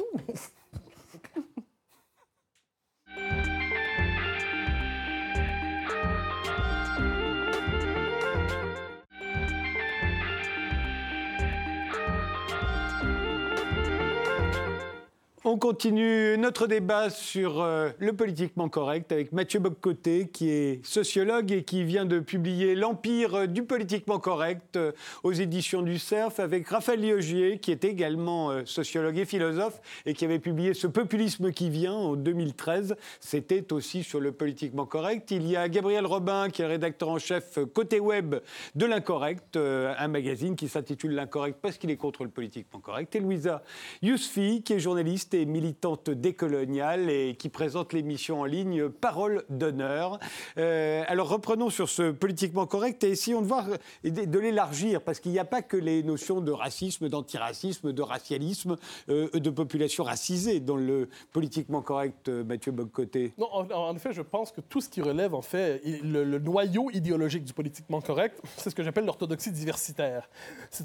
On 15.52 15.58
continue 15.58 16.38
notre 16.38 16.66
débat 16.66 17.10
sur 17.10 17.60
euh, 17.60 17.90
le 17.98 18.14
politiquement 18.14 18.70
correct 18.70 19.12
avec 19.12 19.32
Mathieu 19.32 19.60
Boccoté, 19.60 20.28
qui 20.32 20.48
est 20.48 20.82
sociologue 20.82 21.52
et 21.52 21.62
qui 21.62 21.84
vient 21.84 22.06
de 22.06 22.20
publier 22.20 22.74
L'Empire 22.74 23.46
du 23.46 23.62
politiquement 23.62 24.18
correct 24.18 24.76
euh, 24.76 24.92
aux 25.24 25.32
éditions 25.32 25.82
du 25.82 25.98
CERF, 25.98 26.40
avec 26.40 26.66
Raphaël 26.68 27.02
Liogier, 27.02 27.58
qui 27.58 27.70
est 27.70 27.84
également 27.84 28.50
euh, 28.50 28.62
sociologue 28.64 29.18
et 29.18 29.26
philosophe 29.26 29.78
et 30.06 30.14
qui 30.14 30.24
avait 30.24 30.38
publié 30.38 30.72
Ce 30.72 30.86
populisme 30.86 31.52
qui 31.52 31.68
vient 31.68 31.92
en 31.92 32.16
2013. 32.16 32.96
C'était 33.20 33.74
aussi 33.74 34.04
sur 34.04 34.20
le 34.20 34.32
politiquement 34.32 34.86
correct. 34.86 35.32
Il 35.32 35.46
y 35.46 35.56
a 35.56 35.68
Gabriel 35.68 36.06
Robin, 36.06 36.48
qui 36.48 36.62
est 36.62 36.66
rédacteur 36.66 37.10
en 37.10 37.18
chef 37.18 37.58
côté 37.74 38.00
web 38.00 38.36
de 38.74 38.86
l'Incorrect, 38.86 39.58
un 39.58 40.08
magazine 40.08 40.56
qui 40.56 40.68
s'intitule 40.68 41.12
L'Incorrect 41.12 41.58
parce 41.60 41.76
qu'il 41.76 41.90
est 41.90 41.98
contre 41.98 42.24
le 42.24 42.30
politiquement 42.30 42.80
correct. 42.80 43.14
Et 43.14 43.20
Louisa 43.20 43.62
Yousfi, 44.00 44.62
qui 44.62 44.72
est 44.72 44.80
journaliste 44.80 45.34
et 45.34 45.41
militante 45.46 46.10
décoloniale 46.10 47.10
et 47.10 47.34
qui 47.34 47.48
présente 47.48 47.92
l'émission 47.92 48.40
en 48.40 48.44
ligne 48.44 48.88
Parole 48.88 49.44
d'honneur. 49.48 50.18
Euh, 50.58 51.04
alors 51.08 51.28
reprenons 51.28 51.70
sur 51.70 51.88
ce 51.88 52.10
politiquement 52.10 52.66
correct 52.66 53.02
et 53.04 53.10
essayons 53.10 53.42
de 53.42 53.46
voir, 53.46 53.66
de, 54.04 54.38
l'élargir, 54.38 55.02
parce 55.02 55.20
qu'il 55.20 55.32
n'y 55.32 55.38
a 55.38 55.44
pas 55.44 55.62
que 55.62 55.76
les 55.76 56.02
notions 56.02 56.40
de 56.40 56.52
racisme, 56.52 57.08
d'antiracisme, 57.08 57.92
de 57.92 58.02
racialisme, 58.02 58.76
euh, 59.08 59.28
de 59.30 59.50
population 59.50 60.04
racisée 60.04 60.60
dans 60.60 60.76
le 60.76 61.08
politiquement 61.32 61.82
correct, 61.82 62.28
euh, 62.28 62.44
Mathieu 62.44 62.72
Boccoté. 62.72 63.32
Non, 63.38 63.48
en, 63.52 63.94
effet, 63.94 64.12
je 64.12 64.22
pense 64.22 64.52
que 64.52 64.60
tout 64.60 64.80
ce 64.80 64.88
qui 64.88 65.00
relève, 65.00 65.34
en 65.34 65.42
fait, 65.42 65.82
le, 65.84 66.38
noyau 66.38 66.90
idéologique 66.90 67.44
du 67.44 67.52
politiquement 67.52 68.00
correct, 68.00 68.40
c'est 68.56 68.70
ce 68.70 68.74
que 68.74 68.82
j'appelle 68.82 69.04
l'orthodoxie 69.04 69.52
diversitaire. 69.52 70.28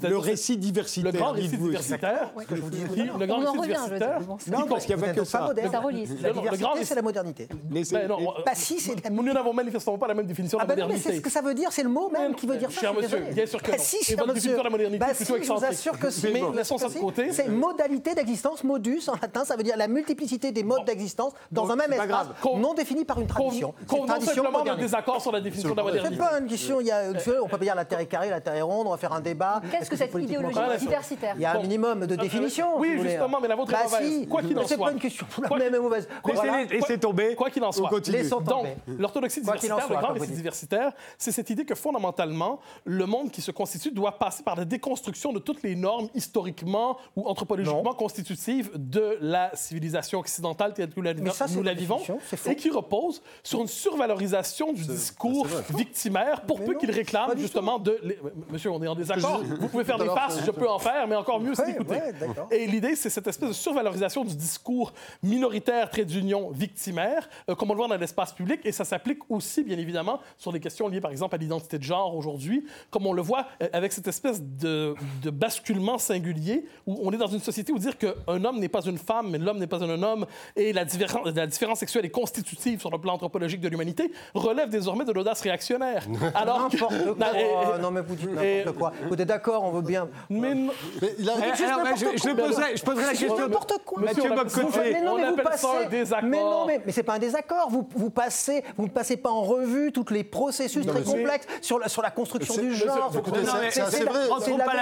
Le 0.02 0.16
récit 0.16 0.56
diversitaire. 0.56 1.12
Le 1.12 1.18
grand 1.18 1.32
récit 1.32 1.56
diversitaire. 1.56 2.32
Le 2.36 3.26
grand 3.26 3.40
récit 3.40 3.60
diversitaire. 3.60 4.20
Non, 4.50 4.66
parce 4.66 4.84
qu'il 4.84 4.96
n'y 4.96 5.02
a 5.02 5.06
pas 5.06 5.12
que 5.12 5.24
ça. 5.24 5.50
La 6.22 6.32
diversité, 6.32 6.84
c'est 6.84 6.94
la 6.94 7.02
modernité. 7.02 7.48
Mais 7.70 7.82
ben 7.90 8.08
non, 8.08 8.18
pas 8.44 8.54
si, 8.54 8.80
c'est 8.80 9.10
Nous 9.10 9.22
n'avons 9.22 9.52
manifestement 9.52 9.98
pas 9.98 10.08
la 10.08 10.14
même 10.14 10.26
définition 10.26 10.58
de 10.58 10.62
la 10.62 10.68
modernité. 10.68 11.00
C'est 11.02 11.16
ce 11.16 11.20
que 11.20 11.30
ça 11.30 11.42
veut 11.42 11.54
dire, 11.54 11.70
c'est 11.72 11.82
le 11.82 11.88
mot 11.88 12.10
même 12.10 12.34
qui 12.34 12.46
veut 12.46 12.56
dire 12.56 12.70
ça. 12.70 12.80
Cher 12.80 12.94
monsieur, 12.94 13.18
bien 13.32 13.46
sûr 13.46 13.62
que 13.62 13.70
non. 13.70 13.76
Si, 13.78 14.12
Et 14.12 14.16
votre 14.16 14.34
définition 14.34 14.58
de 14.58 14.64
la 14.64 14.70
modernité 14.70 15.04
est 15.04 15.14
plutôt 15.14 15.36
excentrique. 15.36 15.62
Je 15.62 15.66
vous 15.66 15.72
assure 15.72 15.98
que 15.98 16.10
si. 16.10 16.28
Mais 16.32 16.42
laissons 16.54 16.78
ça 16.78 16.88
de 16.88 16.94
côté. 16.94 17.32
C'est 17.32 17.48
modalité 17.48 18.14
d'existence, 18.14 18.64
modus 18.64 19.08
en 19.08 19.14
latin, 19.20 19.44
ça 19.44 19.56
veut 19.56 19.62
dire 19.62 19.76
la 19.76 19.88
multiplicité 19.88 20.52
des 20.52 20.62
modes 20.62 20.84
d'existence 20.84 21.32
dans 21.50 21.70
un 21.70 21.76
même 21.76 21.92
espace 21.92 22.28
non 22.56 22.74
défini 22.74 23.04
par 23.04 23.20
une 23.20 23.26
tradition. 23.26 23.74
Convenons 23.86 24.20
simplement 24.20 24.62
d'un 24.62 24.76
désaccord 24.76 25.20
sur 25.20 25.32
la 25.32 25.40
définition 25.40 25.70
de 25.72 25.76
la 25.76 25.82
modernité. 25.82 26.14
C'est 26.14 26.18
pas 26.18 26.38
une 26.38 26.46
question, 26.46 26.80
il 26.80 26.86
y 26.86 26.90
a, 26.90 27.02
on 27.42 27.48
peut 27.48 27.58
pas 27.58 27.64
dire 27.64 27.74
la 27.74 27.84
Terre 27.84 28.00
est 28.00 28.06
carrée, 28.06 28.30
la 28.30 28.40
Terre 28.40 28.54
est 28.54 28.62
ronde, 28.62 28.86
on 28.86 28.90
va 28.90 28.96
faire 28.96 29.12
un 29.12 29.20
débat. 29.20 29.60
Qu'est-ce 29.70 29.90
que 29.90 29.96
cette 29.96 30.14
idéologie 30.14 30.58
diversitaire 30.78 31.34
Il 31.36 31.42
y 31.42 31.44
a 31.44 31.56
un 31.56 31.62
minimum 31.62 32.06
de 32.06 32.16
définition. 32.16 32.78
Oui, 32.78 32.98
justement, 33.00 33.38
mais 33.40 33.48
la 33.48 33.56
vôtre 33.56 33.72
est 33.74 33.84
mauvaise. 33.84 34.26
Quoi 34.38 34.48
qu'il 34.48 34.58
en 34.58 34.60
soit. 34.60 34.68
C'est 34.68 34.76
pas 34.78 34.92
une 34.92 34.98
question 34.98 35.26
la 35.58 35.70
même 35.70 35.82
mauvaise. 35.82 36.08
Laissez 36.70 36.98
tomber. 36.98 37.34
Quoi 37.34 37.50
qu'il 37.50 37.64
en 37.64 37.72
soit. 37.72 37.90
Donc, 37.90 38.66
l'orthodoxie 38.86 39.40
diversitaire, 39.40 39.88
le 39.88 39.96
grand 39.96 40.12
récit 40.12 40.32
diversitaire, 40.32 40.92
c'est 41.16 41.32
cette 41.32 41.50
idée 41.50 41.64
que 41.64 41.74
fondamentalement, 41.74 42.60
le 42.84 43.06
monde 43.06 43.30
qui 43.30 43.40
se 43.42 43.50
constitue 43.50 43.90
doit 43.90 44.12
passer 44.12 44.42
par 44.42 44.56
la 44.56 44.64
déconstruction 44.64 45.32
de 45.32 45.38
toutes 45.38 45.62
les 45.62 45.74
normes 45.74 46.08
historiquement 46.14 46.98
ou 47.16 47.26
anthropologiquement 47.26 47.94
constitutives 47.94 48.70
de 48.74 49.18
la 49.20 49.50
civilisation 49.54 50.18
occidentale 50.20 50.74
telle 50.74 50.90
que 50.90 50.96
nous 50.96 51.62
la 51.62 51.74
vivons, 51.74 52.00
et 52.46 52.56
qui 52.56 52.70
repose 52.70 53.22
sur 53.42 53.60
une 53.60 53.66
survalorisation 53.66 54.72
du 54.72 54.84
discours 54.84 55.46
victimaire, 55.70 56.42
pour 56.42 56.64
peu 56.64 56.74
qu'il 56.74 56.90
réclame 56.90 57.36
justement 57.36 57.78
de... 57.78 57.98
Monsieur, 58.50 58.70
on 58.70 58.82
est 58.82 58.88
en 58.88 58.94
désaccord. 58.94 59.42
Vous 59.60 59.68
pouvez 59.68 59.84
faire 59.84 59.98
des 59.98 60.06
farces, 60.06 60.40
je 60.44 60.50
peux 60.50 60.68
en 60.68 60.78
faire, 60.78 61.06
mais 61.06 61.16
encore 61.16 61.40
mieux, 61.40 61.54
c'est 61.54 61.66
d'écouter. 61.66 62.00
Et 62.50 62.66
l'idée, 62.66 62.94
c'est 62.94 63.10
cette 63.10 63.26
espèce 63.26 63.48
de 63.48 63.54
survalorisation 63.54 64.24
du 64.28 64.36
discours 64.36 64.92
minoritaire, 65.22 65.90
trait 65.90 66.04
d'union, 66.04 66.50
victimaire, 66.50 67.28
euh, 67.48 67.54
comme 67.54 67.70
on 67.70 67.74
le 67.74 67.78
voit 67.78 67.88
dans 67.88 67.96
l'espace 67.96 68.32
public, 68.32 68.60
et 68.64 68.72
ça 68.72 68.84
s'applique 68.84 69.18
aussi, 69.28 69.62
bien 69.62 69.78
évidemment, 69.78 70.20
sur 70.36 70.52
des 70.52 70.60
questions 70.60 70.88
liées, 70.88 71.00
par 71.00 71.10
exemple, 71.10 71.34
à 71.34 71.38
l'identité 71.38 71.78
de 71.78 71.82
genre 71.82 72.16
aujourd'hui, 72.16 72.64
comme 72.90 73.06
on 73.06 73.12
le 73.12 73.22
voit 73.22 73.46
euh, 73.62 73.68
avec 73.72 73.92
cette 73.92 74.08
espèce 74.08 74.42
de, 74.42 74.94
basculement 75.30 75.98
singulier, 75.98 76.66
où 76.86 76.98
on 77.02 77.12
est 77.12 77.16
dans 77.16 77.26
une 77.26 77.40
société 77.40 77.72
où 77.72 77.78
dire 77.78 77.96
qu'un 77.98 78.44
homme 78.44 78.58
n'est 78.58 78.68
pas 78.68 78.82
une 78.82 78.98
femme, 78.98 79.30
mais 79.30 79.38
l'homme 79.38 79.58
n'est 79.58 79.66
pas 79.66 79.82
un 79.82 80.02
homme, 80.02 80.26
et 80.56 80.72
la, 80.72 80.84
différence, 80.84 81.26
la 81.34 81.46
différence 81.46 81.78
sexuelle 81.78 82.04
est 82.04 82.10
constitutive 82.10 82.80
sur 82.80 82.90
le 82.90 82.98
plan 82.98 83.14
anthropologique 83.14 83.60
de 83.60 83.68
l'humanité, 83.68 84.10
relève 84.34 84.68
désormais 84.68 85.04
de 85.04 85.12
l'audace 85.12 85.40
réactionnaire. 85.40 86.06
Alors 86.34 86.60
n'importe 86.60 87.14
quoi. 87.16 87.78
non, 87.80 87.90
mais 87.90 88.00
vous 88.00 88.14
dites 88.14 88.30
n'importe 88.30 88.78
quoi. 88.78 88.92
Vous 89.08 89.14
êtes 89.14 89.28
d'accord, 89.28 89.64
on 89.64 89.70
veut 89.70 89.82
bien. 89.82 90.08
Mais, 90.30 90.54
mais 90.54 91.14
il 91.18 91.28
a... 91.28 91.34
alors, 91.34 91.96
je, 91.96 92.04
je, 92.04 92.34
poserai, 92.34 92.76
je 92.76 92.82
poserai 92.82 93.06
la 93.06 93.10
question. 93.10 93.38
N'importe 93.38 93.74
quoi. 93.84 94.02
Monsieur 94.18 94.62
mais 94.92 95.02
non, 95.02 95.16
mais 95.16 95.30
vous 95.30 95.36
passez... 95.36 95.58
ça 95.58 95.80
un 95.84 95.88
désaccord. 95.88 96.28
Mais 96.28 96.40
non, 96.40 96.66
mais, 96.66 96.80
mais 96.84 96.92
c'est 96.92 97.02
pas 97.02 97.14
un 97.14 97.18
désaccord. 97.18 97.68
Vous, 97.70 97.88
vous 97.94 98.10
passez, 98.10 98.64
vous 98.76 98.84
ne 98.84 98.90
passez 98.90 99.16
pas 99.16 99.30
en 99.30 99.42
revue 99.42 99.92
tous 99.92 100.10
les 100.10 100.24
processus 100.24 100.86
très 100.86 101.02
complexes 101.02 101.46
sur 101.62 101.78
la, 101.78 101.88
sur 101.88 102.02
la 102.02 102.10
construction 102.10 102.56
du 102.56 102.74
genre. 102.74 103.12
C'est 103.70 104.04
vrai. 104.04 104.28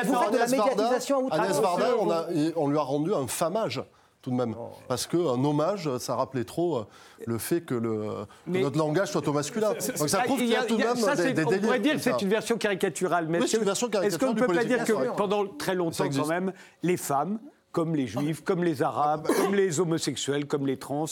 Vous 0.05 0.15
faites 0.15 0.33
de 0.33 0.39
la 0.39 0.47
médiatisation 0.47 1.19
à 1.19 1.21
outrance. 1.21 1.63
On, 2.01 2.11
a, 2.11 2.27
on 2.57 2.69
lui 2.69 2.79
a 2.79 2.83
rendu 2.83 3.15
un 3.15 3.27
famage 3.27 3.83
tout 4.23 4.31
de 4.31 4.37
même. 4.37 4.57
Parce 4.89 5.07
qu'un 5.07 5.45
hommage, 5.45 5.89
ça 5.99 6.17
rappelait 6.17 6.43
trop 6.43 6.79
euh, 6.79 6.87
le 7.27 7.39
fait 7.39 7.61
que, 7.61 7.75
le, 7.75 8.27
que 8.53 8.59
notre 8.59 8.77
langage 8.77 9.13
soit 9.13 9.27
au 9.29 9.33
masculin. 9.33 9.73
Donc 9.99 10.09
ça 10.09 10.19
prouve 10.23 10.39
qu'il 10.39 10.49
y 10.49 10.57
a 10.57 10.65
tout 10.65 10.77
de 10.77 10.83
même 10.83 10.97
ça, 10.97 11.15
des, 11.15 11.33
des 11.33 11.45
On 11.45 11.59
pourrait 11.61 11.79
dire 11.79 11.95
que 11.95 12.01
c'est 12.01 12.21
une 12.23 12.29
version 12.31 12.59
caricaturale. 12.59 13.27
Mais 13.29 13.39
oui, 13.39 13.45
est-ce 13.45 14.19
qu'on 14.19 14.35
ne 14.35 14.39
peut 14.41 14.49
pas 14.49 14.65
dire 14.65 14.85
que 14.85 15.15
pendant 15.17 15.47
très 15.47 15.77
longtemps, 15.77 16.09
quand 16.09 16.27
même, 16.27 16.53
les 16.83 16.97
femmes 16.97 17.39
comme 17.77 17.95
les 17.95 18.07
juifs, 18.07 18.41
comme 18.43 18.65
les 18.65 18.81
arabes, 18.83 19.29
comme 19.37 19.55
les 19.55 19.81
homosexuels, 19.81 20.47
comme 20.47 20.67
les 20.67 20.79
trans, 20.79 21.05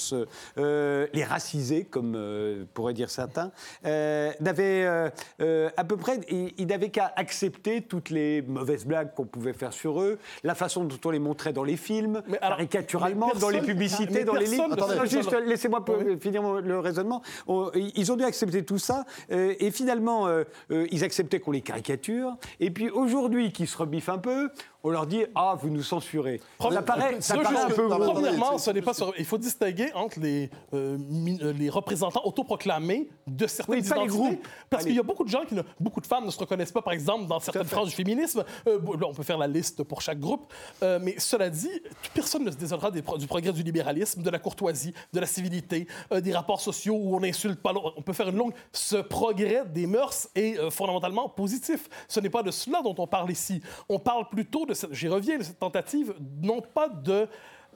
euh, 0.57 1.07
les 1.13 1.23
racisés, 1.23 1.85
comme 1.85 2.15
euh, 2.17 2.65
pourraient 2.73 2.95
dire 2.95 3.11
certains, 3.11 3.53
euh, 3.85 4.33
n'avaient 4.41 5.11
euh, 5.41 5.69
à 5.77 5.85
peu 5.85 5.99
près, 5.99 6.21
ils, 6.31 6.67
n'avaient 6.67 6.89
qu'à 6.89 7.13
accepter 7.17 7.83
toutes 7.83 8.09
les 8.09 8.41
mauvaises 8.41 8.87
blagues 8.87 9.13
qu'on 9.13 9.27
pouvait 9.27 9.53
faire 9.53 9.75
sur 9.75 10.01
eux, 10.01 10.19
la 10.43 10.55
façon 10.55 10.85
dont 10.85 10.97
on 11.05 11.11
les 11.11 11.19
montrait 11.19 11.53
dans 11.53 11.65
les 11.65 11.77
films, 11.77 12.23
Mais 12.29 12.39
alors, 12.41 12.57
caricaturalement, 12.57 13.31
mais 13.35 13.41
dans 13.41 13.51
les 13.51 13.61
publicités, 13.61 14.25
dans 14.25 14.33
les 14.33 14.47
livres. 14.47 14.73
Attendez, 14.73 15.07
juste, 15.07 15.37
laissez-moi 15.45 15.85
Oui. 15.87 16.19
finir 16.19 16.63
le 16.63 16.79
raisonnement. 16.79 17.21
On- 17.47 17.71
ils 17.75 18.11
ont 18.11 18.17
dû 18.17 18.25
accepter 18.25 18.65
tout 18.65 18.79
ça, 18.79 19.05
euh, 19.33 19.53
et 19.61 19.71
finalement, 19.71 20.29
euh, 20.29 20.45
euh, 20.71 20.87
ils 20.91 21.05
acceptaient 21.05 21.41
qu'on 21.41 21.51
les 21.51 21.61
caricature. 21.61 22.39
Et 22.59 22.71
puis 22.71 22.89
aujourd'hui, 22.89 23.53
qu'ils 23.53 23.69
se 23.69 23.77
rebiffent 23.77 24.09
un 24.09 24.17
peu, 24.17 24.49
on 24.85 24.91
leur 24.91 25.07
dit 25.07 25.25
Ah, 25.35 25.57
vous 25.61 25.71
nous 25.71 25.83
censurez. 25.83 26.41
Ça 26.61 26.83
paraît, 26.83 27.21
ça 27.21 27.35
un 27.35 27.69
peu. 27.71 27.89
Premièrement, 27.89 28.59
ce 28.59 28.71
n'est 28.71 28.83
pas 28.83 28.95
sur- 28.95 29.13
il 29.19 29.25
faut 29.25 29.39
distinguer 29.39 29.91
entre 29.95 30.21
les, 30.21 30.51
euh, 30.75 30.97
euh, 31.43 31.53
les 31.55 31.71
représentants 31.71 32.21
autoproclamés 32.25 33.09
de 33.27 33.47
certaines 33.47 33.77
Oui, 33.77 33.89
pas 33.89 33.97
les 33.97 34.03
identités. 34.03 34.19
groupes. 34.37 34.47
Parce 34.71 34.85
qu'il 34.85 34.95
y 34.95 34.99
a 34.99 35.03
beaucoup 35.03 35.25
de 35.25 35.31
gens 35.31 35.45
qui 35.47 35.55
ne, 35.55 35.63
beaucoup 35.81 36.01
de 36.01 36.07
femmes 36.07 36.27
ne 36.27 36.31
se 36.31 36.39
reconnaissent 36.39 36.73
pas, 36.73 36.83
par 36.83 36.93
exemple, 36.93 37.27
dans 37.27 37.41
certaines 37.41 37.65
phrases 37.65 37.89
du 37.89 37.95
féminisme. 37.95 38.45
Euh, 38.69 38.79
là, 39.01 39.07
on 39.09 39.15
peut 39.15 39.23
faire 39.23 39.39
la 39.39 39.47
liste 39.47 39.83
pour 39.83 40.01
chaque 40.03 40.21
groupe. 40.21 40.53
Euh, 40.83 40.99
mais 41.03 41.15
cela 41.19 41.49
dit, 41.51 41.71
personne 42.13 42.45
ne 42.45 42.51
se 42.51 42.57
désolera 42.57 42.91
des 42.91 43.03
pro- 43.03 43.19
du 43.19 43.27
progrès 43.27 43.53
du 43.53 43.63
libéralisme, 43.63 44.23
de 44.23 44.31
la 44.31 44.39
courtoisie, 44.39 44.93
de 45.13 45.21
la 45.21 45.27
civilité, 45.27 45.87
des 46.13 46.33
rapports 46.33 46.61
sociaux 46.61 46.95
où 47.01 47.17
on 47.17 47.21
n'insulte 47.21 47.61
pas 47.61 47.73
l'autre. 47.73 47.95
On 47.97 48.03
peut 48.03 48.13
faire 48.13 48.29
une 48.29 48.37
longue. 48.37 48.53
Ce 48.73 48.97
progrès 48.97 49.63
des 49.73 49.87
mœurs 49.87 50.29
est 50.35 50.71
fondamentalement 50.71 51.29
positif. 51.31 51.89
Ce 52.09 52.21
n'est 52.21 52.31
pas 52.31 52.43
de 52.43 52.51
cela 52.51 52.83
dont 52.83 52.95
on 52.99 53.07
parle 53.07 53.31
ici. 53.31 53.63
On 53.89 53.99
parle 53.99 54.29
plutôt 54.29 54.67
de 54.67 54.74
j'y 54.91 55.09
reviens, 55.09 55.41
cette 55.43 55.59
tentative, 55.59 56.15
non 56.43 56.61
pas 56.61 56.89
de 56.89 57.27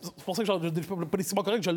c'est 0.00 0.24
pour 0.24 0.36
ça 0.36 0.44
que 0.44 0.46
je- 0.48 1.04
politiquement 1.04 1.42
correct, 1.42 1.68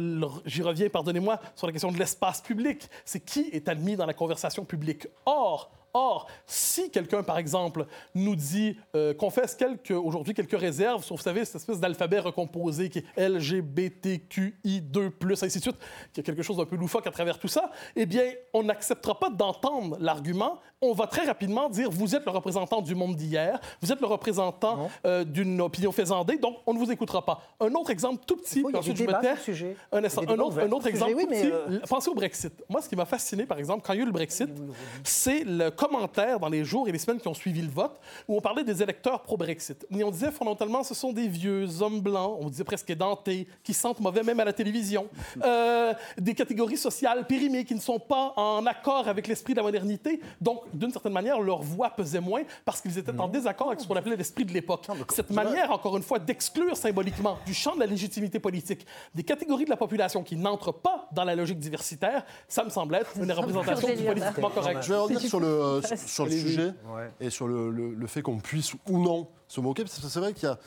j'y 0.46 0.62
reviens, 0.62 0.90
pardonnez-moi, 0.90 1.40
sur 1.56 1.66
la 1.66 1.74
question 1.74 1.92
de 1.92 1.98
l'espace 1.98 2.40
public. 2.42 2.88
C'est 3.04 3.20
qui 3.20 3.50
est 3.52 3.68
admis 3.68 3.96
dans 3.96 4.06
la 4.06 4.14
conversation 4.14 4.64
publique? 4.64 5.08
Or, 5.26 5.72
Or, 5.94 6.28
si 6.46 6.90
quelqu'un, 6.90 7.24
par 7.24 7.38
exemple, 7.38 7.86
nous 8.16 8.36
dit, 8.36 8.78
euh, 8.96 9.14
confesse 9.14 9.56
quelques, 9.56 9.92
aujourd'hui 9.92 10.34
quelques 10.34 10.60
réserves 10.60 11.04
sur, 11.04 11.16
vous 11.16 11.22
savez, 11.22 11.46
cette 11.46 11.56
espèce 11.58 11.80
d'alphabet 11.80 12.20
recomposé 12.20 12.90
qui 12.90 13.00
est 13.00 13.30
LGBTQI2+, 13.30 15.44
ainsi 15.46 15.58
de 15.58 15.64
suite, 15.64 15.78
qui 16.14 16.20
a 16.20 16.24
quelque 16.24 16.44
chose 16.44 16.58
d'un 16.58 16.66
peu 16.66 16.76
loufoque 16.76 17.08
à 17.08 17.12
travers 17.12 17.40
tout 17.40 17.48
ça, 17.48 17.72
eh 17.96 18.06
bien, 18.06 18.24
on 18.54 18.64
n'acceptera 18.64 19.18
pas 19.20 19.30
d'entendre 19.30 19.98
l'argument. 20.00 20.60
On 20.84 20.94
va 20.94 21.06
très 21.06 21.26
rapidement 21.26 21.70
dire, 21.70 21.92
vous 21.92 22.16
êtes 22.16 22.26
le 22.26 22.32
représentant 22.32 22.82
du 22.82 22.96
monde 22.96 23.16
d'hier, 23.16 23.60
vous 23.82 23.92
êtes 23.92 24.02
le 24.02 24.08
représentant 24.08 24.90
euh, 25.06 25.24
d'une 25.24 25.62
opinion 25.62 25.92
faisandée, 25.92 26.38
donc 26.38 26.58
on 26.66 26.74
ne 26.74 26.80
vous 26.80 26.92
écoutera 26.92 27.24
pas. 27.24 27.42
Un 27.60 27.72
autre 27.76 27.92
exemple 27.92 28.24
tout 28.26 28.36
petit, 28.38 28.64
a 28.74 28.78
ensuite 28.80 28.98
je 28.98 29.04
me 29.04 29.08
tais. 29.22 29.36
sujet. 29.42 29.76
Un, 30.34 30.40
autre, 30.40 30.60
un 30.60 30.72
exemple 30.90 31.12
tout 31.22 31.28
petit. 31.28 31.52
euh, 31.52 31.80
Pensez 31.88 32.10
au 32.10 32.16
Brexit. 32.16 32.54
Moi, 32.68 32.82
ce 32.82 32.90
qui 32.90 32.96
m'a 32.96 33.06
fasciné, 33.06 33.46
par 33.46 33.60
exemple, 33.60 33.84
quand 33.86 33.94
il 33.94 33.98
y 33.98 34.00
a 34.00 34.04
eu 34.04 34.08
le 34.08 34.12
Brexit, 34.12 34.50
c'est 35.04 35.44
le 35.44 35.70
commentaire 35.82 36.40
dans 36.40 36.50
les 36.50 36.64
jours 36.64 36.88
et 36.88 36.92
les 36.92 37.00
semaines 37.00 37.20
qui 37.20 37.28
ont 37.28 37.34
suivi 37.34 37.64
le 37.64 37.72
vote 37.72 38.00
où 38.28 38.38
on 38.38 38.42
parlait 38.42 38.64
des 38.64 38.84
électeurs 38.84 39.24
pro-Brexit. 39.24 39.88
Et 39.90 40.04
on 40.04 40.12
disait 40.12 40.30
fondamentalement, 40.30 40.84
ce 40.84 40.94
sont 40.94 41.12
des 41.12 41.28
vieux 41.28 41.82
hommes 41.82 42.02
blancs, 42.02 42.38
on 42.40 42.50
disait 42.50 42.64
presque 42.64 42.92
édentés, 42.92 43.48
qui 43.64 43.74
sentent 43.74 44.00
mauvais 44.00 44.22
même 44.22 44.40
à 44.40 44.46
la 44.46 44.54
télévision. 44.54 45.08
Euh, 45.44 45.94
des 46.18 46.36
catégories 46.36 46.78
sociales 46.78 47.26
périmées 47.26 47.66
qui 47.66 47.74
ne 47.74 47.80
sont 47.80 48.00
pas 48.00 48.34
en 48.36 48.66
accord 48.66 49.08
avec 49.08 49.28
l'esprit 49.28 49.54
de 49.54 49.58
la 49.58 49.64
modernité. 49.64 50.22
Donc, 50.40 50.62
d'une 50.74 50.92
certaine 50.92 51.14
manière, 51.14 51.40
leur 51.40 51.62
voix 51.62 51.90
pesait 51.90 52.20
moins 52.20 52.44
parce 52.64 52.80
qu'ils 52.80 52.98
étaient 52.98 53.18
en 53.18 53.28
désaccord 53.28 53.70
avec 53.70 53.80
ce 53.80 53.88
qu'on 53.88 53.96
appelait 53.96 54.16
l'esprit 54.16 54.46
de 54.46 54.54
l'époque. 54.54 54.88
Cette 55.10 55.32
manière, 55.32 55.72
encore 55.72 55.98
une 55.98 56.04
fois, 56.04 56.20
d'exclure 56.20 56.78
symboliquement 56.78 57.38
du 57.46 57.54
champ 57.54 57.76
de 57.76 57.80
la 57.80 57.86
légitimité 57.86 58.40
politique 58.40 58.86
des 59.16 59.24
catégories 59.24 59.66
de 59.66 59.70
la 59.70 59.78
population 59.78 60.22
qui 60.22 60.36
n'entrent 60.36 60.74
pas 60.74 61.08
dans 61.12 61.24
la 61.24 61.36
logique 61.36 61.60
diversitaire, 61.60 62.24
ça 62.48 62.64
me 62.64 62.70
semble 62.70 62.96
être 62.96 63.12
une 63.18 63.32
représentation 63.32 63.88
du 63.88 64.04
politiquement 64.04 64.50
correct. 64.50 64.84
Je 64.84 64.94
vais 64.94 65.00
revenir 65.00 65.22
sur 65.22 65.40
le, 65.40 65.71
euh, 65.78 65.82
sur- 65.88 65.98
sur 65.98 66.26
le 66.26 66.32
sujet 66.32 66.74
Ouais. 66.94 67.12
et 67.20 67.30
sur 67.30 67.48
le, 67.48 67.70
le- 67.72 67.94
le 67.94 68.08
fait 68.08 68.22
qu'on 68.22 68.40
puisse 68.40 68.74
ou 68.88 69.00
non 69.04 69.28
se 69.48 69.60
moquer. 69.62 69.84
Parce 69.84 70.00
que 70.00 70.08
c'est 70.08 70.20
vrai 70.20 70.34
qu'il 70.34 70.44
y 70.50 70.52
a, 70.52 70.60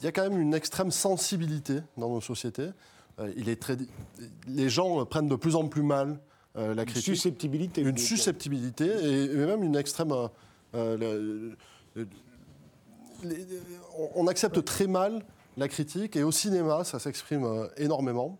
il 0.00 0.04
y 0.04 0.06
a 0.08 0.12
quand 0.12 0.22
même 0.28 0.40
une 0.40 0.54
extrême 0.54 0.90
sensibilité 0.90 1.80
dans 1.96 2.08
nos 2.10 2.20
sociétés. 2.20 2.68
Euh, 3.18 3.32
il 3.36 3.48
est 3.48 3.60
très, 3.60 3.76
les 4.46 4.68
gens 4.68 5.04
prennent 5.06 5.28
de 5.28 5.36
plus 5.36 5.56
en 5.56 5.66
plus 5.68 5.82
mal 5.82 6.18
euh, 6.56 6.74
la 6.74 6.82
Une 6.82 6.88
critique. 6.88 7.04
susceptibilité. 7.14 7.80
une 7.82 7.96
susceptibilité 7.98 8.86
et, 8.86 9.24
et 9.24 9.36
même 9.46 9.62
une 9.62 9.76
extrême. 9.76 10.12
euh, 10.12 10.96
le- 10.96 11.56
le- 11.94 12.08
les- 13.24 13.46
on- 13.98 14.10
on 14.24 14.26
accepte 14.26 14.62
très 14.64 14.86
mal 14.86 15.24
la 15.56 15.68
critique 15.68 16.16
et 16.16 16.22
au 16.22 16.32
cinéma, 16.32 16.84
ça 16.84 16.98
s'exprime 16.98 17.44
euh, 17.44 17.66
énormément. 17.78 18.38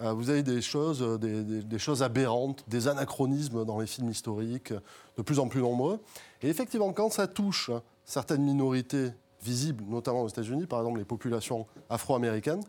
Euh, 0.00 0.12
vous 0.12 0.28
avez 0.30 0.42
des 0.42 0.60
choses, 0.60 1.02
euh, 1.02 1.18
des, 1.18 1.78
choses 1.78 2.02
aberrantes, 2.02 2.64
des 2.68 2.88
anachronismes 2.88 3.64
dans 3.64 3.78
les 3.78 3.86
films 3.86 4.10
historiques, 4.10 4.72
euh, 4.72 4.80
de 5.16 5.22
plus 5.22 5.38
en 5.38 5.46
plus 5.46 5.60
nombreux. 5.60 6.00
Et 6.42 6.48
effectivement, 6.48 6.92
quand 6.92 7.12
ça 7.12 7.28
touche 7.28 7.70
certaines 8.04 8.42
minorités 8.42 9.10
visibles, 9.40 9.84
notamment 9.86 10.22
aux 10.22 10.28
États-Unis, 10.28 10.66
par 10.66 10.80
exemple 10.80 10.98
les 10.98 11.04
populations 11.04 11.66
afro-américaines, 11.90 12.62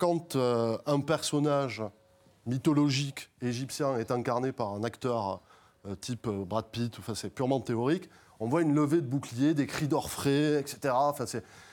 quand 0.00 0.34
un 0.34 1.00
personnage 1.00 1.84
mythologique 2.46 3.30
égyptien 3.42 3.96
est 3.96 4.10
incarné 4.10 4.50
par 4.50 4.74
un 4.74 4.82
acteur 4.82 5.40
type 6.00 6.28
Brad 6.28 6.66
Pitt, 6.72 6.96
enfin, 6.98 7.14
c'est 7.14 7.30
purement 7.30 7.60
théorique, 7.60 8.08
on 8.40 8.48
voit 8.48 8.62
une 8.62 8.74
levée 8.74 9.00
de 9.00 9.06
boucliers, 9.06 9.54
des 9.54 9.66
cris 9.66 9.86
d'orfraie, 9.86 10.58
etc. 10.58 10.94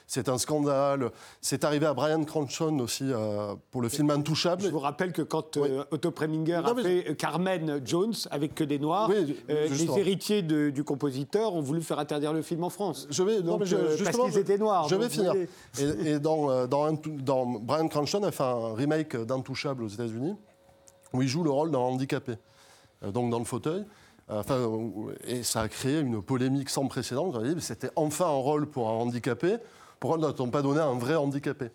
c'est, 0.07 0.29
un 0.29 0.37
scandale. 0.37 1.11
C'est 1.41 1.63
arrivé 1.63 1.85
à 1.85 1.93
Brian 1.93 2.23
Cranston 2.23 2.79
aussi 2.79 3.05
euh, 3.11 3.55
pour 3.71 3.81
le 3.81 3.89
film 3.89 4.09
Intouchable. 4.11 4.63
Je 4.63 4.69
vous 4.69 4.79
rappelle 4.79 5.11
que 5.11 5.21
quand 5.21 5.57
Oui. 5.57 5.69
euh, 5.71 5.83
Otto 5.91 6.11
Preminger 6.11 6.61
Non, 6.63 6.77
a 6.77 6.81
fait 6.81 7.09
euh, 7.09 7.13
Carmen 7.15 7.81
Jones 7.85 8.13
avec 8.31 8.55
que 8.55 8.63
des 8.63 8.79
noirs, 8.79 9.09
Oui, 9.09 9.35
les 9.47 9.97
héritiers 9.99 10.41
de- 10.41 10.69
du 10.69 10.83
compositeur 10.83 11.53
ont 11.53 11.61
voulu 11.61 11.81
faire 11.81 11.99
interdire 11.99 12.33
le 12.33 12.41
film 12.41 12.63
en 12.63 12.69
France. 12.69 13.07
Je 13.09 13.23
vais, 13.23 13.37
non, 13.41 13.53
Donc, 13.53 13.59
mais 13.61 13.65
je- 13.65 14.03
parce 14.03 14.17
qu'ils 14.17 14.37
étaient 14.37 14.57
noirs. 14.57 14.87
Je 14.87 14.95
vais 14.95 15.09
finir. 15.09 15.33
Et, 15.79 16.11
et 16.11 16.19
dans, 16.19 16.67
dans, 16.67 16.91
Brian 17.59 17.87
Cranston 17.87 18.23
a 18.23 18.31
fait 18.31 18.43
un 18.43 18.73
remake 18.75 19.15
d'Intouchable 19.15 19.83
aux 19.83 19.87
États-Unis 19.87 20.35
où 21.13 21.21
il 21.21 21.27
joue 21.27 21.43
le 21.43 21.49
rôle 21.49 21.71
d'un 21.71 21.79
handicapé, 21.79 22.33
donc 23.13 23.29
dans 23.31 23.39
le 23.39 23.45
fauteuil. 23.45 23.85
Enfin, 24.27 24.57
et 25.27 25.43
ça 25.43 25.61
a 25.61 25.67
créé 25.67 25.99
une 25.99 26.21
polémique 26.21 26.69
sans 26.69 26.87
précédent. 26.87 27.31
C'était 27.59 27.91
enfin 27.95 28.25
un 28.25 28.29
rôle 28.39 28.65
pour 28.65 28.89
un 28.89 28.93
handicapé. 28.93 29.57
Pourquoi 30.05 30.19
n'a-t-on 30.19 30.51
pas 30.51 30.61
donné 30.61 30.79
à 30.81 30.85
un 30.85 30.99
vrai 30.99 31.15
handicapé 31.15 31.71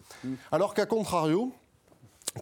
Alors 0.53 0.73
qu'à 0.73 0.87
contrario, 0.87 1.51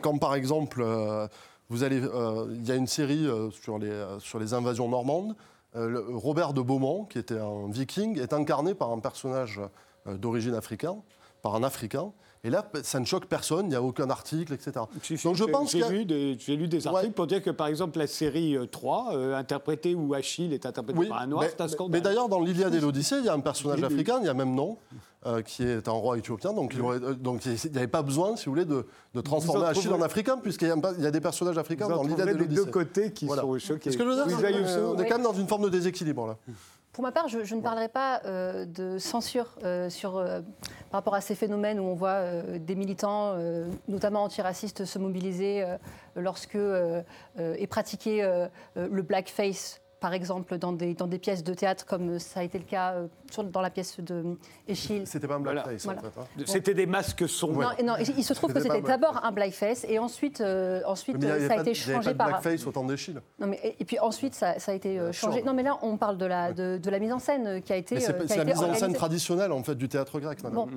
quand 0.02 0.18
par 0.18 0.34
exemple, 0.34 0.82
euh, 0.82 1.26
vous 1.70 1.82
allez, 1.82 2.02
euh, 2.02 2.46
il 2.50 2.68
y 2.68 2.70
a 2.70 2.74
une 2.74 2.86
série 2.86 3.26
euh, 3.26 3.50
sur, 3.50 3.78
les, 3.78 4.06
sur 4.18 4.38
les 4.38 4.52
invasions 4.52 4.86
normandes, 4.86 5.34
Robert 5.74 6.52
de 6.52 6.60
Beaumont, 6.60 7.06
qui 7.06 7.18
était 7.18 7.38
un 7.38 7.70
viking, 7.70 8.20
est 8.20 8.34
incarné 8.34 8.74
par 8.74 8.90
un 8.90 8.98
personnage 8.98 9.62
d'origine 10.04 10.52
africaine, 10.52 11.00
par 11.40 11.54
un 11.54 11.62
Africain. 11.62 12.12
Et 12.44 12.50
là, 12.50 12.64
ça 12.84 13.00
ne 13.00 13.04
choque 13.04 13.26
personne, 13.26 13.66
il 13.66 13.70
n'y 13.70 13.74
a 13.74 13.82
aucun 13.82 14.08
article, 14.10 14.52
etc. 14.52 14.72
Si, 15.02 15.18
si, 15.18 15.24
Donc 15.24 15.34
je 15.34 15.44
pense 15.44 15.72
j'ai 15.72 15.82
a- 15.82 15.88
lu, 15.88 16.04
lu 16.04 16.68
des 16.68 16.86
articles 16.86 17.06
Ouais. 17.06 17.10
pour 17.10 17.26
dire 17.26 17.42
que, 17.42 17.50
par 17.50 17.66
exemple, 17.66 17.98
la 17.98 18.06
série 18.06 18.56
euh, 18.56 18.66
3, 18.66 19.10
euh, 19.14 19.34
interprétée 19.36 19.94
où 19.96 20.14
Achille 20.14 20.52
est 20.52 20.64
interprété 20.64 20.98
Oui, 21.00 21.08
par 21.08 21.20
un 21.22 21.26
noir, 21.26 21.42
mais, 21.42 21.48
c'est 21.50 21.60
un 21.60 21.68
scandale. 21.68 21.92
mais 21.92 22.00
d'ailleurs, 22.00 22.28
dans 22.28 22.40
l'Iliade 22.40 22.74
et 22.74 22.80
l'Odyssée, 22.80 23.16
il 23.18 23.24
y 23.24 23.28
a 23.28 23.34
un 23.34 23.40
personnage 23.40 23.82
africain, 23.84 24.18
il 24.20 24.26
y 24.26 24.28
a 24.28 24.34
même 24.34 24.54
nom, 24.54 24.78
euh, 25.26 25.42
qui 25.42 25.64
est 25.64 25.88
un 25.88 25.92
roi 25.92 26.16
éthiopien. 26.16 26.52
Donc, 26.52 26.74
il 26.74 26.80
euh, 26.80 27.16
n'y 27.72 27.76
avait 27.76 27.88
pas 27.88 28.02
besoin, 28.02 28.36
si 28.36 28.44
vous 28.46 28.52
voulez, 28.52 28.64
de, 28.64 28.86
de 29.14 29.20
transformer 29.20 29.66
Achille 29.66 29.92
en 29.92 30.00
africain, 30.00 30.38
puisqu'il 30.38 30.68
y, 30.68 30.70
a 30.70 31.08
y 31.08 31.10
des 31.10 31.20
personnages 31.20 31.58
africains 31.58 31.86
vous 31.88 31.94
dans 31.94 32.02
l'Iliade 32.04 32.28
et 32.28 32.34
des 32.34 32.38
deux 32.46 32.54
l'Odyssée. 32.54 32.70
côtés 32.70 33.12
qui 33.12 33.26
Voilà. 33.26 33.42
sont 33.42 33.58
choqués. 33.58 33.90
Ce 33.90 33.96
que 33.96 34.04
je 34.04 34.08
veux 34.10 34.14
dire, 34.14 34.38
Oui, 34.40 34.52
Youssou. 34.60 34.94
est 35.02 35.08
quand 35.08 35.16
même 35.16 35.24
dans 35.24 35.32
une 35.34 35.48
forme 35.48 35.64
de 35.64 35.70
déséquilibre, 35.70 36.26
là. 36.28 36.36
Pour 36.92 37.04
ma 37.04 37.12
part, 37.12 37.28
je, 37.28 37.44
je 37.44 37.54
ne 37.54 37.60
parlerai 37.60 37.88
pas 37.88 38.22
euh, 38.24 38.64
de 38.64 38.98
censure 38.98 39.54
euh, 39.62 39.88
sur, 39.90 40.16
euh, 40.16 40.40
par 40.90 40.98
rapport 40.98 41.14
à 41.14 41.20
ces 41.20 41.34
phénomènes 41.34 41.78
où 41.78 41.84
on 41.84 41.94
voit 41.94 42.22
des 42.58 42.74
militants, 42.74 43.36
notamment 43.88 44.24
antiracistes, 44.24 44.84
se 44.84 44.98
mobiliser 44.98 45.64
lorsque 46.16 46.56
est 47.36 47.66
pratiqué 47.68 48.48
le 48.74 49.02
blackface, 49.02 49.80
par 50.00 50.12
exemple, 50.14 50.58
dans 50.58 50.72
des, 50.72 50.94
dans 50.94 51.06
des 51.06 51.18
pièces 51.18 51.42
de 51.42 51.54
théâtre, 51.54 51.84
comme 51.86 52.18
ça 52.18 52.40
a 52.40 52.42
été 52.42 52.58
le 52.58 52.64
cas 52.64 52.92
euh, 52.94 53.06
sur- 53.30 53.44
dans 53.44 53.60
la 53.60 53.70
pièce 53.70 53.98
de 54.00 54.36
Échille. 54.66 55.06
C'était 55.06 55.26
pas 55.26 55.34
un 55.36 55.40
blackface, 55.40 55.84
Voilà. 55.84 56.00
en 56.00 56.02
fait. 56.04 56.20
hein. 56.20 56.42
C'était 56.46 56.74
des 56.74 56.86
masques 56.86 57.28
sombres. 57.28 57.74
Non, 57.84 57.94
il 57.98 58.24
se 58.24 58.32
trouve 58.34 58.52
que 58.52 58.60
C'était 58.60 58.80
d'abord 58.80 59.24
un 59.24 59.32
blackface 59.32 59.84
et 59.88 59.98
ensuite, 59.98 60.40
euh, 60.40 60.80
ensuite 60.86 61.16
Mais 61.18 61.26
ça 61.26 61.34
a 61.34 61.38
de- 61.38 61.44
été 61.44 61.52
avait 61.60 61.74
changé 61.74 62.04
pas 62.06 62.12
de 62.12 62.18
par. 62.18 62.28
blackface 62.28 62.66
au 62.66 62.70
temps 62.72 62.84
d'Echille. 62.84 63.18
Non, 63.38 63.46
mais, 63.46 63.58
et, 63.62 63.76
et 63.80 63.84
puis 63.84 63.98
ensuite, 63.98 64.34
ça, 64.34 64.58
ça 64.58 64.72
a 64.72 64.74
été 64.74 64.98
euh, 64.98 65.12
changé. 65.12 65.42
Non, 65.42 65.52
mais 65.54 65.62
là, 65.62 65.78
on 65.82 65.96
parle 65.96 66.18
de 66.18 66.26
la, 66.26 66.52
de, 66.52 66.78
de 66.78 66.90
la 66.90 66.98
mise 66.98 67.12
en 67.12 67.18
scène 67.18 67.46
euh, 67.46 67.60
qui 67.60 67.72
a 67.72 67.76
été. 67.76 67.98
C'est 68.00 68.14
euh, 68.14 68.36
la 68.36 68.44
mise 68.44 68.62
en 68.62 68.74
scène 68.74 68.92
traditionnelle, 68.92 69.52
en 69.52 69.62
fait, 69.62 69.74
du 69.74 69.88
théâtre 69.88 70.20
grec, 70.20 70.42
madame. 70.42 70.54
Bon. 70.56 70.68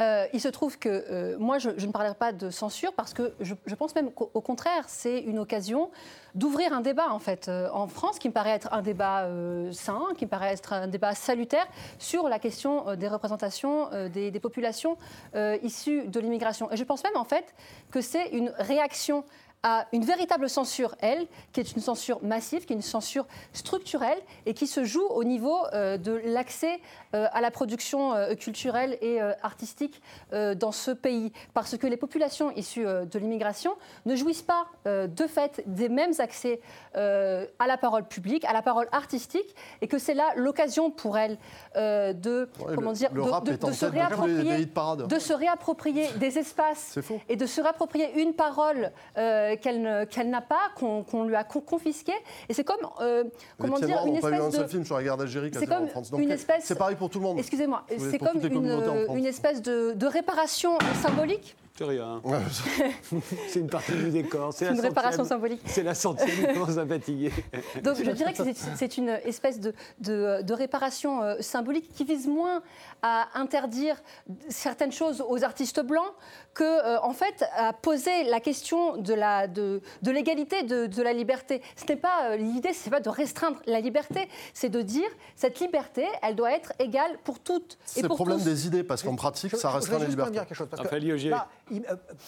Euh, 0.00 0.26
il 0.32 0.40
se 0.40 0.48
trouve 0.48 0.76
que 0.78 0.88
euh, 0.88 1.36
moi, 1.38 1.58
je, 1.58 1.70
ne 1.70 1.92
parlerai 1.92 2.16
pas 2.16 2.32
de 2.32 2.50
censure 2.50 2.92
parce 2.94 3.14
que 3.14 3.32
je, 3.40 3.54
pense 3.76 3.94
même 3.94 4.10
qu'au 4.10 4.26
contraire, 4.40 4.84
c'est 4.88 5.20
une 5.20 5.38
occasion 5.38 5.90
d'ouvrir 6.34 6.72
un 6.72 6.80
débat 6.80 7.10
en 7.10 7.18
fait 7.18 7.48
euh, 7.48 7.68
en 7.72 7.86
France 7.86 8.18
qui 8.18 8.28
me 8.28 8.32
paraît 8.32 8.50
être 8.50 8.72
un 8.72 8.82
débat 8.82 9.28
sain, 9.72 10.02
qui 10.16 10.24
me 10.24 10.30
paraît 10.30 10.52
être 10.52 10.72
un 10.72 10.88
débat 10.88 11.14
salutaire 11.14 11.66
sur 11.98 12.28
la 12.28 12.38
question 12.38 12.94
des 12.96 13.08
représentations 13.08 13.88
des, 14.08 14.30
des, 14.30 14.40
populations 14.40 14.96
issues 15.62 16.06
de 16.08 16.20
l'immigration. 16.20 16.70
Et 16.72 16.76
je 16.76 16.84
pense 16.84 17.02
même 17.04 17.16
en 17.16 17.24
fait 17.24 17.54
que 17.90 18.00
c'est 18.00 18.28
une 18.28 18.52
réaction 18.58 19.24
à 19.64 19.86
une 19.92 20.04
véritable 20.04 20.48
censure, 20.50 20.94
elle, 21.00 21.26
qui 21.52 21.58
est 21.58 21.72
une 21.72 21.80
censure 21.80 22.22
massive, 22.22 22.66
qui 22.66 22.74
est 22.74 22.76
une 22.76 22.82
censure 22.82 23.26
structurelle 23.54 24.18
et 24.44 24.52
qui 24.52 24.66
se 24.66 24.84
joue 24.84 25.06
au 25.06 25.24
niveau 25.24 25.56
euh, 25.72 25.96
de 25.96 26.20
l'accès 26.26 26.80
euh, 27.14 27.26
à 27.32 27.40
la 27.40 27.50
production 27.50 28.12
euh, 28.12 28.34
culturelle 28.34 28.98
et 29.00 29.20
artistique 29.42 30.02
dans 30.32 30.72
ce 30.72 30.90
pays. 30.90 31.32
Parce 31.54 31.78
que 31.78 31.86
les 31.86 31.96
populations 31.96 32.50
issues 32.50 32.84
de 32.84 33.18
l'immigration 33.18 33.74
ne 34.04 34.14
jouissent 34.14 34.42
pas 34.42 34.66
de 34.84 35.26
fait 35.26 35.62
des 35.66 35.88
mêmes 35.88 36.12
accès 36.18 36.60
à 36.94 37.66
la 37.66 37.78
parole 37.78 38.04
publique, 38.04 38.44
à 38.44 38.52
la 38.52 38.60
parole 38.60 38.86
artistique, 38.92 39.54
et 39.80 39.88
que 39.88 39.98
c'est 39.98 40.12
là 40.12 40.32
l'occasion 40.36 40.90
pour 40.90 41.16
elles 41.16 41.38
de, 41.74 42.48
comment 42.74 42.92
dire, 42.92 43.10
de, 43.12 43.72
se 43.72 43.86
réapproprier, 43.86 44.66
de 45.08 45.18
se 45.18 45.32
réapproprier 45.32 46.08
des 46.18 46.38
espaces 46.38 46.98
et 47.28 47.36
de 47.36 47.46
se 47.46 47.60
réapproprier 47.62 48.20
une 48.20 48.34
parole 48.34 48.92
qu'elle 49.56 49.82
n'a 49.82 50.40
pas, 50.40 50.70
qu'on 50.76 51.24
lui 51.24 51.34
a 51.34 51.44
confisqué. 51.44 52.12
Et 52.48 52.54
c'est 52.54 52.64
comme, 52.64 52.86
euh, 53.00 53.24
comment 53.58 53.78
dire, 53.78 54.02
une 54.06 54.16
espèce 54.16 54.38
pas 54.38 54.46
un 54.46 54.50
seul 54.50 54.68
film 54.68 54.84
sur 54.84 54.96
la 54.96 55.02
guerre 55.02 55.16
d'Algérie 55.16 55.50
C'est 55.52 55.66
comme 55.66 55.88
une 56.18 56.30
espèce. 56.30 56.64
C'est 56.64 56.78
pareil 56.78 56.96
pour 56.96 57.10
tout 57.10 57.18
le 57.18 57.24
monde. 57.24 57.38
Excusez-moi, 57.38 57.84
c'est 57.98 58.18
comme 58.18 58.40
une, 58.42 59.26
espèce 59.26 59.62
de 59.62 60.06
réparation 60.06 60.78
symbolique 61.02 61.56
c'est 61.76 61.84
rien. 61.84 62.22
c'est 63.48 63.58
une 63.58 63.68
partie 63.68 63.90
du 63.90 64.10
décor. 64.10 64.52
C'est 64.52 64.70
une 64.70 64.78
réparation 64.78 65.24
symbolique. 65.24 65.60
C'est 65.66 65.82
la 65.82 65.96
centième, 65.96 66.30
il 66.40 66.54
commence 66.54 66.78
à 66.78 66.86
fatiguer. 66.86 67.32
Donc 67.82 67.96
je 67.96 68.12
dirais 68.12 68.32
que 68.32 68.42
c'est 68.76 68.96
une 68.96 69.08
espèce 69.24 69.58
de, 69.58 69.74
de, 69.98 70.52
réparation 70.52 71.24
euh, 71.24 71.34
symbolique 71.40 71.92
qui 71.92 72.04
vise 72.04 72.28
moins 72.28 72.62
à 73.02 73.26
interdire 73.34 74.00
certaines 74.48 74.92
choses 74.92 75.24
aux 75.28 75.42
artistes 75.42 75.80
blancs 75.80 76.12
que, 76.54 76.62
euh, 76.62 77.00
en 77.02 77.12
fait, 77.12 77.44
à 77.56 77.72
poser 77.72 78.22
la 78.24 78.38
question 78.38 78.96
de 78.96 80.10
l'égalité 80.10 80.62
de, 80.62 80.86
de, 80.86 81.02
la 81.02 81.12
liberté. 81.12 81.60
Ce 81.76 81.92
n'est 81.92 81.98
pas 81.98 82.30
euh, 82.30 82.36
l'idée, 82.36 82.72
c'est 82.72 82.90
pas 82.90 83.00
de 83.00 83.08
restreindre 83.08 83.60
la 83.66 83.80
liberté, 83.80 84.28
c'est 84.52 84.68
de 84.68 84.80
dire 84.80 85.08
cette 85.34 85.58
liberté, 85.58 86.06
elle 86.22 86.36
doit 86.36 86.52
être 86.52 86.72
égale 86.78 87.18
pour 87.24 87.40
toutes. 87.40 87.78
C'est 87.84 88.02
le 88.02 88.08
problème 88.08 88.40
des 88.40 88.68
idées, 88.68 88.84
parce 88.84 89.02
qu'en 89.02 89.16
pratique, 89.16 89.56
ça 89.56 89.70
restreint 89.70 89.98
la 89.98 90.06
liberté. 90.06 90.30
Dire 90.30 90.46
quelque 90.46 90.56
chose, 90.56 90.68
parce 90.70 90.86
euh, 90.86 90.88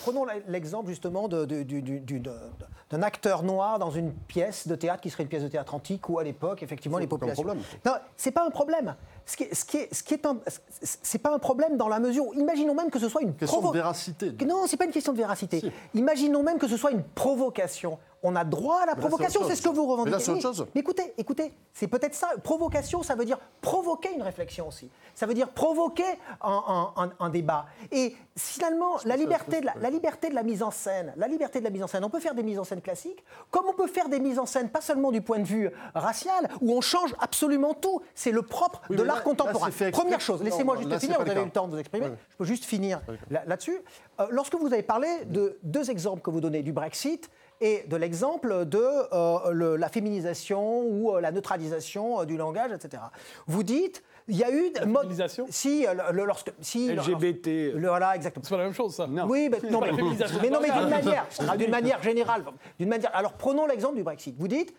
prenons 0.01 0.27
l'exemple 0.49 0.89
justement 0.89 1.29
d'un 1.29 3.03
acteur 3.03 3.43
noir 3.43 3.79
dans 3.79 3.91
une 3.91 4.13
pièce 4.13 4.69
de 4.69 4.75
théâtre 4.75 5.01
qui 5.01 5.11
serait 5.11 5.25
une 5.25 5.29
pièce 5.29 5.43
de 5.43 5.49
théâtre 5.49 5.75
antique 5.75 6.09
où 6.09 6.19
à 6.19 6.25
l'époque, 6.25 6.63
effectivement, 6.63 6.99
les 6.99 7.07
populations. 7.07 7.43
Pas 7.43 7.51
un 7.51 7.55
problème. 7.55 7.81
Non, 7.85 7.93
c'est 8.17 8.31
pas 8.31 8.47
un 8.47 8.51
problème. 8.51 8.97
Ce 9.27 9.37
qui 9.37 9.43
est, 9.43 9.55
ce 9.55 9.65
qui 9.65 9.77
est, 9.79 9.93
ce 9.93 10.05
qui 10.05 10.15
est 10.15 10.23
c'est 10.81 11.19
pas 11.19 11.35
un 11.35 11.41
problème 11.41 11.77
dans 11.77 11.89
la 11.89 11.99
mesure 11.99 12.29
où, 12.29 12.35
imaginons 12.35 12.75
même 12.75 12.91
que 12.91 13.01
ce 13.01 13.09
soit 13.09 13.23
une 13.23 13.35
question 13.35 13.61
de 13.61 13.77
véracité. 13.77 14.33
Non, 14.47 14.67
c'est 14.69 14.77
pas 14.77 14.85
une 14.85 14.93
question 14.93 15.13
de 15.13 15.19
véracité. 15.19 15.73
Imaginons 15.95 16.45
même 16.45 16.59
que 16.59 16.69
ce 16.69 16.77
soit 16.77 16.93
une 16.93 17.03
provocation. 17.03 17.99
On 18.23 18.35
a 18.35 18.45
droit 18.45 18.81
à 18.83 18.87
la 18.87 18.97
provocation, 18.97 19.43
c'est 19.47 19.57
ce 19.57 19.63
que 19.63 19.69
vous 19.69 19.87
revendiquez. 19.87 20.11
Mais 20.11 20.19
là, 20.19 20.25
c'est 20.25 20.31
autre 20.33 20.43
chose. 20.43 20.67
Mais 20.75 20.81
écoutez, 20.81 21.13
écoutez, 21.19 21.53
c'est 21.73 21.87
peut-être 21.87 22.15
ça. 22.15 22.29
Provocation, 22.43 23.03
ça 23.03 23.15
veut 23.15 23.25
dire 23.25 23.39
provoquer 23.61 24.15
une 24.15 24.23
réflexion 24.23 24.69
aussi. 24.69 24.91
Ça 25.15 25.27
veut 25.27 25.35
dire 25.35 25.51
provoquer 25.51 26.03
un, 26.41 27.31
débat. 27.31 27.67
Et 27.93 28.17
finalement, 28.37 28.97
la 29.05 29.17
liberté, 29.17 29.61
de 29.61 29.67
la, 29.67 29.75
la, 29.81 29.91
liberté 29.91 30.29
de 30.29 30.35
la 30.35 30.43
mise 30.43 30.63
en 30.63 30.71
scène, 30.71 31.13
la 31.17 31.29
liberté 31.29 31.59
de 31.61 31.65
la 31.65 31.71
mise 31.71 31.83
en 31.83 31.87
scène, 31.87 32.05
on 32.05 32.11
peut 32.11 32.21
faire 32.21 32.35
des 32.35 32.43
mises 32.43 32.59
en 32.59 32.65
scène 32.65 32.81
classiques, 32.81 33.23
comme 33.51 33.67
on 33.69 33.75
peut 33.75 33.87
faire 33.87 34.09
des 34.09 34.19
mises 34.19 34.39
en 34.39 34.47
scène 34.47 34.71
pas 34.71 34.81
seulement 34.81 35.13
du 35.13 35.21
point 35.21 35.39
de 35.39 35.45
vue 35.45 35.71
racial, 35.95 36.49
où 36.61 36.73
on 36.73 36.81
change 36.81 37.15
absolument 37.21 37.75
tout. 37.75 38.01
C'est 38.15 38.33
le 38.33 38.43
propre 38.43 38.81
de 38.91 39.03
l'art 39.03 39.16
contemporain. 39.23 39.71
Première 39.93 40.21
chose, 40.21 40.43
laissez-moi 40.43 40.77
juste 40.77 40.99
finir, 40.99 41.23
vous 41.23 41.31
avez 41.31 41.41
eu 41.41 41.45
le 41.45 41.51
temps 41.51 41.67
de 41.67 41.73
vous 41.73 41.79
exprimer. 41.79 42.07
Je 42.07 42.37
peux 42.37 42.45
juste 42.45 42.65
finir 42.65 43.01
là-dessus. 43.31 43.79
Euh, 44.21 44.27
lorsque 44.31 44.55
vous 44.55 44.73
avez 44.73 44.83
parlé 44.83 45.09
de 45.27 45.59
deux 45.63 45.91
exemples 45.91 46.23
que 46.23 46.31
vous 46.31 46.41
donnez 46.41 46.63
du 46.63 46.73
Brexit, 46.73 47.31
et 47.61 47.85
de 47.89 47.97
l'exemple 47.97 48.67
de 48.67 48.85
euh, 49.15 49.79
la 49.79 49.89
féminisation 49.89 50.83
ou 50.83 51.15
euh, 51.15 51.23
la 51.23 51.33
neutralisation 51.33 52.23
du 52.25 52.37
langage, 52.37 52.71
etc. 52.71 53.03
Vous 53.47 53.63
dites, 53.63 54.03
il 54.29 54.37
y 54.37 54.45
a 54.45 54.51
eu... 54.51 54.73
La 54.75 54.83
féminisation 54.83 55.47
Si, 55.49 55.87
le, 56.13 56.27
lorsque... 56.27 56.53
Si, 56.61 56.93
LGBT. 56.93 57.79
voilà, 57.79 58.15
exactement. 58.15 58.45
C'est 58.45 58.51
pas 58.51 58.59
la 58.59 58.65
même 58.65 58.75
chose, 58.75 58.95
ça. 58.95 59.07
Non. 59.07 59.25
Oui, 59.27 59.49
mais, 59.51 59.71
non, 59.71 59.81
mais, 59.81 59.91
mais, 59.93 60.51
non, 60.51 60.61
mais 60.61 60.71
d'une 60.71 60.91
manière, 60.91 61.27
d'une 61.57 61.71
manière 61.71 62.03
générale. 62.03 62.45
D'une 62.79 62.91
manière, 62.91 63.11
alors, 63.17 63.33
prenons 63.33 63.67
l'exemple 63.67 63.97
du 63.97 64.03
Brexit. 64.03 64.37
Vous 64.39 64.49
dites, 64.49 64.75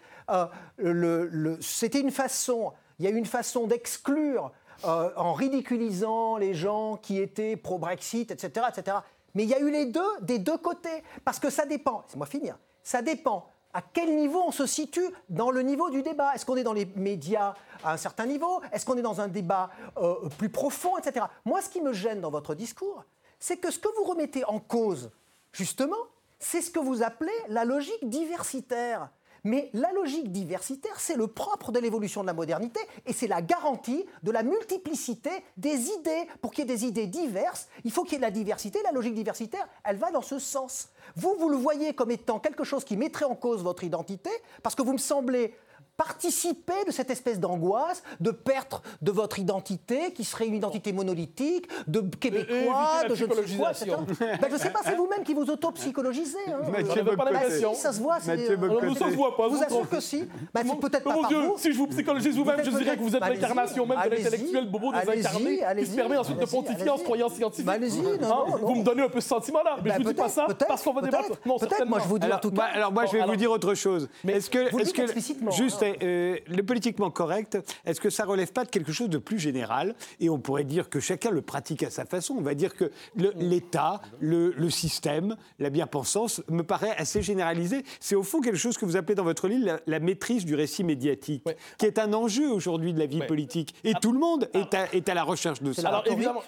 le, 0.77 1.57
c'était 1.61 2.01
une 2.01 2.11
façon 2.11 2.73
il 2.99 3.05
y 3.05 3.07
a 3.07 3.11
une 3.11 3.25
façon 3.25 3.67
d'exclure 3.67 4.51
euh, 4.85 5.11
en 5.15 5.33
ridiculisant 5.33 6.37
les 6.37 6.53
gens 6.53 6.97
qui 6.97 7.19
étaient 7.19 7.55
pro-Brexit, 7.55 8.31
etc., 8.31 8.67
etc. 8.69 8.97
Mais 9.35 9.43
il 9.43 9.49
y 9.49 9.53
a 9.53 9.59
eu 9.59 9.71
les 9.71 9.85
deux 9.85 10.19
des 10.21 10.39
deux 10.39 10.57
côtés, 10.57 11.03
parce 11.25 11.39
que 11.39 11.49
ça 11.49 11.65
dépend. 11.65 12.03
C'est 12.07 12.17
moi 12.17 12.27
finir. 12.27 12.57
Ça 12.83 13.01
dépend 13.01 13.49
à 13.73 13.81
quel 13.81 14.15
niveau 14.15 14.41
on 14.45 14.51
se 14.51 14.65
situe 14.65 15.07
dans 15.29 15.51
le 15.51 15.61
niveau 15.61 15.89
du 15.89 16.01
débat. 16.01 16.33
Est-ce 16.33 16.45
qu'on 16.45 16.55
est 16.55 16.63
dans 16.63 16.73
les 16.73 16.85
médias 16.95 17.53
à 17.83 17.93
un 17.93 17.97
certain 17.97 18.25
niveau? 18.25 18.61
Est-ce 18.71 18.85
qu'on 18.85 18.97
est 18.97 19.03
dans 19.03 19.21
un 19.21 19.27
débat 19.27 19.69
euh, 19.97 20.29
plus 20.37 20.49
profond, 20.49 20.97
etc. 20.97 21.25
Moi, 21.45 21.61
ce 21.61 21.69
qui 21.69 21.81
me 21.81 21.93
gêne 21.93 22.21
dans 22.21 22.31
votre 22.31 22.55
discours, 22.55 23.03
c'est 23.39 23.57
que 23.57 23.69
ce 23.69 23.77
que 23.77 23.89
vous 23.97 24.03
remettez 24.03 24.43
en 24.45 24.59
cause, 24.59 25.11
justement, 25.51 25.97
c'est 26.39 26.61
ce 26.61 26.71
que 26.71 26.79
vous 26.79 27.03
appelez 27.03 27.31
la 27.49 27.65
logique 27.65 28.09
diversitaire. 28.09 29.09
Mais 29.47 29.69
la 29.71 29.93
logique 29.93 30.29
diversitaire, 30.29 30.99
c'est 30.99 31.15
le 31.15 31.27
propre 31.27 31.71
de 31.71 31.79
l'évolution 31.79 32.19
de 32.19 32.27
la 32.27 32.33
modernité 32.33 32.81
et 33.05 33.13
c'est 33.13 33.27
la 33.27 33.41
garantie 33.41 34.05
de 34.21 34.31
la 34.31 34.43
multiplicité 34.43 35.29
des 35.55 35.87
idées. 35.87 36.27
Pour 36.41 36.51
qu'il 36.51 36.67
y 36.67 36.69
ait 36.69 36.75
des 36.75 36.83
idées 36.83 37.07
diverses, 37.07 37.69
il 37.85 37.91
faut 37.91 38.03
qu'il 38.03 38.13
y 38.13 38.15
ait 38.15 38.19
de 38.19 38.23
la 38.23 38.31
diversité. 38.31 38.81
La 38.83 38.91
logique 38.91 39.13
diversitaire, 39.13 39.65
elle 39.85 39.95
va 39.95 40.11
dans 40.11 40.21
ce 40.21 40.37
sens. 40.37 40.89
Vous, 41.15 41.33
vous 41.39 41.47
le 41.47 41.55
voyez 41.55 41.93
comme 41.93 42.11
étant 42.11 42.39
quelque 42.39 42.65
chose 42.65 42.83
qui 42.83 42.97
mettrait 42.97 43.23
en 43.23 43.35
cause 43.35 43.63
votre 43.63 43.85
identité 43.85 44.31
parce 44.63 44.75
que 44.75 44.81
vous 44.81 44.91
me 44.91 44.97
semblez 44.97 45.55
participer 45.97 46.85
de 46.85 46.91
cette 46.91 47.09
espèce 47.09 47.39
d'angoisse 47.39 48.03
de 48.19 48.31
perdre 48.31 48.81
de 49.01 49.11
votre 49.11 49.39
identité, 49.39 50.13
qui 50.13 50.23
serait 50.23 50.47
une 50.47 50.55
identité 50.55 50.93
monolithique, 50.93 51.67
de 51.87 52.01
québécois, 52.01 53.03
de 53.09 53.15
je 53.15 53.25
ne 53.25 53.33
sais 53.33 53.57
quoi, 53.57 53.71
etc. 53.71 53.95
Ben, 54.19 54.37
je 54.47 54.53
ne 54.53 54.59
sais 54.59 54.69
pas, 54.69 54.79
c'est 54.83 54.95
vous-même 54.97 55.23
qui 55.23 55.33
vous 55.33 55.49
auto-psychologisez. 55.49 56.37
Hein. 56.47 56.69
Mathieu 56.71 57.03
pas 57.03 57.31
l'impression. 57.31 57.73
ça 57.73 57.91
se 57.91 57.99
voit. 57.99 58.17
Euh, 58.27 58.93
ça 58.95 59.09
se 59.09 59.15
voit 59.15 59.35
pas. 59.35 59.47
Vous, 59.47 59.63
assure 59.63 59.89
que 59.89 59.99
si 59.99 60.27
ben, 60.53 60.63
Peut-être 60.79 61.03
pas 61.03 61.27
Dieu, 61.27 61.39
vous. 61.39 61.55
Si 61.57 61.71
je 61.71 61.77
vous 61.77 61.87
psychologise 61.87 62.35
vous-même, 62.35 62.63
je 62.63 62.69
dirais 62.69 62.95
que 62.95 63.01
vous 63.01 63.15
êtes 63.15 63.21
l'incarnation 63.21 63.85
même 63.85 63.99
de 64.05 64.15
l'intellectuel 64.15 64.69
bobo 64.69 64.91
désincarné 64.91 65.61
qui 65.79 65.85
se 65.85 65.95
permet 65.95 66.17
ensuite 66.17 66.39
de 66.39 66.45
pontifier 66.45 66.89
en 66.89 66.97
se 66.97 67.03
croyant 67.03 67.29
scientifique. 67.29 67.67
Allez-y, 67.67 67.99
hein, 67.99 68.45
Vous 68.61 68.75
me 68.75 68.83
donnez 68.83 69.03
un 69.03 69.09
peu 69.09 69.21
ce 69.21 69.29
sentiment-là, 69.29 69.77
mais 69.83 69.91
je 69.91 69.99
ne 69.99 70.03
vous 70.03 70.09
dis 70.09 70.15
pas 70.15 70.29
ça 70.29 70.47
parce 70.67 70.83
qu'on 70.83 70.93
va 70.93 71.01
débattre. 71.01 71.39
Non, 71.45 71.57
certainement. 71.57 71.97
Moi, 71.97 71.99
je 72.03 72.07
vous 72.07 72.19
dis 72.19 72.31
en 72.31 72.39
tout 72.39 72.51
cas. 72.51 72.63
Alors 72.73 72.91
moi, 72.91 73.05
je 73.05 73.17
vais 73.17 73.25
vous 73.25 73.35
dire 73.35 73.51
autre 73.51 73.73
chose. 73.73 74.07
Est-ce 74.27 74.49
que, 74.49 75.51
juste 75.51 75.83
euh, 76.01 76.37
le 76.47 76.63
politiquement 76.63 77.11
correct, 77.11 77.57
est-ce 77.85 78.01
que 78.01 78.09
ça 78.09 78.25
relève 78.25 78.51
pas 78.51 78.65
de 78.65 78.69
quelque 78.69 78.91
chose 78.91 79.09
de 79.09 79.17
plus 79.17 79.39
général? 79.39 79.95
Et 80.19 80.29
on 80.29 80.39
pourrait 80.39 80.63
dire 80.63 80.89
que 80.89 80.99
chacun 80.99 81.31
le 81.31 81.41
pratique 81.41 81.83
à 81.83 81.89
sa 81.89 82.05
façon. 82.05 82.35
On 82.37 82.41
va 82.41 82.55
dire 82.55 82.75
que 82.75 82.91
l'État, 83.15 84.01
le, 84.19 84.69
système, 84.69 85.35
la 85.59 85.69
bien-pensance 85.69 86.41
me 86.49 86.63
paraît 86.63 86.95
assez 86.97 87.21
généralisé. 87.21 87.83
C'est 87.99 88.15
au 88.15 88.23
fond 88.23 88.41
quelque 88.41 88.57
chose 88.57 88.77
que 88.77 88.85
vous 88.85 88.97
appelez 88.97 89.15
dans 89.15 89.23
votre 89.23 89.47
livre 89.47 89.79
la, 89.85 89.99
maîtrise 89.99 90.45
du 90.45 90.55
récit 90.55 90.83
médiatique, 90.83 91.43
qui 91.77 91.85
est 91.85 91.99
un 91.99 92.13
enjeu 92.13 92.49
aujourd'hui 92.49 92.93
de 92.93 92.99
la 92.99 93.05
vie 93.05 93.21
politique. 93.21 93.73
Et 93.83 93.93
tout 93.93 94.11
le 94.11 94.19
monde 94.19 94.49
est, 94.53 94.73
à, 94.73 94.93
est, 94.93 95.09
à, 95.09 95.13
la 95.13 95.23
recherche 95.23 95.61
de 95.61 95.73
ça. 95.73 95.87
Alors 95.87 96.03
évidemment, 96.07 96.43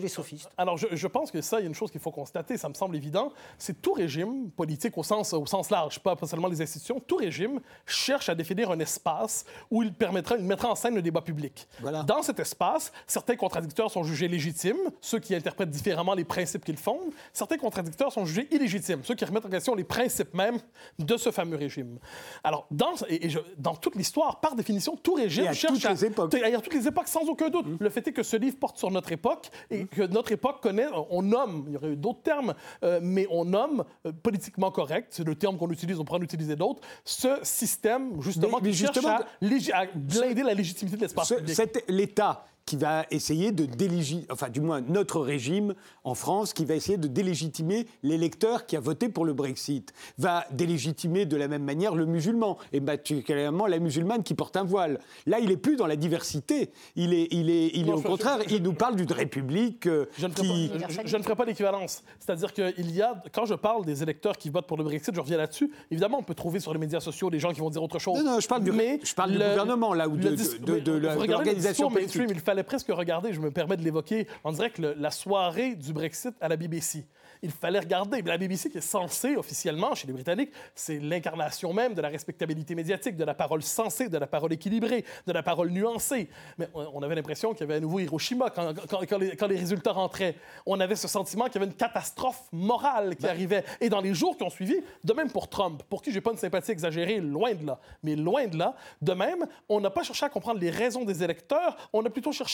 des 0.00 0.08
sophistes. 0.08 0.50
Alors 0.56 0.76
je, 0.76 0.86
je, 0.92 1.06
pense 1.06 1.30
que 1.30 1.40
ça, 1.40 1.58
il 1.58 1.62
y 1.62 1.66
a 1.66 1.68
une 1.68 1.74
chose 1.74 1.90
qu'il 1.90 2.00
faut 2.00 2.10
constater, 2.10 2.56
ça 2.56 2.68
me 2.68 2.74
semble 2.74 2.96
évident, 2.96 3.32
c'est 3.58 3.80
tout 3.80 3.92
régime 3.92 4.50
politique 4.50 4.96
au 4.98 5.02
sens, 5.02 5.32
au 5.32 5.46
sens 5.46 5.70
large, 5.70 6.00
pas 6.00 6.16
seulement 6.24 6.48
les 6.48 6.60
institutions, 6.60 7.00
tout 7.00 7.16
régime 7.16 7.60
cherche 7.86 8.28
à 8.28 8.34
définir 8.34 8.70
un 8.70 8.77
espace 8.80 9.44
où 9.70 9.82
il 9.82 9.92
permettra, 9.92 10.36
il 10.36 10.44
mettra 10.44 10.70
en 10.70 10.74
scène 10.74 10.94
le 10.94 11.02
débat 11.02 11.20
public. 11.20 11.68
Dans 12.06 12.22
cet 12.22 12.40
espace, 12.40 12.92
certains 13.06 13.36
contradicteurs 13.36 13.90
sont 13.90 14.02
jugés 14.02 14.28
légitimes, 14.28 14.90
ceux 15.00 15.18
qui 15.18 15.34
interprètent 15.34 15.70
différemment 15.70 16.14
les 16.14 16.24
principes 16.24 16.64
qu'ils 16.64 16.76
fondent. 16.76 17.12
Certains 17.32 17.58
contradicteurs 17.58 18.12
sont 18.12 18.24
jugés 18.24 18.48
illégitimes, 18.50 19.00
ceux 19.04 19.14
qui 19.14 19.24
remettent 19.24 19.46
en 19.46 19.50
question 19.50 19.74
les 19.74 19.84
principes 19.84 20.34
même 20.34 20.58
de 20.98 21.16
ce 21.16 21.30
fameux 21.30 21.56
régime. 21.56 21.98
Alors, 22.44 22.66
dans, 22.70 22.94
et, 23.08 23.28
dans 23.56 23.74
toute 23.74 23.96
l'histoire, 23.96 24.40
par 24.40 24.54
définition, 24.54 24.96
tout 24.96 25.14
régime 25.14 25.44
et 25.44 25.48
à 25.48 25.52
cherche 25.52 25.80
toutes 25.80 25.90
les 25.90 26.04
époques. 26.04 26.34
À, 26.34 26.46
à 26.46 26.60
toutes 26.60 26.74
les 26.74 26.86
époques, 26.86 27.08
sans 27.08 27.28
aucun 27.28 27.48
doute. 27.48 27.66
Mmh. 27.66 27.76
Le 27.80 27.90
fait 27.90 28.06
est 28.08 28.12
que 28.12 28.22
ce 28.22 28.36
livre 28.36 28.58
porte 28.58 28.78
sur 28.78 28.90
notre 28.90 29.12
époque 29.12 29.50
et 29.70 29.86
que 29.86 30.02
notre 30.02 30.32
époque 30.32 30.62
connaît, 30.62 30.86
on 31.10 31.22
nomme, 31.22 31.64
il 31.66 31.74
y 31.74 31.76
aurait 31.76 31.90
eu 31.90 31.96
d'autres 31.96 32.22
termes, 32.22 32.54
euh, 32.82 33.00
mais 33.02 33.26
on 33.30 33.44
nomme 33.44 33.84
euh, 34.06 34.12
politiquement 34.12 34.70
correct, 34.70 35.08
c'est 35.10 35.24
le 35.24 35.34
terme 35.34 35.56
qu'on 35.56 35.70
utilise, 35.70 35.98
on 35.98 36.04
pourrait 36.04 36.20
en 36.20 36.22
utiliser 36.22 36.56
d'autres, 36.56 36.82
ce 37.04 37.38
système 37.42 38.20
justement 38.20 38.60
qui 38.70 38.76
cherche 38.76 39.04
à, 39.04 39.80
à 39.80 39.86
blinder 39.94 40.42
la 40.42 40.54
légitimité 40.54 40.96
de 40.96 41.02
l'espace 41.02 41.28
public. 41.32 41.58
L'État 41.88 42.44
qui 42.68 42.76
va 42.76 43.06
essayer 43.10 43.50
de 43.50 43.64
délégitimer, 43.64 44.26
enfin 44.30 44.50
du 44.50 44.60
moins 44.60 44.82
notre 44.82 45.20
régime 45.20 45.72
en 46.04 46.14
France, 46.14 46.52
qui 46.52 46.66
va 46.66 46.74
essayer 46.74 46.98
de 46.98 47.08
délégitimer 47.08 47.86
l'électeur 48.02 48.66
qui 48.66 48.76
a 48.76 48.80
voté 48.80 49.08
pour 49.08 49.24
le 49.24 49.32
Brexit, 49.32 49.94
va 50.18 50.44
délégitimer 50.50 51.24
de 51.24 51.34
la 51.38 51.48
même 51.48 51.62
manière 51.64 51.94
le 51.94 52.04
musulman, 52.04 52.58
et 52.74 52.80
particulièrement 52.82 53.66
la 53.66 53.78
musulmane 53.78 54.22
qui 54.22 54.34
porte 54.34 54.54
un 54.58 54.64
voile. 54.64 55.00
Là, 55.24 55.38
il 55.40 55.50
est 55.50 55.56
plus 55.56 55.76
dans 55.76 55.86
la 55.86 55.96
diversité, 55.96 56.70
il 56.94 57.14
est, 57.14 57.28
il 57.30 57.48
est, 57.48 57.70
il 57.72 57.88
est 57.88 57.92
au 57.92 58.02
contraire, 58.02 58.40
il 58.50 58.62
nous 58.62 58.74
parle 58.74 58.96
d'une 58.96 59.10
république 59.12 59.86
euh, 59.86 60.04
Je 60.18 60.26
ne 60.26 60.32
ferai 60.32 60.46
qui... 60.46 60.68
pas, 60.68 60.88
je- 60.90 61.08
je 61.08 61.16
ne 61.16 61.22
ferai 61.22 61.36
pas 61.36 61.46
l'équivalence. 61.46 62.02
C'est-à-dire 62.20 62.52
qu'il 62.52 62.90
y 62.94 63.00
a, 63.00 63.22
quand 63.32 63.46
je 63.46 63.54
parle 63.54 63.86
des 63.86 64.02
électeurs 64.02 64.36
qui 64.36 64.50
votent 64.50 64.66
pour 64.66 64.76
le 64.76 64.84
Brexit, 64.84 65.14
je 65.14 65.20
reviens 65.22 65.38
là-dessus. 65.38 65.70
Évidemment, 65.90 66.18
on 66.18 66.22
peut 66.22 66.34
trouver 66.34 66.60
sur 66.60 66.74
les 66.74 66.78
médias 66.78 67.00
sociaux 67.00 67.30
des 67.30 67.38
gens 67.38 67.50
qui 67.54 67.60
vont 67.60 67.70
dire 67.70 67.82
autre 67.82 67.98
chose. 67.98 68.18
Non, 68.22 68.32
non, 68.32 68.40
je 68.40 68.46
parle 68.46 68.62
du- 68.62 68.72
je 69.02 69.14
parle 69.14 69.30
du 69.32 69.38
gouvernement, 69.38 69.94
là, 69.94 70.06
ou 70.06 70.18
de- 70.18 70.28
de- 70.28 70.34
de 70.34 70.72
mais 70.74 70.80
de 70.82 71.32
l'organisation 71.32 71.90
politique. 71.90 72.22
Il 72.28 72.40
fallait 72.40 72.57
presque 72.64 72.88
regarder, 72.88 73.32
je 73.32 73.40
me 73.40 73.50
permets 73.50 73.76
de 73.76 73.82
l'évoquer, 73.84 74.26
on 74.44 74.52
dirait 74.52 74.70
que 74.70 74.82
le- 74.82 74.94
la 74.94 75.10
soirée 75.10 75.74
du 75.74 75.92
Brexit 75.92 76.34
à 76.40 76.48
la 76.48 76.56
BBC. 76.56 77.04
Il 77.40 77.52
fallait 77.52 77.78
regarder. 77.78 78.20
Mais 78.22 78.30
la 78.30 78.38
BBC, 78.38 78.68
qui 78.68 78.78
est 78.78 78.80
censée 78.80 79.36
officiellement, 79.36 79.94
chez 79.94 80.08
les 80.08 80.12
Britanniques, 80.12 80.50
c'est 80.74 80.98
l'incarnation 80.98 81.72
même 81.72 81.94
de 81.94 82.00
la 82.00 82.08
respectabilité 82.08 82.74
médiatique, 82.74 83.16
de 83.16 83.22
la 83.24 83.34
parole 83.34 83.62
sensée, 83.62 84.08
de 84.08 84.18
la 84.18 84.26
parole 84.26 84.52
équilibrée, 84.52 85.04
de 85.24 85.32
la 85.32 85.44
parole 85.44 85.70
nuancée. 85.70 86.28
Mais 86.58 86.68
on 86.74 87.00
avait 87.00 87.14
l'impression 87.14 87.52
qu'il 87.52 87.60
y 87.60 87.62
avait 87.64 87.76
à 87.76 87.80
nouveau 87.80 88.00
Hiroshima 88.00 88.50
quand, 88.50 88.74
quand- 88.88 89.06
quand 89.08 89.18
les, 89.18 89.36
quand 89.36 89.46
les 89.46 89.56
résultats 89.58 89.92
rentraient. 89.92 90.34
On 90.66 90.80
avait 90.80 90.96
ce 90.96 91.06
sentiment 91.06 91.44
qu'il 91.44 91.54
y 91.54 91.58
avait 91.58 91.70
une 91.70 91.76
catastrophe 91.76 92.42
morale 92.50 93.14
qui 93.14 93.26
arrivait. 93.28 93.64
Et 93.80 93.88
dans 93.88 94.00
les 94.00 94.14
jours 94.14 94.36
qui 94.36 94.42
ont 94.42 94.50
suivi, 94.50 94.74
de 95.04 95.12
même 95.12 95.30
pour 95.30 95.48
Trump, 95.48 95.82
pour 95.88 96.02
qui 96.02 96.10
j'ai 96.10 96.20
pas 96.20 96.32
une 96.32 96.38
sympathie 96.38 96.72
exagérée, 96.72 97.20
loin 97.20 97.54
de 97.54 97.64
là, 97.66 97.78
mais 98.02 98.16
loin 98.16 98.46
de 98.48 98.56
là, 98.58 98.74
de 99.00 99.12
même, 99.12 99.46
on 99.68 99.80
n'a 99.80 99.90
pas 99.90 100.02
cherché 100.02 100.26
à 100.26 100.28
comprendre 100.28 100.58
les 100.58 100.70
raisons 100.70 101.04
des 101.04 101.22
électeurs, 101.22 101.76
on 101.92 102.04
a 102.04 102.10
plutôt 102.10 102.32
cherché 102.32 102.47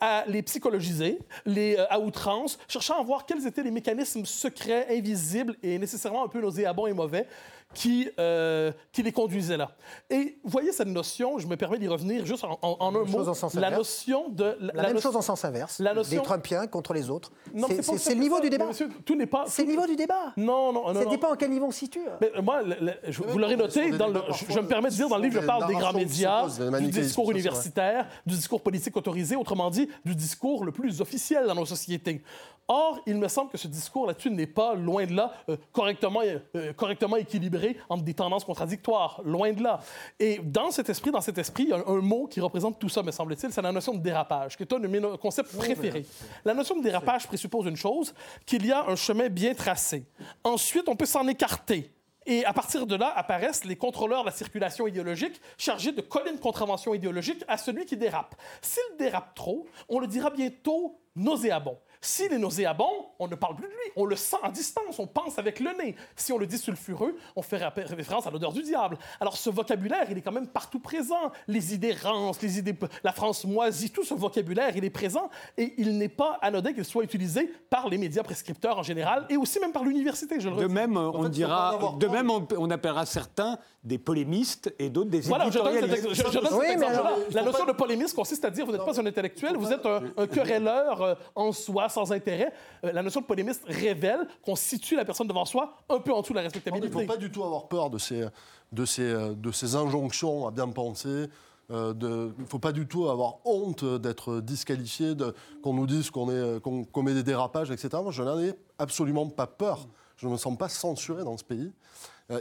à 0.00 0.24
les 0.26 0.42
psychologiser, 0.42 1.18
euh, 1.46 1.86
à 1.90 2.00
outrance, 2.00 2.58
cherchant 2.68 3.00
à 3.00 3.02
voir 3.02 3.26
quels 3.26 3.46
étaient 3.46 3.62
les 3.62 3.70
mécanismes 3.70 4.24
secrets, 4.24 4.86
invisibles 4.90 5.56
et 5.62 5.78
nécessairement 5.78 6.24
un 6.24 6.28
peu 6.28 6.40
nauséabonds 6.40 6.86
et 6.86 6.92
mauvais 6.92 7.26
qui, 7.72 8.08
euh, 8.18 8.72
qui 8.92 9.02
les 9.02 9.12
conduisaient 9.12 9.56
là. 9.56 9.70
Et 10.10 10.38
vous 10.42 10.50
voyez 10.50 10.72
cette 10.72 10.88
notion, 10.88 11.38
je 11.38 11.46
me 11.46 11.56
permets 11.56 11.78
d'y 11.78 11.86
revenir 11.86 12.26
juste 12.26 12.42
en, 12.44 12.58
en- 12.62 12.76
en 12.80 12.94
un 12.96 13.04
chose 13.06 13.12
mot, 13.12 13.28
en 13.28 13.34
sens 13.34 13.54
la 13.54 13.68
inverse. 13.68 13.78
notion 13.78 14.28
de... 14.28 14.56
La, 14.60 14.82
même 14.82 14.94
no- 14.94 15.00
chose 15.00 15.14
en 15.14 15.22
sens 15.22 15.44
inverse. 15.44 15.78
La 15.78 15.94
notion- 15.94 16.16
Des 16.18 16.22
Trumpiens 16.24 16.66
contre 16.66 16.92
les 16.94 17.10
autres. 17.10 17.30
Non, 17.54 17.68
C'est- 17.68 18.14
le 18.14 18.20
niveau 18.20 18.36
ça. 18.36 18.42
du 18.42 18.50
débat. 18.50 18.66
Monsieur, 18.66 18.88
tout 19.04 19.14
n'est 19.14 19.26
pas... 19.26 19.44
C'est 19.46 19.62
le 19.62 19.68
niveau 19.70 19.86
du 19.86 19.94
débat. 19.94 20.32
Non, 20.36 20.72
non, 20.72 20.88
non. 20.88 20.94
Ça 20.94 21.04
non. 21.04 21.10
dépend 21.10 21.32
à 21.32 21.36
quel 21.36 21.50
niveau 21.50 21.66
on 21.66 21.70
se 21.70 21.78
situe. 21.78 22.00
Mais 22.20 22.32
moi, 22.42 22.62
le- 22.62 22.76
le- 22.80 22.94
je- 23.12 23.22
vous 23.22 23.38
l'aurez 23.38 23.56
noté, 23.56 23.90
dans 23.92 24.08
le, 24.08 24.20
je, 24.32 24.52
je 24.52 24.58
me 24.58 24.66
permets 24.66 24.90
de 24.90 24.94
dire, 24.94 25.08
dans 25.08 25.16
le 25.18 25.22
livre, 25.28 25.40
je 25.40 25.46
parle 25.46 25.66
des 25.68 25.74
grands 25.74 25.92
médias, 25.92 26.48
du 26.80 26.88
discours 26.88 27.30
universitaire, 27.30 28.06
du 28.26 28.34
discours 28.34 28.60
politique 28.62 28.96
autorisé, 28.96 29.36
autrement 29.36 29.70
dit, 29.70 29.88
du 30.04 30.16
discours 30.16 30.64
le 30.64 30.72
plus 30.72 31.00
officiel 31.00 31.46
dans 31.46 31.54
nos 31.54 31.66
sociétés. 31.66 32.22
Or, 32.68 33.00
il 33.06 33.16
me 33.16 33.26
semble 33.26 33.50
que 33.50 33.58
ce 33.58 33.66
discours 33.66 34.06
là-dessus 34.06 34.30
n'est 34.30 34.46
pas, 34.46 34.74
loin 34.74 35.04
de 35.04 35.14
là, 35.14 35.32
euh, 35.48 35.56
correctement, 35.72 36.20
euh, 36.54 36.72
correctement 36.74 37.16
équilibré 37.16 37.76
entre 37.88 38.04
des 38.04 38.14
tendances 38.14 38.44
contradictoires. 38.44 39.20
Loin 39.24 39.52
de 39.52 39.62
là. 39.62 39.80
Et 40.20 40.38
dans 40.38 40.70
cet 40.70 40.88
esprit, 40.88 41.10
dans 41.10 41.20
cet 41.20 41.36
esprit, 41.38 41.64
il 41.64 41.68
y 41.70 41.72
a 41.72 41.78
un, 41.78 41.84
un 41.86 42.00
mot 42.00 42.28
qui 42.28 42.40
représente 42.40 42.78
tout 42.78 42.88
ça, 42.88 43.02
me 43.02 43.10
semble-t-il, 43.10 43.52
c'est 43.52 43.62
la 43.62 43.72
notion 43.72 43.94
de 43.94 43.98
dérapage, 43.98 44.56
qui 44.56 44.62
est 44.62 44.72
un 44.72 44.78
de 44.78 44.86
mes 44.86 45.00
concepts 45.18 45.56
préférés. 45.56 46.06
La 46.44 46.54
notion 46.54 46.76
de 46.76 46.82
dérapage 46.82 47.26
présuppose 47.26 47.66
une 47.66 47.76
chose, 47.76 48.14
qu'il 48.46 48.64
y 48.64 48.72
a 48.72 48.86
un 48.88 48.96
chemin 48.96 49.28
bien 49.28 49.54
tracé. 49.54 50.04
Ensuite, 50.44 50.88
on 50.88 50.94
peut 50.96 51.06
s'en 51.06 51.26
écarter. 51.26 51.92
Et 52.26 52.44
à 52.44 52.52
partir 52.52 52.86
de 52.86 52.94
là 52.96 53.12
apparaissent 53.16 53.64
les 53.64 53.76
contrôleurs 53.76 54.20
de 54.22 54.26
la 54.26 54.34
circulation 54.34 54.86
idéologique 54.86 55.40
chargés 55.56 55.92
de 55.92 56.00
coller 56.00 56.30
une 56.30 56.38
contravention 56.38 56.94
idéologique 56.94 57.42
à 57.48 57.56
celui 57.56 57.86
qui 57.86 57.96
dérape. 57.96 58.36
S'il 58.60 58.96
dérape 58.98 59.34
trop, 59.34 59.66
on 59.88 59.98
le 59.98 60.06
dira 60.06 60.30
bientôt 60.30 61.00
nauséabond. 61.16 61.78
S'il 62.02 62.32
est 62.32 62.38
nauséabond, 62.38 63.08
on 63.18 63.28
ne 63.28 63.34
parle 63.34 63.56
plus 63.56 63.66
de 63.66 63.72
lui. 63.72 63.92
On 63.94 64.06
le 64.06 64.16
sent 64.16 64.36
à 64.42 64.50
distance, 64.50 64.98
on 64.98 65.06
pense 65.06 65.38
avec 65.38 65.60
le 65.60 65.70
nez. 65.76 65.96
Si 66.16 66.32
on 66.32 66.38
le 66.38 66.46
dit 66.46 66.56
sulfureux, 66.56 67.14
on 67.36 67.42
fait 67.42 67.58
référence 67.58 68.26
à 68.26 68.30
l'odeur 68.30 68.52
du 68.52 68.62
diable. 68.62 68.96
Alors 69.20 69.36
ce 69.36 69.50
vocabulaire, 69.50 70.06
il 70.10 70.16
est 70.16 70.22
quand 70.22 70.32
même 70.32 70.46
partout 70.46 70.80
présent. 70.80 71.30
Les 71.46 71.74
idées 71.74 71.92
rances, 71.92 72.40
les 72.40 72.58
idées, 72.58 72.74
la 73.04 73.12
France 73.12 73.44
moisie, 73.44 73.90
tout 73.90 74.02
ce 74.04 74.14
vocabulaire, 74.14 74.74
il 74.76 74.84
est 74.84 74.90
présent 74.90 75.28
et 75.58 75.74
il 75.76 75.98
n'est 75.98 76.08
pas 76.08 76.38
anodin 76.40 76.72
qu'il 76.72 76.86
soit 76.86 77.04
utilisé 77.04 77.52
par 77.68 77.88
les 77.90 77.98
médias 77.98 78.22
prescripteurs 78.22 78.78
en 78.78 78.82
général 78.82 79.26
et 79.28 79.36
aussi 79.36 79.60
même 79.60 79.72
par 79.72 79.84
l'université, 79.84 80.40
je 80.40 80.48
le 80.48 80.56
De 80.56 80.62
redis. 80.62 80.74
même, 80.74 80.96
on 80.96 81.24
fait, 81.24 81.28
dira, 81.28 81.94
de 81.98 82.06
même, 82.06 82.30
on, 82.30 82.46
on 82.56 82.70
appellera 82.70 83.04
certains 83.04 83.58
des 83.84 83.98
polémistes 83.98 84.74
et 84.78 84.88
d'autres 84.88 85.10
des 85.10 85.20
Voilà, 85.20 85.50
je 85.50 85.58
donne 85.58 85.66
cet, 85.74 85.84
éditorialistes. 85.84 86.08
ex- 86.20 86.26
je- 86.28 86.32
je 86.32 86.38
donne 86.38 86.48
cet 86.48 86.58
Oui, 86.58 86.66
mais 86.68 86.72
exemple-là. 86.74 86.98
alors, 87.00 87.18
La 87.32 87.42
notion 87.42 87.64
de 87.66 87.72
polémiste 87.72 88.14
consiste 88.14 88.44
à 88.44 88.50
dire 88.50 88.64
vous 88.64 88.72
n'êtes 88.72 88.84
pas 88.84 88.98
un 89.00 89.06
intellectuel, 89.06 89.56
vous 89.56 89.70
êtes 89.72 89.84
un, 89.84 90.00
un 90.16 90.26
querelleur 90.26 91.02
euh, 91.02 91.14
en 91.34 91.52
soi, 91.52 91.88
sans 91.90 92.12
intérêt. 92.12 92.52
Euh, 92.84 92.92
la 92.92 93.02
notion 93.02 93.20
de 93.20 93.26
polémiste 93.26 93.62
révèle 93.66 94.26
qu'on 94.42 94.56
situe 94.56 94.96
la 94.96 95.04
personne 95.04 95.26
devant 95.28 95.44
soi 95.44 95.76
un 95.88 95.98
peu 96.00 96.12
en 96.12 96.20
dessous 96.22 96.32
de 96.32 96.38
la 96.38 96.42
Il 96.42 96.46
ne 96.46 96.48
respectabilité. 96.52 96.90
faut 96.92 97.04
pas 97.06 97.16
du 97.16 97.30
tout 97.30 97.44
avoir 97.44 97.68
peur 97.68 97.90
de 97.90 97.98
ces, 97.98 98.26
de 98.72 98.84
ces, 98.84 99.02
euh, 99.02 99.34
de 99.34 99.52
ces 99.52 99.74
injonctions 99.76 100.46
à 100.46 100.50
bien 100.50 100.68
penser. 100.68 101.26
euh, 101.70 101.94
Il 102.36 102.42
ne 102.42 102.46
faut 102.48 102.58
pas 102.58 102.72
du 102.72 102.86
tout 102.86 103.08
avoir 103.08 103.36
honte 103.44 103.84
d'être 103.84 104.40
disqualifié, 104.40 105.14
qu'on 105.62 105.74
nous 105.74 105.86
dise 105.86 106.10
qu'on 106.10 106.58
qu'on 106.60 106.84
commet 106.84 107.14
des 107.14 107.22
dérapages, 107.22 107.70
etc. 107.70 107.88
Moi, 108.02 108.12
je 108.12 108.22
n'en 108.22 108.38
ai 108.40 108.54
absolument 108.78 109.28
pas 109.28 109.46
peur. 109.46 109.86
Je 110.16 110.26
ne 110.26 110.32
me 110.32 110.36
sens 110.36 110.56
pas 110.58 110.68
censuré 110.68 111.24
dans 111.24 111.36
ce 111.36 111.44
pays. 111.44 111.72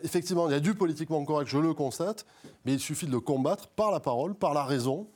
Effectivement, 0.03 0.47
il 0.47 0.51
y 0.51 0.55
a 0.55 0.59
du 0.59 0.75
politiquement 0.75 1.23
correct, 1.25 1.47
je 1.47 1.57
le 1.57 1.73
constate, 1.73 2.23
mais 2.63 2.73
il 2.73 2.79
suffit 2.79 3.07
de 3.07 3.11
le 3.11 3.21
combattre 3.21 3.67
par 3.69 3.89
la 3.89 3.99
parole, 3.99 4.35
par 4.35 4.53
la 4.53 4.63
raison. 4.63 5.07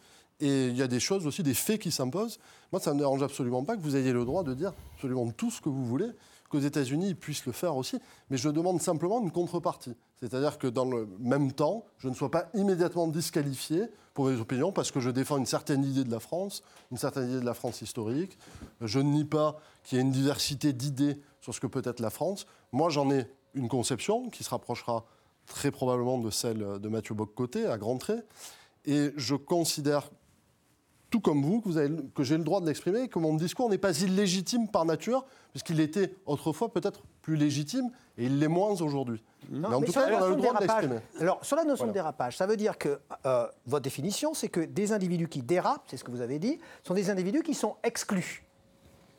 Et 0.43 0.67
il 0.67 0.75
y 0.75 0.81
a 0.81 0.87
des 0.87 0.99
choses 0.99 1.25
aussi, 1.25 1.41
des 1.41 1.53
faits 1.53 1.79
qui 1.79 1.89
s'imposent. 1.89 2.37
Moi, 2.73 2.81
ça 2.81 2.89
ne 2.89 2.95
me 2.95 2.99
dérange 2.99 3.23
absolument 3.23 3.63
pas 3.63 3.77
que 3.77 3.81
vous 3.81 3.95
ayez 3.95 4.11
le 4.11 4.25
droit 4.25 4.43
de 4.43 4.53
dire 4.53 4.73
absolument 4.95 5.31
tout 5.31 5.49
ce 5.49 5.61
que 5.61 5.69
vous 5.69 5.85
voulez, 5.85 6.09
qu'aux 6.49 6.59
États-Unis, 6.59 7.07
ils 7.07 7.15
puissent 7.15 7.45
le 7.45 7.53
faire 7.53 7.77
aussi. 7.77 7.97
Mais 8.29 8.35
je 8.35 8.49
demande 8.49 8.81
simplement 8.81 9.21
une 9.21 9.31
contrepartie. 9.31 9.95
C'est-à-dire 10.19 10.57
que 10.57 10.67
dans 10.67 10.83
le 10.83 11.07
même 11.17 11.53
temps, 11.53 11.85
je 11.97 12.09
ne 12.09 12.13
sois 12.13 12.29
pas 12.29 12.49
immédiatement 12.55 13.07
disqualifié 13.07 13.85
pour 14.13 14.25
mes 14.25 14.37
opinions 14.37 14.73
parce 14.73 14.91
que 14.91 14.99
je 14.99 15.09
défends 15.09 15.37
une 15.37 15.45
certaine 15.45 15.85
idée 15.85 16.03
de 16.03 16.11
la 16.11 16.19
France, 16.19 16.61
une 16.91 16.97
certaine 16.97 17.29
idée 17.29 17.39
de 17.39 17.45
la 17.45 17.53
France 17.53 17.81
historique. 17.81 18.37
Je 18.81 18.99
ne 18.99 19.11
nie 19.11 19.25
pas 19.25 19.61
qu'il 19.85 19.97
y 19.97 20.01
ait 20.01 20.03
une 20.03 20.11
diversité 20.11 20.73
d'idées 20.73 21.21
sur 21.39 21.55
ce 21.55 21.61
que 21.61 21.67
peut 21.67 21.83
être 21.85 22.01
la 22.01 22.09
France. 22.09 22.47
Moi, 22.73 22.89
j'en 22.89 23.09
ai 23.11 23.27
une 23.53 23.69
conception 23.69 24.29
qui 24.29 24.43
se 24.43 24.49
rapprochera 24.49 25.05
très 25.45 25.71
probablement 25.71 26.17
de 26.17 26.31
celle 26.31 26.79
de 26.81 26.89
Mathieu 26.89 27.15
Boccoté, 27.15 27.65
à 27.65 27.77
grands 27.77 27.97
traits. 27.97 28.25
Et 28.85 29.11
je 29.15 29.35
considère, 29.35 30.09
tout 31.13 31.19
comme 31.19 31.43
vous, 31.43 31.61
que, 31.61 31.69
vous 31.69 31.77
avez- 31.77 31.95
que 32.15 32.23
j'ai 32.23 32.39
le 32.39 32.43
droit 32.43 32.59
de 32.59 32.65
l'exprimer, 32.65 33.07
que 33.07 33.19
mon 33.19 33.35
discours 33.35 33.69
n'est 33.69 33.77
pas 33.77 33.95
illégitime 34.01 34.67
par 34.67 34.83
nature, 34.83 35.23
puisqu'il 35.51 35.79
était 35.79 36.15
autrefois 36.25 36.73
peut-être 36.73 37.03
plus 37.21 37.35
légitime, 37.35 37.91
et 38.17 38.25
il 38.25 38.39
l'est 38.39 38.47
moins 38.47 38.81
aujourd'hui. 38.81 39.23
Non, 39.51 39.69
mais 39.69 39.75
en 39.75 39.79
mais 39.81 39.85
tout 39.85 39.93
cas, 39.93 40.07
on 40.11 40.23
a 40.23 40.29
le 40.29 40.35
droit 40.37 40.55
de 40.55 40.59
l'exprimer. 40.61 40.95
Alors, 41.19 41.45
sur 41.45 41.55
la 41.55 41.65
notion 41.65 41.85
Voilà. 41.85 41.91
de 41.91 41.93
dérapage, 41.93 42.35
ça 42.37 42.47
veut 42.47 42.57
dire 42.57 42.79
que 42.79 42.97
euh, 43.27 43.45
votre 43.67 43.83
définition, 43.83 44.33
c'est 44.33 44.49
que 44.49 44.61
des 44.61 44.91
individus 44.91 45.27
qui 45.27 45.43
dérapent, 45.43 45.83
c'est 45.87 45.97
ce 45.97 46.03
que 46.03 46.09
vous 46.09 46.21
avez 46.21 46.39
dit, 46.39 46.57
sont 46.83 46.95
des 46.95 47.11
individus 47.11 47.43
qui 47.43 47.53
sont 47.53 47.75
exclus. 47.83 48.43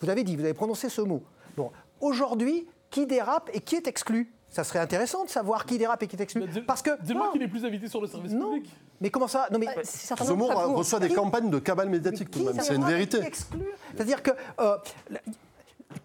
Vous 0.00 0.10
avez 0.10 0.24
dit, 0.24 0.34
vous 0.34 0.42
avez 0.44 0.52
prononcé 0.54 0.88
ce 0.88 1.00
mot. 1.00 1.22
Bon, 1.56 1.70
aujourd'hui, 2.00 2.66
qui 2.90 3.06
dérape 3.06 3.50
et 3.52 3.60
qui 3.60 3.76
est 3.76 3.86
exclu? 3.86 4.32
Ça 4.54 4.62
serait 4.62 4.78
intéressant 4.78 5.24
de 5.24 5.28
savoir 5.30 5.66
qui 5.66 5.78
dérape 5.78 6.00
et 6.04 6.06
qui 6.06 6.14
est 6.14 6.20
exclu. 6.20 6.40
Mais 6.42 6.46
dis- 6.46 6.60
Parce 6.60 6.80
que 6.80 6.90
Dis-moi 7.02 7.30
qu'il 7.32 7.42
est 7.42 7.48
plus 7.48 7.64
invité 7.64 7.88
sur 7.88 8.00
le 8.00 8.06
service 8.06 8.30
non. 8.30 8.52
public. 8.54 8.70
Mais 9.00 9.10
comment 9.10 9.26
ça 9.26 9.48
Non, 9.50 9.58
mais 9.58 9.66
certainement 9.82 10.46
Zemmour, 10.46 10.52
court. 10.62 10.76
reçoit 10.76 11.00
des 11.00 11.08
Qui- 11.08 11.14
campagnes 11.14 11.50
de 11.50 11.58
cabale 11.58 11.88
médiatique 11.88 12.30
tout 12.30 12.38
de 12.38 12.44
même, 12.52 12.60
c'est 12.60 12.76
une 12.76 12.84
vérité. 12.84 13.18
C'est-à-dire 13.96 14.22
que 14.22 14.30
euh, 14.60 14.76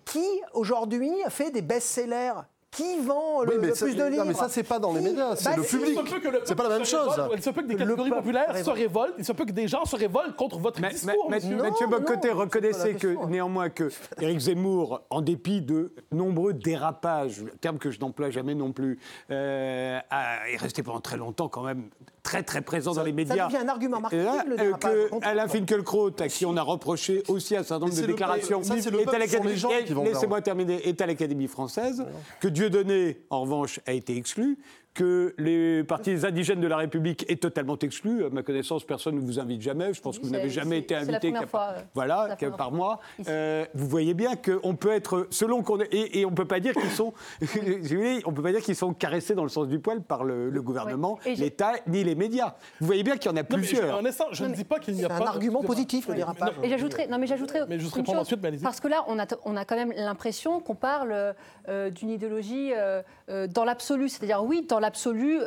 qui 0.03 0.25
aujourd'hui 0.53 1.11
fait 1.29 1.51
des 1.51 1.61
best-sellers? 1.61 2.33
Qui 2.71 2.99
vend 3.01 3.41
le, 3.43 3.49
Oui, 3.53 3.57
mais 3.61 3.67
le 3.69 3.75
ça- 3.75 3.85
plus 3.85 3.95
de 3.95 4.03
non, 4.03 4.09
livres 4.09 4.25
mais 4.25 4.33
ça, 4.35 4.47
c'est 4.47 4.61
pas 4.63 4.77
dans 4.77 4.93
les 4.93 4.99
Qui- 4.99 5.05
médias, 5.05 5.35
c'est 5.35 5.49
Bah, 5.49 5.55
le 5.57 5.63
public. 5.63 5.97
Il 5.99 6.07
se 6.07 6.13
peut 6.13 6.19
que 6.19 6.27
le 6.27 6.41
C'est 6.45 6.53
pas 6.55 6.63
la 6.63 6.69
même 6.77 6.85
se 6.85 6.91
chose. 6.95 7.09
révolte, 7.09 7.33
Il 7.37 7.43
se 7.43 7.49
peut 7.49 7.61
que 7.63 7.67
des 7.67 7.73
Le 7.73 7.79
catégories 7.79 8.09
populaires 8.11 8.45
se 8.49 8.53
révolte. 8.57 8.77
révoltent. 8.77 9.13
Il 9.17 9.25
se 9.25 9.31
peut 9.31 9.45
que 9.45 9.51
des 9.51 9.67
gens 9.67 9.85
se 9.85 9.95
révoltent 9.95 10.35
contre 10.35 10.59
votre 10.59 10.79
Mais, 10.79 10.89
discours, 10.89 11.27
mais- 11.31 11.37
monsieur. 11.37 11.55
Non, 11.55 11.63
Mathieu 11.63 11.87
non, 11.87 11.97
Bocoté, 11.97 12.31
reconnaissez 12.31 12.93
que 12.93 13.07
question. 13.07 13.27
néanmoins 13.27 13.69
que 13.69 13.89
Éric 14.21 14.39
Zemmour, 14.39 15.01
en 15.09 15.21
dépit 15.21 15.61
de 15.61 15.93
nombreux 16.11 16.53
dérapages, 16.53 17.43
terme 17.59 17.79
que 17.79 17.89
je 17.89 17.99
n'emploie 17.99 18.29
jamais 18.29 18.53
non 18.53 18.71
plus, 18.71 18.99
euh, 19.31 19.99
a- 20.11 20.47
est 20.49 20.57
resté 20.57 20.83
pendant 20.83 21.01
très 21.01 21.17
longtemps 21.17 21.49
quand 21.49 21.63
même 21.63 21.89
très 22.23 22.43
très 22.43 22.61
présent 22.61 22.93
dans 22.93 23.03
les 23.03 23.11
médias. 23.13 23.47
devient 23.47 23.57
un 23.63 23.67
argument 23.69 23.99
marketing, 23.99 24.21
Et 24.21 24.25
là, 24.25 24.43
le 24.47 24.53
euh, 24.53 24.57
dérapage, 24.57 24.91
que 25.11 25.25
Alain 25.25 25.47
Finkielkraut, 25.47 26.11
à 26.19 26.27
qui 26.27 26.45
on 26.45 26.55
a 26.57 26.61
reproché 26.61 27.23
aussi 27.27 27.55
un 27.55 27.63
certain 27.63 27.85
nombre 27.85 27.99
de 27.99 28.05
déclarations, 28.05 28.63
ça, 28.63 28.75
est 28.77 28.87
à 28.87 29.17
l'Académie- 29.17 30.03
Laissez-moi 30.03 30.41
terminer, 30.41 30.87
est 30.87 31.01
à 31.01 31.05
l'Académie 31.05 31.47
française, 31.47 32.05
que 32.39 32.47
Dieudonné, 32.47 33.21
en 33.29 33.41
revanche, 33.41 33.79
a 33.85 33.93
été 33.93 34.15
exclu, 34.17 34.57
que 34.93 35.33
les 35.37 35.83
partis 35.83 36.25
indigènes 36.25 36.61
de 36.61 36.67
la 36.67 36.77
République 36.77 37.25
est 37.29 37.41
totalement 37.41 37.77
exclu. 37.79 38.25
À 38.25 38.29
ma 38.29 38.43
connaissance, 38.43 38.83
personne 38.83 39.15
ne 39.15 39.21
vous 39.21 39.39
invite 39.39 39.61
jamais. 39.61 39.93
Je 39.93 40.01
pense 40.01 40.19
que 40.19 40.25
vous 40.25 40.31
n'avez 40.31 40.49
jamais 40.49 40.79
été 40.79 40.95
invité. 40.95 41.11
La 41.11 41.19
première 41.19 41.49
fois. 41.49 41.73
Voilà, 41.93 42.37
par 42.57 42.71
mois. 42.71 42.99
Euh, 43.27 43.65
vous 43.73 43.87
voyez 43.87 44.13
bien 44.13 44.35
qu'on 44.35 44.75
peut 44.75 44.91
être, 44.91 45.27
selon 45.29 45.63
qu'on 45.63 45.79
et, 45.79 46.19
et, 46.19 46.25
on 46.25 46.31
peut 46.31 46.45
pas 46.45 46.59
dire 46.59 46.73
qu'ils 46.73 46.89
sont, 46.89 47.13
on 48.25 48.33
peut 48.33 48.41
pas 48.41 48.51
dire 48.51 48.61
qu'ils 48.61 48.75
sont 48.75 48.93
caressés 48.93 49.35
dans 49.35 49.43
le 49.43 49.49
sens 49.49 49.67
du 49.67 49.79
poil 49.79 50.01
par 50.01 50.23
le, 50.23 50.61
gouvernement, 50.61 51.19
l'État 51.25 51.73
ni 51.87 52.03
les 52.03 52.15
médias. 52.15 52.55
Vous 52.79 52.87
voyez 52.87 53.03
bien 53.03 53.17
qu'il 53.17 53.31
y 53.31 53.33
en 53.33 53.37
a 53.37 53.43
plusieurs. 53.43 54.01
je, 54.01 54.11
je 54.31 54.43
ne 54.43 54.53
dis 54.53 54.65
pas 54.65 54.79
qu'il 54.79 54.95
n'y 54.95 55.05
a 55.05 55.09
pas. 55.09 55.17
un 55.17 55.27
argument 55.27 55.61
positif 55.61 56.07
le 56.07 56.15
dérapage. 56.15 56.55
Et 56.63 56.69
j'ajouterais, 56.69 57.07
non 57.07 57.17
mais 57.17 57.27
j'ajouterais. 57.27 57.61
Mais 57.67 57.79
je 57.79 57.89
réponds 57.89 58.17
ensuite, 58.17 58.41
Parce 58.61 58.79
que 58.79 58.87
là, 58.87 59.03
on 59.07 59.19
a, 59.19 59.25
on 59.45 59.55
a 59.55 59.65
quand 59.65 59.75
même 59.75 59.93
l'impression 59.95 60.59
qu'on 60.59 60.75
parle 60.75 61.35
euh, 61.67 61.89
d'une 61.89 62.09
idéologie 62.09 62.73
euh, 62.75 63.01
dans 63.47 63.63
l'absolu, 63.63 64.09
c'est-à-dire 64.09 64.43
oui, 64.43 64.65
dans 64.67 64.78
l'absolu, 64.79 65.39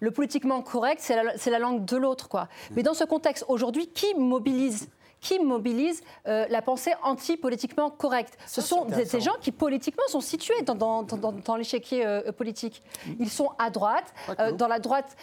le 0.00 0.10
politiquement 0.10 0.62
correct, 0.62 1.00
c'est 1.00 1.16
la, 1.16 1.32
la, 1.46 1.58
langue 1.58 1.84
de 1.84 1.96
l'autre. 1.96 2.46
Mais 2.76 2.82
dans 2.82 2.94
ce 2.94 3.04
contexte, 3.04 3.44
aujourd'hui, 3.48 3.88
qui 3.88 4.14
mobilise 4.14 4.88
qui 5.24 5.38
mobilise 5.38 6.02
euh, 6.28 6.44
la 6.50 6.60
pensée 6.60 6.92
anti-politiquement 7.02 7.88
correcte. 7.88 8.36
Ce 8.46 8.60
sont 8.60 8.86
ces 9.06 9.20
gens 9.20 9.32
qui 9.40 9.52
politiquement 9.52 10.04
sont 10.08 10.20
situés 10.20 10.60
dans, 10.62 10.74
dans, 10.74 11.02
dans, 11.02 11.56
l'échiquier 11.56 12.04
euh, 12.04 12.30
politique. 12.30 12.82
Ils 13.18 13.30
sont 13.30 13.50
à 13.58 13.70
droite, 13.70 14.12
euh, 14.38 14.52
dans 14.52 14.68
la 14.68 14.78
droite, 14.78 15.16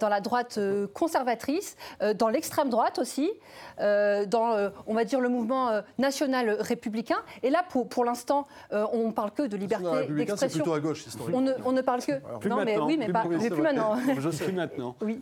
dans 0.00 0.08
la 0.08 0.20
droite 0.20 0.58
conservatrice, 0.92 1.76
dans 2.16 2.28
l'extrême 2.28 2.68
droite 2.68 2.98
aussi, 2.98 3.30
dans, 3.78 4.70
on 4.86 4.94
va 4.94 5.04
dire, 5.04 5.20
le 5.20 5.28
mouvement 5.28 5.80
national 5.98 6.50
républicain. 6.58 7.18
Et 7.44 7.50
là, 7.50 7.64
pour, 7.68 7.88
pour 7.88 8.04
l'instant, 8.04 8.46
on 8.72 9.06
ne 9.06 9.12
parle 9.12 9.30
que 9.30 9.42
de 9.42 9.56
liberté 9.56 9.84
d'expression. 10.08 10.48
C'est 10.48 10.48
plutôt 10.48 10.72
à 10.72 10.80
gauche, 10.80 11.04
on 11.32 11.40
ne, 11.40 11.52
on 11.64 11.72
ne, 11.72 11.80
parle 11.80 12.00
que... 12.04 12.12
Plus 12.40 12.50
non, 12.50 12.64
mais 12.64 12.76
oui, 12.78 12.96
mais, 12.98 13.08
pas, 13.08 13.24
mais 13.28 13.50
plus 13.50 13.62
maintenant. 13.62 13.96
Je 14.18 14.30
sais 14.38 14.50
maintenant. 14.50 14.96
Oui. 15.00 15.20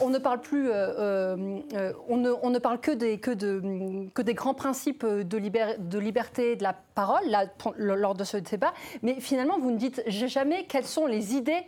on 0.00 0.10
ne 0.10 0.18
parle 0.18 0.40
plus... 0.40 0.68
on, 0.70 2.16
ne, 2.16 2.32
on 2.42 2.50
ne 2.50 2.58
parle 2.58 2.80
que, 2.80 2.90
des, 2.90 3.18
que 3.18 3.30
de 3.30 3.60
que 4.14 4.22
des 4.22 4.34
grands 4.34 4.54
principes 4.54 5.04
de, 5.04 5.22
de 5.22 5.98
liberté 5.98 6.56
de 6.56 6.62
la 6.62 6.74
parole 6.94 7.26
là, 7.26 7.44
lors 7.76 8.14
de 8.14 8.24
ce 8.24 8.36
débat, 8.36 8.72
mais 9.02 9.20
finalement, 9.20 9.58
vous 9.58 9.70
ne 9.70 9.76
dites 9.76 10.02
jamais 10.06 10.64
quelles 10.64 10.86
sont 10.86 11.06
les 11.06 11.34
idées 11.34 11.62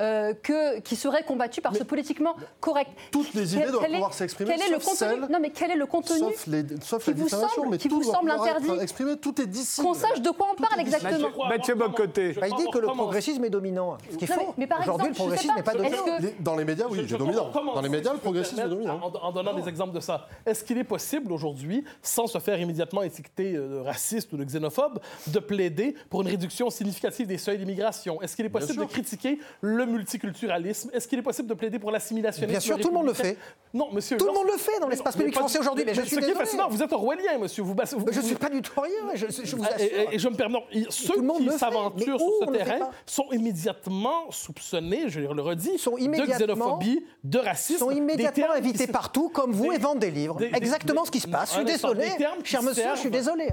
euh, 0.00 0.34
que, 0.34 0.80
qui 0.80 0.96
seraient 0.96 1.24
combattues 1.24 1.60
par 1.60 1.74
ce 1.74 1.82
politiquement 1.82 2.36
correct. 2.60 2.90
Toutes 3.10 3.32
les 3.34 3.56
idées 3.56 3.70
doivent 3.70 3.90
pouvoir 3.90 4.14
s'exprimer. 4.14 4.50
Quel 4.54 4.62
est 4.62 4.70
le 4.70 4.78
contenu 4.78 5.32
Non, 5.32 5.38
mais 5.40 5.50
quel 5.50 5.70
est 5.70 5.76
le 5.76 5.86
contenu 5.86 6.18
Sauf, 6.18 6.46
les, 6.46 6.64
sauf 6.82 7.04
qui 7.04 7.12
vous 7.12 7.28
semble, 7.28 7.68
mais 7.70 7.78
qui 7.78 7.88
tout 7.88 8.00
vous 8.00 8.12
semble 8.12 8.30
interdit. 8.30 8.70
Exprimé, 8.80 9.16
tout 9.16 9.40
est. 9.40 9.44
Qu'on 9.80 9.94
sache 9.94 10.20
de 10.20 10.30
quoi 10.30 10.48
on 10.52 10.62
parle 10.62 10.80
exactement. 10.80 11.28
Mathieu 11.48 11.74
Bocoté. 11.74 12.32
Bah, 12.32 12.48
il 12.48 12.56
dit 12.56 12.70
que 12.72 12.78
le 12.78 12.88
progressisme 12.88 13.44
est 13.44 13.50
dominant. 13.50 13.96
Ce 14.10 14.16
qui 14.16 14.24
est 14.24 14.28
faux. 14.28 14.54
Aujourd'hui, 14.80 15.08
le 15.08 15.14
progressisme 15.14 15.54
n'est 15.56 15.62
pas 15.62 15.74
dominant. 15.74 16.04
Dans 16.40 16.56
les 16.56 16.64
médias, 16.64 16.86
oui, 16.90 16.98
il 17.02 17.14
est 17.14 17.18
dominant. 17.18 17.50
Dans 17.74 17.80
les 17.80 17.88
médias, 17.88 18.12
le 18.12 18.18
progressisme 18.18 18.60
est 18.60 18.68
dominant. 18.68 19.00
En 19.22 19.32
donnant 19.32 19.54
des 19.54 19.68
exemples 19.68 19.94
de 19.94 20.00
ça, 20.00 20.26
est-ce 20.44 20.64
qu'il 20.64 20.78
est 20.78 20.84
possible 20.84 21.32
aujourd'hui, 21.34 21.84
sans 22.02 22.26
se 22.26 22.38
faire 22.38 22.60
immédiatement 22.60 23.02
étiqueter 23.02 23.52
de 23.52 23.58
euh, 23.58 23.82
raciste 23.82 24.32
ou 24.32 24.36
de 24.36 24.44
xénophobe, 24.44 25.00
de 25.26 25.38
plaider 25.38 25.94
pour 26.08 26.22
une 26.22 26.28
réduction 26.28 26.70
significative 26.70 27.26
des 27.26 27.38
seuils 27.38 27.58
d'immigration? 27.58 28.20
Est-ce 28.22 28.36
qu'il 28.36 28.46
est 28.46 28.50
possible 28.50 28.80
de 28.80 28.84
critiquer 28.86 29.38
le 29.60 29.86
multiculturalisme? 29.86 30.90
Est-ce 30.92 31.08
qu'il 31.08 31.18
est 31.18 31.22
possible 31.22 31.48
de 31.48 31.54
plaider 31.54 31.78
pour 31.78 31.90
l'assimilationnisme? 31.90 32.50
Bien 32.50 32.60
sûr, 32.60 32.78
tout 32.78 32.88
le 32.88 32.94
monde 32.94 33.06
le 33.06 33.12
fait. 33.12 33.36
Non, 33.72 33.92
monsieur. 33.92 34.16
Tout 34.16 34.26
le 34.26 34.32
monde 34.32 34.46
le 34.46 34.58
fait 34.58 34.78
dans 34.80 34.88
l'espace 34.88 35.16
public 35.16 35.34
français 35.34 35.58
aujourd'hui. 35.58 35.84
Mais, 35.84 35.94
je 35.94 36.02
suis 36.02 36.16
ce 36.16 36.20
qui 36.20 36.30
est 36.30 36.34
fascinant, 36.34 36.68
vous 36.68 36.82
êtes 36.82 36.92
orwellien, 36.92 37.38
monsieur. 37.38 37.62
Vous, 37.62 37.74
je 38.10 38.20
ne 38.20 38.24
suis 38.24 38.36
pas 38.36 38.48
du 38.48 38.62
tout 38.62 38.80
rien. 38.80 39.14
Je, 39.14 39.26
je 39.42 39.56
vous 39.56 39.64
assure. 39.64 40.12
Et, 40.12 40.18
je 40.18 40.28
me 40.28 40.34
permets. 40.34 40.64
Ceux 40.90 41.20
qui 41.20 41.50
s'aventurent 41.50 42.18
sur 42.18 42.46
ce 42.46 42.52
terrain 42.52 42.90
sont 43.06 43.26
immédiatement 43.32 44.30
soupçonnés, 44.30 45.08
je 45.08 45.20
le 45.20 45.42
redis, 45.42 45.78
sont 45.78 45.96
de 45.96 46.26
xénophobie, 46.26 47.04
de 47.24 47.38
racisme. 47.38 47.78
sont 47.78 47.90
immédiatement 47.90 48.52
invités 48.52 48.86
partout, 48.86 49.28
comme 49.28 49.52
vous, 49.52 49.72
et 49.72 49.78
vendent 49.78 49.98
des 49.98 50.10
livres. 50.10 50.38
Exactement 50.54 51.04
ce 51.04 51.10
qui 51.10 51.20
se 51.24 51.28
passe. 51.28 51.50
Je 51.50 51.56
suis 51.56 51.64
désolé, 51.64 52.08
cher 52.44 52.62
monsieur, 52.62 52.84
je 52.94 53.00
suis 53.00 53.10
désolé. 53.10 53.48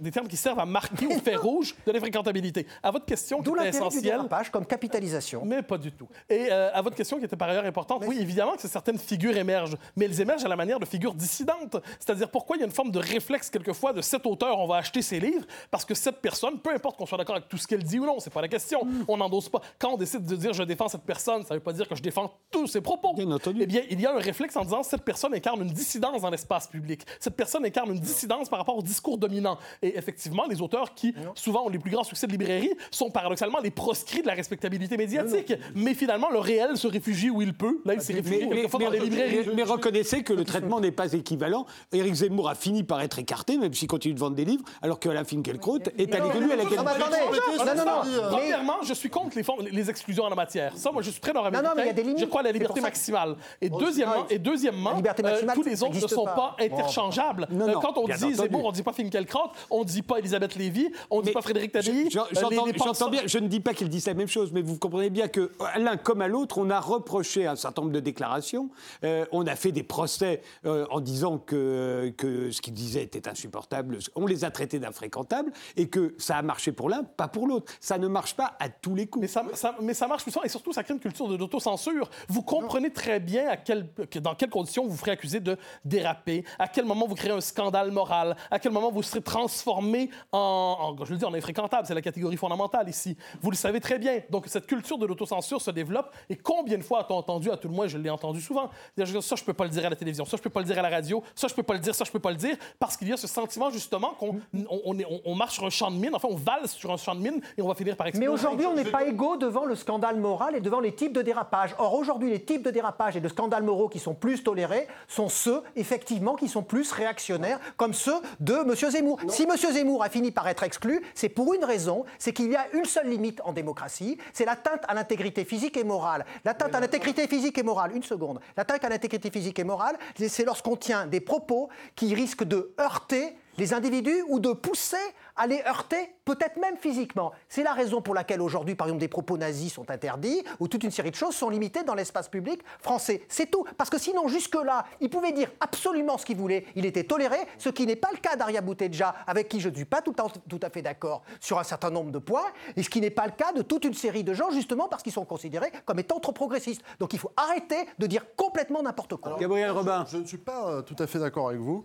Des 0.00 0.10
termes 0.10 0.28
qui 0.28 0.36
servent 0.36 0.60
à 0.60 0.66
marquer 0.66 1.06
au 1.06 1.18
fer 1.18 1.40
rouge 1.42 1.74
de 1.86 1.92
l'infréquentabilité. 1.92 2.66
À 2.82 2.90
votre 2.90 3.04
question 3.04 3.42
qui 3.42 3.50
était 3.50 3.68
essentielle. 3.68 4.20
Du 4.22 4.50
comme 4.50 4.66
capitalisation. 4.66 5.42
Mais 5.44 5.62
pas 5.62 5.78
du 5.78 5.92
tout. 5.92 6.08
Et 6.28 6.48
euh, 6.50 6.70
à 6.72 6.82
votre 6.82 6.96
question 6.96 7.18
qui 7.18 7.24
était 7.24 7.36
par 7.36 7.48
ailleurs 7.48 7.64
importante, 7.64 8.04
oui, 8.06 8.18
évidemment 8.20 8.56
que 8.56 8.66
certaines 8.68 8.98
figures 8.98 9.36
émergent, 9.36 9.76
mais 9.96 10.06
elles 10.06 10.20
émergent 10.20 10.44
à 10.44 10.48
la 10.48 10.56
manière 10.56 10.78
de 10.78 10.84
figures 10.84 11.14
dissidentes. 11.14 11.76
C'est-à-dire 11.98 12.30
pourquoi 12.30 12.56
il 12.56 12.60
y 12.60 12.62
a 12.62 12.66
une 12.66 12.72
forme 12.72 12.90
de 12.90 12.98
réflexe 12.98 13.50
quelquefois 13.50 13.92
de 13.92 14.00
cet 14.00 14.26
auteur, 14.26 14.58
on 14.58 14.66
va 14.66 14.76
acheter 14.76 15.02
ses 15.02 15.20
livres, 15.20 15.46
parce 15.70 15.84
que 15.84 15.94
cette 15.94 16.20
personne, 16.20 16.58
peu 16.58 16.72
importe 16.72 16.96
qu'on 16.96 17.06
soit 17.06 17.18
d'accord 17.18 17.36
avec 17.36 17.48
tout 17.48 17.56
ce 17.56 17.66
qu'elle 17.66 17.82
dit 17.82 17.98
ou 17.98 18.06
non, 18.06 18.20
c'est 18.20 18.32
pas 18.32 18.42
la 18.42 18.48
question. 18.48 18.84
Mm. 18.84 19.04
On 19.08 19.16
n'endosse 19.16 19.48
pas. 19.48 19.60
Quand 19.78 19.92
on 19.92 19.96
décide 19.96 20.24
de 20.24 20.36
dire 20.36 20.52
je 20.52 20.62
défends 20.62 20.88
cette 20.88 21.04
personne, 21.04 21.44
ça 21.44 21.54
veut 21.54 21.60
pas 21.60 21.72
dire 21.72 21.88
que 21.88 21.94
je 21.94 22.02
défends 22.02 22.32
tous 22.50 22.66
ses 22.66 22.80
propos. 22.80 23.14
Bien 23.14 23.30
entendu. 23.30 23.60
Eh 23.62 23.66
bien, 23.66 23.82
il 23.90 24.00
y 24.00 24.06
a 24.06 24.14
un 24.14 24.18
réflexe 24.18 24.56
en 24.56 24.64
disant 24.64 24.82
cette 24.82 25.02
personne 25.02 25.34
incarne 25.34 25.62
une 25.62 25.72
dissidence 25.72 26.22
dans 26.22 26.30
l'espace 26.30 26.66
public. 26.68 27.02
Cette 27.20 27.36
personne 27.36 27.64
incarne 27.64 27.90
une 27.90 28.00
dissidence 28.00 28.48
par 28.48 28.58
rapport 28.58 28.76
au 28.76 28.82
discours 28.82 29.18
dominant. 29.18 29.58
Et 29.82 29.96
effectivement, 29.96 30.46
les 30.48 30.60
auteurs 30.60 30.94
qui, 30.94 31.14
souvent, 31.34 31.66
ont 31.66 31.68
les 31.68 31.78
plus 31.78 31.90
grands 31.90 32.04
succès 32.04 32.26
de 32.26 32.32
librairie 32.32 32.72
sont 32.90 33.10
paradoxalement 33.10 33.58
les 33.60 33.70
proscrits 33.70 34.22
de 34.22 34.26
la 34.26 34.34
respectabilité 34.34 34.96
médiatique. 34.96 35.52
Mais 35.74 35.94
finalement, 35.94 36.30
le 36.30 36.38
réel 36.38 36.76
se 36.76 36.86
réfugie 36.86 37.30
où 37.30 37.42
il 37.42 37.54
peut. 37.54 37.80
Là, 37.84 37.94
il 37.94 38.00
s'est 38.00 38.14
réfugié 38.14 38.48
quelquefois 38.48 38.80
dans 38.80 38.90
les 38.90 39.00
librairies. 39.00 39.50
Mais, 39.54 39.62
reconnaissez 39.62 40.22
que 40.22 40.32
le 40.32 40.44
traitement 40.44 40.80
n'est 40.80 40.92
pas 40.92 41.12
équivalent. 41.12 41.66
Éric 41.92 42.14
Zemmour 42.14 42.48
a 42.48 42.54
fini 42.54 42.82
par 42.82 43.00
être 43.00 43.18
écarté, 43.18 43.56
même 43.56 43.72
s'il 43.72 43.88
continue 43.88 44.14
de 44.14 44.18
vendre 44.20 44.36
des 44.36 44.44
livres, 44.44 44.64
alors 44.82 45.00
que 45.00 45.08
Alain 45.08 45.24
Finkielkraut 45.24 45.78
est 45.98 46.14
allé 46.14 46.40
lui 46.40 46.52
à 46.52 46.56
la 46.56 46.64
Non, 46.64 47.74
non, 47.76 47.84
non. 47.84 48.28
Premièrement, 48.30 48.76
je 48.82 48.94
suis 48.94 49.08
contre 49.08 49.36
les, 49.36 49.70
les 49.70 49.90
exclusions 49.90 50.24
en 50.24 50.28
la 50.28 50.36
matière. 50.36 50.76
Ça, 50.76 50.92
moi, 50.92 51.02
je 51.02 51.10
suis 51.10 51.20
très 51.20 51.32
nord 51.32 51.50
Je 51.50 52.24
crois 52.26 52.40
à 52.40 52.44
la 52.44 52.52
liberté 52.52 52.80
maximale. 52.80 53.36
Et 53.60 53.68
deuxièmement, 53.68 54.26
et 54.28 54.38
deuxièmement 54.38 54.92
euh, 54.96 55.54
tous 55.54 55.62
les 55.62 55.82
autres 55.82 55.94
ne 55.94 56.06
sont 56.06 56.24
pas 56.24 56.56
interchangeables. 56.60 57.03
Euh, 57.50 57.74
quand 57.80 57.98
on 57.98 58.06
dit 58.06 58.34
Zemmour, 58.34 58.64
on 58.64 58.70
ne 58.70 58.74
dit 58.74 58.82
pas 58.82 58.92
Finkielkraut, 58.92 59.50
on 59.70 59.80
ne 59.80 59.84
dit 59.84 60.02
pas 60.02 60.18
Elisabeth 60.18 60.54
Lévy, 60.56 60.90
on 61.10 61.20
ne 61.20 61.26
dit 61.26 61.32
pas 61.32 61.42
Frédéric 61.42 61.72
Tadei. 61.72 62.08
J'entends 62.10 63.10
bien, 63.10 63.22
je 63.26 63.38
ne 63.38 63.48
dis 63.48 63.60
pas 63.60 63.74
qu'il 63.74 63.88
dit 63.88 64.02
la 64.06 64.14
même 64.14 64.28
chose, 64.28 64.52
mais 64.52 64.62
vous 64.62 64.78
comprenez 64.78 65.10
bien 65.10 65.28
que 65.28 65.50
l'un 65.76 65.96
comme 65.96 66.20
à 66.20 66.28
l'autre, 66.28 66.58
on 66.58 66.70
a 66.70 66.80
reproché 66.80 67.46
un 67.46 67.56
certain 67.56 67.82
nombre 67.82 67.94
de 67.94 68.00
déclarations, 68.00 68.70
euh, 69.04 69.24
on 69.32 69.46
a 69.46 69.56
fait 69.56 69.72
des 69.72 69.82
procès 69.82 70.42
euh, 70.66 70.86
en 70.90 71.00
disant 71.00 71.38
que, 71.38 72.12
que 72.16 72.50
ce 72.50 72.60
qu'il 72.60 72.74
disait 72.74 73.02
était 73.02 73.28
insupportable, 73.28 73.98
on 74.14 74.26
les 74.26 74.44
a 74.44 74.50
traités 74.50 74.78
d'infréquentables, 74.78 75.52
et 75.76 75.88
que 75.88 76.14
ça 76.18 76.36
a 76.36 76.42
marché 76.42 76.72
pour 76.72 76.88
l'un, 76.88 77.02
pas 77.02 77.28
pour 77.28 77.46
l'autre. 77.46 77.72
Ça 77.80 77.98
ne 77.98 78.08
marche 78.08 78.34
pas 78.34 78.54
à 78.60 78.68
tous 78.68 78.94
les 78.94 79.06
coups. 79.06 79.22
Mais 79.22 79.28
ça, 79.28 79.74
mais 79.80 79.94
ça 79.94 80.06
marche 80.06 80.22
plus 80.22 80.32
souvent, 80.32 80.44
et 80.44 80.48
surtout, 80.48 80.72
ça 80.72 80.82
crée 80.82 80.94
une 80.94 81.00
culture 81.00 81.28
de 81.28 81.36
l'autocensure. 81.36 82.08
Vous 82.28 82.42
comprenez 82.42 82.90
très 82.90 83.20
bien 83.20 83.48
à 83.48 83.56
quel, 83.56 83.88
dans 84.20 84.34
quelles 84.34 84.50
conditions 84.50 84.86
vous 84.86 84.96
ferez 84.96 85.12
accuser 85.12 85.40
de 85.40 85.56
déraper, 85.84 86.44
à 86.58 86.68
quel 86.68 86.84
moment 86.84 86.93
vous 87.06 87.14
créez 87.14 87.30
un 87.30 87.40
scandale 87.40 87.90
moral, 87.90 88.36
à 88.50 88.58
quel 88.58 88.72
moment 88.72 88.90
vous 88.90 89.02
serez 89.02 89.20
transformé 89.20 90.10
en, 90.32 90.94
je 91.04 91.12
le 91.12 91.18
dis, 91.18 91.24
en 91.24 91.34
infréquentable. 91.34 91.86
C'est 91.86 91.94
la 91.94 92.02
catégorie 92.02 92.36
fondamentale 92.36 92.88
ici. 92.88 93.16
Vous 93.42 93.50
le 93.50 93.56
savez 93.56 93.80
très 93.80 93.98
bien. 93.98 94.20
Donc, 94.30 94.46
cette 94.46 94.66
culture 94.66 94.98
de 94.98 95.06
l'autocensure 95.06 95.60
se 95.60 95.70
développe. 95.70 96.12
Et 96.30 96.36
combien 96.36 96.78
de 96.78 96.82
fois 96.82 97.00
a-t-on 97.00 97.16
entendu, 97.16 97.50
à 97.50 97.56
tout 97.56 97.68
le 97.68 97.74
moins, 97.74 97.86
je 97.86 97.98
l'ai 97.98 98.10
entendu 98.10 98.40
souvent, 98.40 98.70
dire 98.96 99.22
ça, 99.22 99.36
je 99.36 99.44
peux 99.44 99.52
pas 99.52 99.64
le 99.64 99.70
dire 99.70 99.84
à 99.84 99.90
la 99.90 99.96
télévision, 99.96 100.24
ça, 100.24 100.36
je 100.36 100.42
peux 100.42 100.50
pas 100.50 100.60
le 100.60 100.66
dire 100.66 100.78
à 100.78 100.82
la 100.82 100.88
radio, 100.88 101.22
ça, 101.34 101.48
je 101.48 101.54
peux 101.54 101.62
pas 101.62 101.74
le 101.74 101.80
dire, 101.80 101.94
ça, 101.94 102.04
je 102.04 102.10
peux 102.10 102.18
pas 102.18 102.30
le 102.30 102.36
dire, 102.36 102.56
parce 102.78 102.96
qu'il 102.96 103.08
y 103.08 103.12
a 103.12 103.16
ce 103.16 103.26
sentiment, 103.26 103.70
justement, 103.70 104.14
qu'on 104.18 104.40
on, 104.68 104.96
on, 105.24 105.34
marche 105.34 105.54
sur 105.54 105.64
un 105.64 105.70
champ 105.70 105.90
de 105.90 105.96
mine, 105.96 106.14
enfin, 106.14 106.28
on 106.30 106.36
valse 106.36 106.72
sur 106.72 106.92
un 106.92 106.96
champ 106.96 107.14
de 107.14 107.20
mine 107.20 107.40
et 107.56 107.62
on 107.62 107.68
va 107.68 107.74
finir 107.74 107.96
par 107.96 108.06
exploser. 108.06 108.26
Mais 108.26 108.32
aujourd'hui, 108.32 108.66
on 108.66 108.74
n'est 108.74 108.84
pas 108.84 109.04
égaux 109.04 109.36
devant 109.36 109.64
le 109.64 109.74
scandale 109.74 110.18
moral 110.18 110.56
et 110.56 110.60
devant 110.60 110.80
les 110.80 110.94
types 110.94 111.12
de 111.12 111.22
dérapage. 111.22 111.74
Or, 111.78 111.94
aujourd'hui, 111.94 112.30
les 112.30 112.44
types 112.44 112.62
de 112.62 112.70
dérapage 112.70 113.16
et 113.16 113.20
de 113.20 113.28
scandales 113.28 113.62
moraux 113.62 113.88
qui 113.88 113.98
sont 113.98 114.14
plus 114.14 114.42
tolérés 114.42 114.86
sont 115.08 115.28
ceux, 115.28 115.62
effectivement, 115.76 116.34
qui 116.34 116.48
sont 116.48 116.62
plus 116.62 116.83
réactionnaires, 116.92 117.60
comme 117.76 117.94
ceux 117.94 118.20
de 118.40 118.54
M. 118.54 118.74
Zemmour. 118.74 119.20
Si 119.28 119.42
M. 119.42 119.56
Zemmour 119.56 120.02
a 120.02 120.08
fini 120.08 120.30
par 120.30 120.48
être 120.48 120.62
exclu, 120.62 121.02
c'est 121.14 121.28
pour 121.28 121.54
une 121.54 121.64
raison, 121.64 122.04
c'est 122.18 122.32
qu'il 122.32 122.50
y 122.50 122.56
a 122.56 122.66
une 122.72 122.84
seule 122.84 123.08
limite 123.08 123.40
en 123.44 123.52
démocratie, 123.52 124.18
c'est 124.32 124.44
l'atteinte 124.44 124.82
à 124.88 124.94
l'intégrité 124.94 125.44
physique 125.44 125.76
et 125.76 125.84
morale. 125.84 126.24
L'atteinte 126.44 126.74
à 126.74 126.80
l'intégrité 126.80 127.26
physique 127.26 127.58
et 127.58 127.62
morale, 127.62 127.92
une 127.94 128.02
seconde, 128.02 128.40
l'atteinte 128.56 128.84
à 128.84 128.88
l'intégrité 128.88 129.30
physique 129.30 129.58
et 129.58 129.64
morale, 129.64 129.96
c'est 130.16 130.44
lorsqu'on 130.44 130.76
tient 130.76 131.06
des 131.06 131.20
propos 131.20 131.68
qui 131.94 132.14
risquent 132.14 132.44
de 132.44 132.74
heurter 132.80 133.36
les 133.58 133.72
individus 133.74 134.24
ou 134.28 134.40
de 134.40 134.52
pousser 134.52 134.96
à 135.36 135.46
les 135.46 135.60
heurter, 135.66 136.14
peut-être 136.24 136.58
même 136.60 136.76
physiquement. 136.76 137.32
C'est 137.48 137.62
la 137.62 137.72
raison 137.72 138.00
pour 138.00 138.14
laquelle 138.14 138.40
aujourd'hui, 138.40 138.74
par 138.74 138.86
exemple, 138.86 139.00
des 139.00 139.08
propos 139.08 139.36
nazis 139.36 139.72
sont 139.72 139.90
interdits 139.90 140.42
ou 140.60 140.68
toute 140.68 140.84
une 140.84 140.90
série 140.90 141.10
de 141.10 141.16
choses 141.16 141.34
sont 141.34 141.50
limitées 141.50 141.82
dans 141.82 141.94
l'espace 141.94 142.28
public 142.28 142.60
français. 142.80 143.22
C'est 143.28 143.50
tout. 143.50 143.64
Parce 143.76 143.90
que 143.90 143.98
sinon, 143.98 144.28
jusque-là, 144.28 144.84
il 145.00 145.10
pouvait 145.10 145.32
dire 145.32 145.50
absolument 145.60 146.18
ce 146.18 146.24
qu'il 146.24 146.36
voulait. 146.36 146.66
Il 146.76 146.86
était 146.86 147.04
toléré, 147.04 147.38
ce 147.58 147.68
qui 147.68 147.86
n'est 147.86 147.96
pas 147.96 148.10
le 148.12 148.18
cas 148.18 148.36
d'Aria 148.36 148.60
Bouteja, 148.60 149.14
avec 149.26 149.48
qui 149.48 149.60
je 149.60 149.68
ne 149.68 149.74
suis 149.74 149.84
pas 149.84 150.02
tout 150.02 150.14
à, 150.18 150.26
tout 150.48 150.60
à 150.62 150.70
fait 150.70 150.82
d'accord 150.82 151.22
sur 151.40 151.58
un 151.58 151.64
certain 151.64 151.90
nombre 151.90 152.12
de 152.12 152.18
points, 152.18 152.46
et 152.76 152.82
ce 152.82 152.90
qui 152.90 153.00
n'est 153.00 153.10
pas 153.10 153.26
le 153.26 153.32
cas 153.32 153.52
de 153.52 153.62
toute 153.62 153.84
une 153.84 153.94
série 153.94 154.24
de 154.24 154.34
gens, 154.34 154.50
justement 154.50 154.88
parce 154.88 155.02
qu'ils 155.02 155.12
sont 155.12 155.24
considérés 155.24 155.72
comme 155.84 155.98
étant 155.98 156.20
trop 156.20 156.32
progressistes. 156.32 156.82
Donc 157.00 157.12
il 157.12 157.18
faut 157.18 157.32
arrêter 157.36 157.86
de 157.98 158.06
dire 158.06 158.24
complètement 158.36 158.82
n'importe 158.82 159.16
quoi. 159.16 159.36
Gabriel 159.38 159.70
Robin. 159.70 160.04
Je 160.10 160.18
ne 160.18 160.24
suis 160.24 160.38
pas 160.38 160.68
euh, 160.68 160.82
tout 160.82 160.96
à 160.98 161.06
fait 161.06 161.18
d'accord 161.18 161.48
avec 161.48 161.60
vous. 161.60 161.84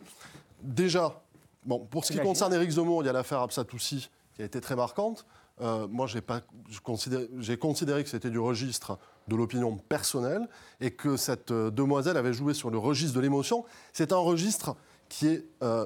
Déjà, 0.62 1.22
Bon, 1.66 1.80
pour 1.86 2.06
ce 2.06 2.12
qui 2.14 2.20
concerne 2.20 2.54
Éric 2.54 2.72
Zemmour, 2.72 3.04
il 3.04 3.06
y 3.06 3.10
a 3.10 3.14
l'affaire 3.14 3.40
Absatoussi 3.42 4.10
qui 4.36 4.42
a 4.42 4.46
été 4.46 4.62
très 4.62 4.76
marquante. 4.76 5.26
euh, 5.62 5.88
moi, 5.90 6.08
j'ai 6.08 7.58
considéré 7.58 8.04
que 8.04 8.10
c'était 8.10 8.30
du 8.30 8.40
registre 8.40 8.98
de 9.28 9.36
l'opinion 9.36 9.76
personnelle 9.78 10.48
et 10.80 10.92
que 10.92 11.18
cette 11.18 11.52
euh, 11.52 11.70
demoiselle 11.70 12.16
avait 12.18 12.32
joué 12.34 12.54
sur 12.54 12.70
le 12.70 12.78
registre 12.78 13.16
de 13.16 13.20
l'émotion. 13.20 13.66
C'est 13.92 14.14
un 14.14 14.18
registre 14.18 14.76
qui 15.10 15.28
est 15.28 15.46
euh, 15.62 15.86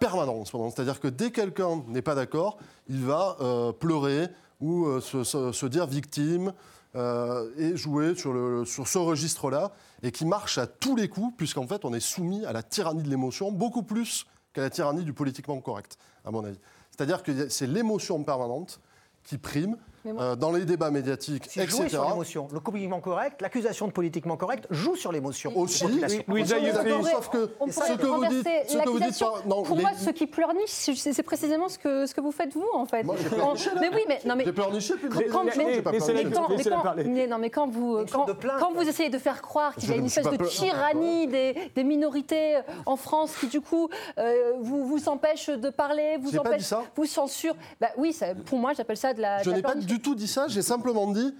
permanent 0.00 0.34
en 0.34 0.44
ce 0.46 0.56
moment. 0.56 0.70
C'est-à-dire 0.70 0.98
que 0.98 1.08
dès 1.08 1.30
que 1.30 1.40
quelqu'un 1.42 1.84
n'est 1.88 2.02
pas 2.02 2.14
d'accord, 2.14 2.56
il 2.88 3.04
va 3.04 3.36
euh, 3.40 3.72
pleurer 3.72 4.28
ou 4.60 5.00
se, 5.00 5.24
se- 5.24 5.52
se 5.52 5.66
dire 5.66 5.86
victime 5.86 6.52
et 6.94 7.74
jouer 7.74 8.14
sur, 8.14 8.32
le, 8.34 8.64
sur 8.66 8.86
ce 8.86 8.98
registre-là 8.98 9.72
et 10.02 10.12
qui 10.12 10.26
marche 10.26 10.58
à 10.58 10.66
tous 10.66 10.94
les 10.94 11.08
coups, 11.08 11.34
puisqu'en 11.38 11.66
fait, 11.66 11.84
on 11.86 11.94
est 11.94 12.00
soumis 12.00 12.44
à 12.44 12.52
la 12.52 12.62
tyrannie 12.62 13.02
de 13.02 13.08
l'émotion, 13.08 13.50
beaucoup 13.50 13.82
plus 13.82 14.26
qu'à 14.52 14.62
la 14.62 14.70
tyrannie 14.70 15.04
du 15.04 15.12
politiquement 15.12 15.60
correct, 15.60 15.98
à 16.24 16.30
mon 16.30 16.44
avis. 16.44 16.58
C'est-à-dire 16.90 17.22
que 17.22 17.48
c'est 17.48 17.66
l'émotion 17.66 18.22
permanente 18.22 18.80
qui 19.24 19.38
prime 19.38 19.76
moi- 20.10 20.22
euh, 20.22 20.36
dans 20.36 20.50
les 20.52 20.64
débats 20.64 20.90
médiatiques, 20.90 21.46
etc. 21.46 21.88
sur 21.88 22.08
l'émotion. 22.08 22.48
Le 22.52 22.60
politiquement 22.60 23.00
correct, 23.00 23.40
l'accusation 23.40 23.86
de 23.86 23.92
politiquement 23.92 24.36
correct 24.36 24.66
joue 24.70 24.96
sur 24.96 25.12
l'émotion. 25.12 25.52
Aussi, 25.56 25.84
oui, 26.28 26.44
sauf 26.46 27.28
que 27.28 27.50
on 27.60 27.66
ce 27.70 27.92
que 27.92 28.06
vous 28.06 28.26
dites, 28.26 28.46
ce 28.68 28.78
que 28.78 28.88
vous 28.88 28.98
dites 29.00 29.18
par- 29.18 29.46
non, 29.46 29.62
Pour 29.62 29.76
les- 29.76 29.82
moi, 29.82 29.92
ceux 29.98 30.12
qui 30.12 30.26
pleurnichent, 30.26 30.68
c'est 30.94 31.22
précisément 31.22 31.68
ce 31.68 31.78
que, 31.78 32.06
ce 32.06 32.14
que 32.14 32.20
vous 32.20 32.32
faites 32.32 32.52
vous, 32.54 32.66
en 32.74 32.84
fait. 32.86 33.02
Moi, 33.04 33.14
En- 33.42 33.54
mais 33.80 33.90
oui, 33.94 34.02
mais 34.08 34.20
non, 34.24 34.34
mais 34.36 34.44
J'ai 34.44 34.52
pleurniché 34.52 34.94
quand- 35.30 35.44
mais- 35.44 35.82
pas 35.82 35.90
mais 37.06 37.26
non, 37.26 37.38
mais 37.38 37.50
vous, 37.68 38.04
quand, 38.10 38.72
vous 38.74 38.88
essayez 38.88 39.10
de 39.10 39.18
faire 39.18 39.42
croire 39.42 39.74
qu'il 39.74 39.90
y 39.90 39.92
a 39.92 39.96
une 39.96 40.06
espèce 40.06 40.24
pas 40.24 40.30
de 40.36 40.36
tyrannie 40.44 41.26
des, 41.26 41.54
des 41.74 41.84
minorités 41.84 42.58
en 42.86 42.96
France 42.96 43.36
qui, 43.36 43.46
du 43.46 43.60
coup, 43.60 43.88
euh, 44.18 44.52
vous, 44.60 44.86
vous 44.86 45.08
empêche 45.08 45.48
de 45.48 45.70
parler, 45.70 46.16
vous 46.20 46.30
pas 46.32 46.40
empêche, 46.40 46.62
vous 46.96 47.04
censure. 47.06 47.54
Bah 47.80 47.88
oui, 47.96 48.12
ça- 48.12 48.34
pour 48.34 48.58
moi, 48.58 48.72
j'appelle 48.72 48.96
ça 48.96 49.12
de 49.12 49.20
la. 49.20 49.42
Je 49.42 49.50
n'ai 49.50 49.62
pas 49.62 49.70
pleurniche. 49.70 49.86
Du 49.92 50.00
tout 50.00 50.14
dit 50.14 50.28
ça, 50.28 50.48
j'ai 50.48 50.62
simplement 50.62 51.12
dit 51.12 51.34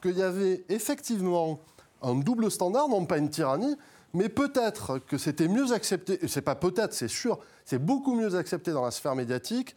qu'il 0.00 0.16
y 0.16 0.22
avait 0.22 0.64
effectivement 0.70 1.60
un 2.00 2.14
double 2.14 2.50
standard, 2.50 2.88
non 2.88 3.04
pas 3.04 3.18
une 3.18 3.28
tyrannie, 3.28 3.76
mais 4.14 4.30
peut-être 4.30 4.98
que 4.98 5.18
c'était 5.18 5.48
mieux 5.48 5.72
accepté, 5.72 6.18
c'est 6.26 6.40
pas 6.40 6.54
peut-être, 6.54 6.94
c'est 6.94 7.08
sûr, 7.08 7.38
c'est 7.66 7.78
beaucoup 7.78 8.14
mieux 8.14 8.34
accepté 8.34 8.72
dans 8.72 8.84
la 8.84 8.90
sphère 8.90 9.14
médiatique, 9.14 9.76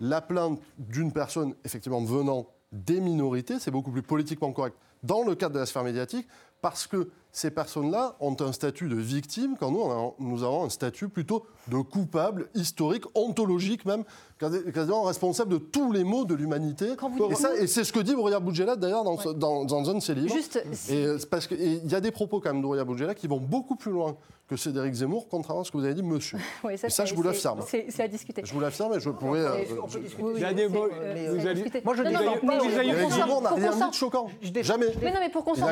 la 0.00 0.20
plainte 0.20 0.60
d'une 0.78 1.12
personne 1.12 1.54
effectivement 1.64 2.04
venant 2.04 2.46
des 2.70 3.00
minorités, 3.00 3.58
c'est 3.58 3.72
beaucoup 3.72 3.90
plus 3.90 4.02
politiquement 4.02 4.52
correct 4.52 4.76
dans 5.02 5.24
le 5.24 5.34
cadre 5.34 5.54
de 5.54 5.58
la 5.58 5.66
sphère 5.66 5.82
médiatique, 5.82 6.28
parce 6.62 6.86
que 6.86 7.10
ces 7.34 7.50
personnes-là 7.50 8.14
ont 8.20 8.36
un 8.40 8.52
statut 8.52 8.88
de 8.88 8.96
victime, 8.96 9.56
quand 9.58 9.70
nous, 9.70 9.80
on 9.80 9.90
a- 9.90 10.12
nous 10.18 10.42
avons 10.44 10.64
un 10.64 10.68
statut 10.68 11.08
plutôt 11.08 11.46
de 11.68 11.78
coupable, 11.78 12.48
historique, 12.54 13.04
ontologique 13.14 13.86
même, 13.86 14.04
quasi- 14.38 14.70
quasiment 14.72 15.02
responsable 15.02 15.50
de 15.52 15.56
tous 15.58 15.92
les 15.92 16.04
maux 16.04 16.24
de 16.26 16.34
l'humanité. 16.34 16.88
Quand 16.98 17.08
vous 17.08 17.24
Et, 17.24 17.28
dites 17.28 17.38
ça- 17.38 17.56
et 17.56 17.66
c'est 17.66 17.84
ce 17.84 17.92
que 17.92 18.00
dit 18.00 18.14
Brouillard 18.14 18.42
Boudjela 18.42 18.76
d'ailleurs 18.76 19.04
dans, 19.04 19.16
Ouais. 19.16 19.34
dans, 19.34 19.64
dans 19.64 19.90
un 19.90 19.94
de 19.94 20.00
ses 20.00 20.14
livres. 20.14 20.34
Juste, 20.34 20.62
Et 20.90 21.06
euh, 21.06 21.18
parce 21.30 21.46
qu'il 21.46 21.86
y 21.90 21.94
a 21.94 22.00
des 22.00 22.10
propos 22.10 22.40
quand 22.40 22.50
même 22.50 22.60
de 22.60 22.66
Brouillard 22.66 22.84
Boudjela 22.86 23.14
qui 23.14 23.28
vont 23.28 23.38
beaucoup 23.40 23.76
plus 23.76 23.92
loin 23.92 24.16
que 24.48 24.56
ceux 24.56 24.72
d'Éric 24.72 24.92
Zemmour, 24.92 25.28
contrairement 25.30 25.62
à 25.62 25.64
ce 25.64 25.70
que 25.72 25.78
vous 25.78 25.84
avez 25.84 25.94
dit, 25.94 26.02
monsieur. 26.02 26.36
oui, 26.64 26.76
ça, 26.76 26.90
c'est- 26.90 27.06
je 27.06 27.14
vous 27.14 27.22
l'affirme. 27.22 27.60
C'est 27.66 28.00
à 28.02 28.08
discuter. 28.08 28.42
Je 28.44 28.52
vous 28.52 28.60
l'affirme 28.60 28.92
et 28.92 29.00
je 29.00 29.08
pourrais... 29.08 29.40
euh, 29.40 29.52
euh, 29.54 29.64
euh, 29.70 29.74
moi, 29.76 29.86
je 29.88 29.98
pour 32.02 32.12
qu'on 32.34 33.10
Zemmour 33.10 33.42
n'a 33.42 33.50
rien 33.54 33.70
dit 33.76 33.88
de 33.88 33.94
choquant. 33.94 34.26
Jamais. 34.60 34.86
Mais 35.00 35.12
non, 35.12 35.20
mais 35.20 35.30
pour 35.30 35.44
qu'on 35.44 35.54
s'en 35.54 35.66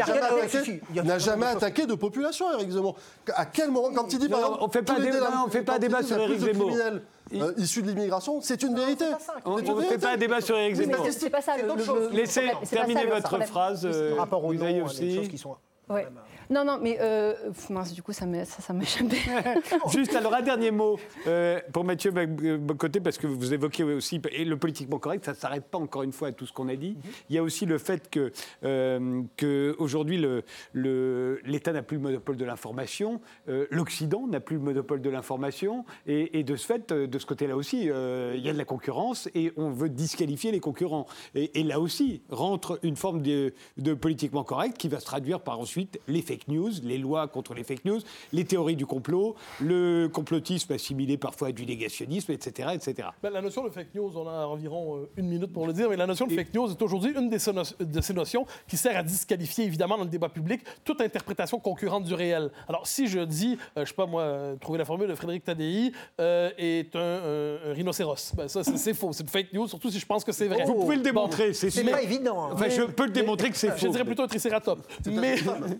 n'a 1.04 1.18
jamais, 1.18 1.46
attaqué, 1.46 1.86
de 1.86 1.94
population, 1.94 2.46
Éric 2.52 2.70
Zemmour. 2.70 2.96
À 3.34 3.46
quel 3.46 3.70
moment, 3.70 3.90
quand 3.94 4.12
il 4.12 4.18
dit 4.18 4.28
par 4.28 4.40
exemple, 4.40 4.58
on 4.62 4.68
fait 4.68 4.82
pas 4.82 4.94
débat- 4.98 5.10
délin- 5.12 5.30
non, 5.30 5.44
on 5.46 5.50
fait 5.50 5.62
pas 5.62 5.78
débat 5.78 6.02
sur 6.02 6.16
de 6.28 6.34
Zemmour. 6.36 6.66
criminels, 6.66 7.02
euh, 7.34 7.52
issus 7.56 7.82
de 7.82 7.88
l'immigration, 7.88 8.40
c'est 8.40 8.62
une 8.62 8.74
vérité. 8.74 9.04
ça. 9.20 9.34
On 9.44 9.58
ne 9.58 9.82
fait 9.82 9.98
pas 9.98 10.12
un 10.12 10.16
débat 10.16 10.40
sur 10.40 10.56
mais 10.56 10.74
Zemmour. 10.74 10.96
c'est- 11.04 11.12
c'est 11.12 11.30
pas 11.30 11.40
ça 11.42 11.56
le, 11.56 11.62
le- 11.64 12.08
le 12.08 12.16
Laissez 12.16 12.50
terminer 12.70 13.06
votre 13.06 13.42
phrase. 13.44 13.84
euh, 13.84 14.10
Par 14.10 14.18
rapport 14.20 14.44
au 14.44 14.48
vous 14.52 14.62
avez 14.62 14.64
nom, 14.64 14.68
il 14.68 14.76
y 14.76 14.80
a 14.80 14.84
des 14.84 14.90
aussi. 14.90 15.16
choses 15.16 15.28
qui 15.28 15.38
sont... 15.38 15.56
Ouais. 15.88 16.06
Non, 16.50 16.64
non, 16.64 16.78
mais 16.82 16.98
euh, 17.00 17.34
pff, 17.52 17.70
mince, 17.70 17.92
du 17.92 18.02
coup, 18.02 18.12
ça 18.12 18.26
m'a 18.26 18.44
ça, 18.44 18.60
ça 18.60 18.72
m'a 18.72 18.82
échappé. 18.82 19.16
Juste 19.92 20.14
alors 20.16 20.34
un 20.34 20.42
dernier 20.42 20.70
mot 20.72 20.98
euh, 21.28 21.60
pour 21.72 21.84
Mathieu 21.84 22.10
Boc- 22.10 22.56
Bocoté 22.58 23.00
parce 23.00 23.18
que 23.18 23.26
vous 23.28 23.54
évoquez 23.54 23.84
aussi 23.84 24.20
et 24.32 24.44
le 24.44 24.56
politiquement 24.56 24.98
correct 24.98 25.24
ça 25.24 25.32
ne 25.32 25.36
s'arrête 25.36 25.64
pas 25.66 25.78
encore 25.78 26.02
une 26.02 26.12
fois 26.12 26.28
à 26.28 26.32
tout 26.32 26.46
ce 26.46 26.52
qu'on 26.52 26.68
a 26.68 26.74
dit. 26.76 26.96
Il 27.28 27.36
y 27.36 27.38
a 27.38 27.42
aussi 27.42 27.66
le 27.66 27.78
fait 27.78 28.10
que, 28.10 28.32
euh, 28.64 29.22
que 29.36 29.74
aujourd'hui 29.78 30.16
le- 30.18 30.42
le- 30.72 31.40
l'État 31.44 31.72
n'a 31.72 31.82
plus 31.82 31.96
le 31.98 32.02
monopole 32.02 32.36
de 32.36 32.44
l'information, 32.44 33.20
euh, 33.48 33.66
l'Occident 33.70 34.26
n'a 34.26 34.40
plus 34.40 34.56
le 34.56 34.62
monopole 34.62 35.00
de 35.02 35.10
l'information 35.10 35.84
et, 36.06 36.38
et 36.38 36.42
de 36.42 36.56
ce 36.56 36.66
fait 36.66 36.90
euh, 36.92 37.06
de 37.06 37.18
ce 37.18 37.26
côté-là 37.26 37.56
aussi 37.56 37.88
euh, 37.90 38.34
il 38.36 38.44
y 38.44 38.48
a 38.48 38.52
de 38.52 38.58
la 38.58 38.64
concurrence 38.64 39.28
et 39.34 39.52
on 39.56 39.70
veut 39.70 39.88
disqualifier 39.88 40.50
les 40.52 40.60
concurrents 40.60 41.06
et, 41.34 41.60
et 41.60 41.62
là 41.62 41.78
aussi 41.80 42.22
rentre 42.30 42.78
une 42.82 42.96
forme 42.96 43.22
de, 43.22 43.54
de 43.76 43.94
politiquement 43.94 44.42
correct 44.44 44.76
qui 44.76 44.88
va 44.88 44.98
se 45.00 45.06
traduire 45.06 45.40
par 45.40 45.60
ensuite 45.60 46.00
les 46.08 46.22
fake 46.40 46.48
news, 46.48 46.70
les 46.82 46.98
lois 46.98 47.28
contre 47.28 47.54
les 47.54 47.64
fake 47.64 47.84
news, 47.84 48.00
les 48.32 48.44
théories 48.44 48.76
du 48.76 48.86
complot, 48.86 49.34
le 49.60 50.08
complotisme 50.08 50.72
assimilé 50.72 51.16
parfois 51.16 51.48
à 51.48 51.52
du 51.52 51.66
négationnisme, 51.66 52.32
etc. 52.32 52.70
etc. 52.74 53.08
Ben, 53.22 53.30
la 53.30 53.42
notion 53.42 53.64
de 53.64 53.70
fake 53.70 53.94
news, 53.94 54.12
on 54.16 54.26
a 54.28 54.46
environ 54.46 54.96
euh, 54.96 55.08
une 55.16 55.26
minute 55.28 55.52
pour 55.52 55.66
le 55.66 55.72
dire, 55.72 55.88
mais 55.90 55.96
la 55.96 56.06
notion 56.06 56.26
de 56.26 56.32
fake 56.32 56.54
news 56.54 56.70
est 56.70 56.80
aujourd'hui 56.82 57.12
une 57.16 57.28
des 57.28 57.38
de 57.80 58.00
ces 58.00 58.14
notions 58.14 58.46
qui 58.68 58.76
sert 58.76 58.96
à 58.96 59.02
disqualifier, 59.02 59.64
évidemment, 59.64 59.96
dans 59.98 60.04
le 60.04 60.10
débat 60.10 60.28
public, 60.28 60.60
toute 60.84 61.00
interprétation 61.00 61.58
concurrente 61.58 62.04
du 62.04 62.14
réel. 62.14 62.50
Alors, 62.68 62.86
si 62.86 63.06
je 63.06 63.20
dis, 63.20 63.58
euh, 63.76 63.84
je 63.84 63.88
sais 63.90 63.94
pas 63.94 64.06
moi, 64.06 64.22
euh, 64.22 64.56
trouver 64.56 64.78
la 64.78 64.84
formule 64.84 65.08
de 65.08 65.14
Frédéric 65.14 65.44
Tadei 65.44 65.92
euh, 66.20 66.50
est 66.58 66.94
un, 66.96 67.00
un- 67.00 67.70
un 67.70 67.72
rhinocéros, 67.74 68.32
ben, 68.36 68.48
ça, 68.48 68.62
c'est 68.64 68.76
c'est 68.76 68.94
faux. 68.94 69.12
C'est 69.12 69.22
une 69.24 69.28
fake 69.28 69.52
news, 69.52 69.66
surtout 69.68 69.90
si 69.90 69.98
je 69.98 70.06
pense 70.06 70.24
que 70.24 70.32
c'est 70.32 70.46
vrai. 70.48 70.64
Vous 70.64 70.74
pouvez 70.74 70.96
le 70.96 71.02
Bon, 71.02 71.22
démontrer, 71.22 71.52
c'est 71.54 71.70
C'est 71.70 71.82
sûr. 71.82 71.90
pas 71.90 72.02
évident. 72.02 72.44
hein. 72.44 72.50
Enfin, 72.52 72.68
je 72.68 72.82
peux 72.82 73.04
le 73.04 73.10
démontrer 73.10 73.50
que 73.50 73.56
c'est 73.56 73.70
je 73.70 73.86
faux. 73.86 73.88
dirais 73.92 74.04
plutôt 74.04 74.22
un 74.22 74.28
tricératops. 74.28 74.82
Mais, 75.06 75.34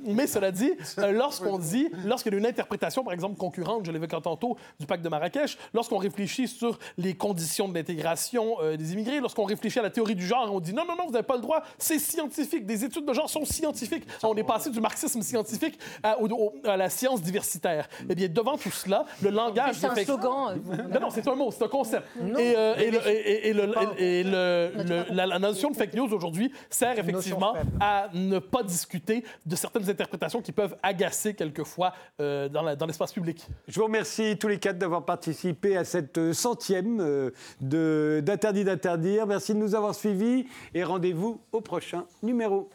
mais 0.04 0.26
cela 0.26 0.49
dit, 0.50 0.72
euh, 0.98 1.12
lorsqu'on 1.12 1.58
dit, 1.58 1.88
lorsqu'il 2.04 2.32
y 2.32 2.36
a 2.36 2.38
une 2.38 2.46
interprétation, 2.46 3.04
par 3.04 3.12
exemple, 3.12 3.36
concurrente, 3.36 3.84
je 3.86 3.92
l'évoquais 3.92 4.20
tantôt, 4.20 4.56
du 4.78 4.86
pacte 4.86 5.02
de 5.04 5.08
Marrakech, 5.08 5.56
lorsqu'on 5.74 5.98
réfléchit 5.98 6.48
sur 6.48 6.78
les 6.98 7.14
conditions 7.14 7.68
de 7.68 7.74
l'intégration 7.74 8.56
euh, 8.62 8.76
des 8.76 8.92
immigrés, 8.92 9.20
lorsqu'on 9.20 9.44
réfléchit 9.44 9.78
à 9.78 9.82
la 9.82 9.90
théorie 9.90 10.14
du 10.14 10.26
genre, 10.26 10.50
on 10.52 10.60
dit 10.60 10.72
non, 10.74 10.84
non, 10.86 10.96
non, 10.96 11.06
vous 11.06 11.12
n'avez 11.12 11.26
pas 11.26 11.36
le 11.36 11.42
droit, 11.42 11.62
c'est 11.78 11.98
scientifique, 11.98 12.66
des 12.66 12.84
études 12.84 13.04
de 13.06 13.12
genre 13.12 13.28
sont 13.30 13.44
scientifiques. 13.44 14.04
On 14.22 14.34
est 14.36 14.44
passé 14.44 14.70
du 14.70 14.80
marxisme 14.80 15.22
scientifique 15.22 15.78
à, 16.02 16.20
au- 16.20 16.28
au- 16.28 16.54
à 16.64 16.76
la 16.76 16.88
science 16.90 17.20
diversitaire. 17.22 17.88
Eh 18.08 18.14
bien, 18.14 18.28
devant 18.28 18.56
tout 18.56 18.70
cela, 18.70 19.04
le 19.22 19.30
langage... 19.30 19.74
C'est 19.76 19.86
un 19.86 19.94
slogan. 20.04 20.60
euh, 20.72 20.76
non, 20.94 21.00
non, 21.00 21.10
c'est 21.10 21.26
un 21.26 21.34
mot, 21.34 21.50
c'est 21.50 21.64
un 21.64 21.68
concept. 21.68 22.06
Et, 22.38 22.54
euh, 22.56 22.74
et 22.76 22.90
le- 22.90 23.08
et- 23.08 23.48
et 23.48 23.52
le- 23.52 23.72
et 23.98 24.22
le- 24.24 24.72
le- 24.84 25.04
la, 25.14 25.26
la 25.26 25.38
notion 25.38 25.70
de 25.70 25.76
fake 25.76 25.94
news 25.94 26.12
aujourd'hui 26.12 26.52
sert 26.68 26.96
effectivement 26.98 27.54
à 27.80 28.08
ne 28.14 28.38
pas 28.38 28.62
discuter 28.62 29.24
de 29.46 29.56
certaines 29.56 29.88
interprétations 29.90 30.29
qui 30.40 30.52
peuvent 30.52 30.76
agacer 30.82 31.34
quelquefois 31.34 31.92
euh, 32.20 32.48
dans 32.48 32.86
l'espace 32.86 33.12
public. 33.12 33.46
Je 33.66 33.80
vous 33.80 33.86
remercie 33.86 34.38
tous 34.38 34.48
les 34.48 34.58
quatre 34.58 34.78
d'avoir 34.78 35.04
participé 35.04 35.76
à 35.76 35.84
cette 35.84 36.32
centième 36.32 37.00
euh, 37.00 37.30
d'Interdit 37.60 38.64
d'interdire. 38.64 39.26
Merci 39.26 39.54
de 39.54 39.58
nous 39.58 39.74
avoir 39.74 39.94
suivis 39.94 40.46
et 40.74 40.84
rendez-vous 40.84 41.40
au 41.52 41.60
prochain 41.60 42.04
numéro. 42.22 42.70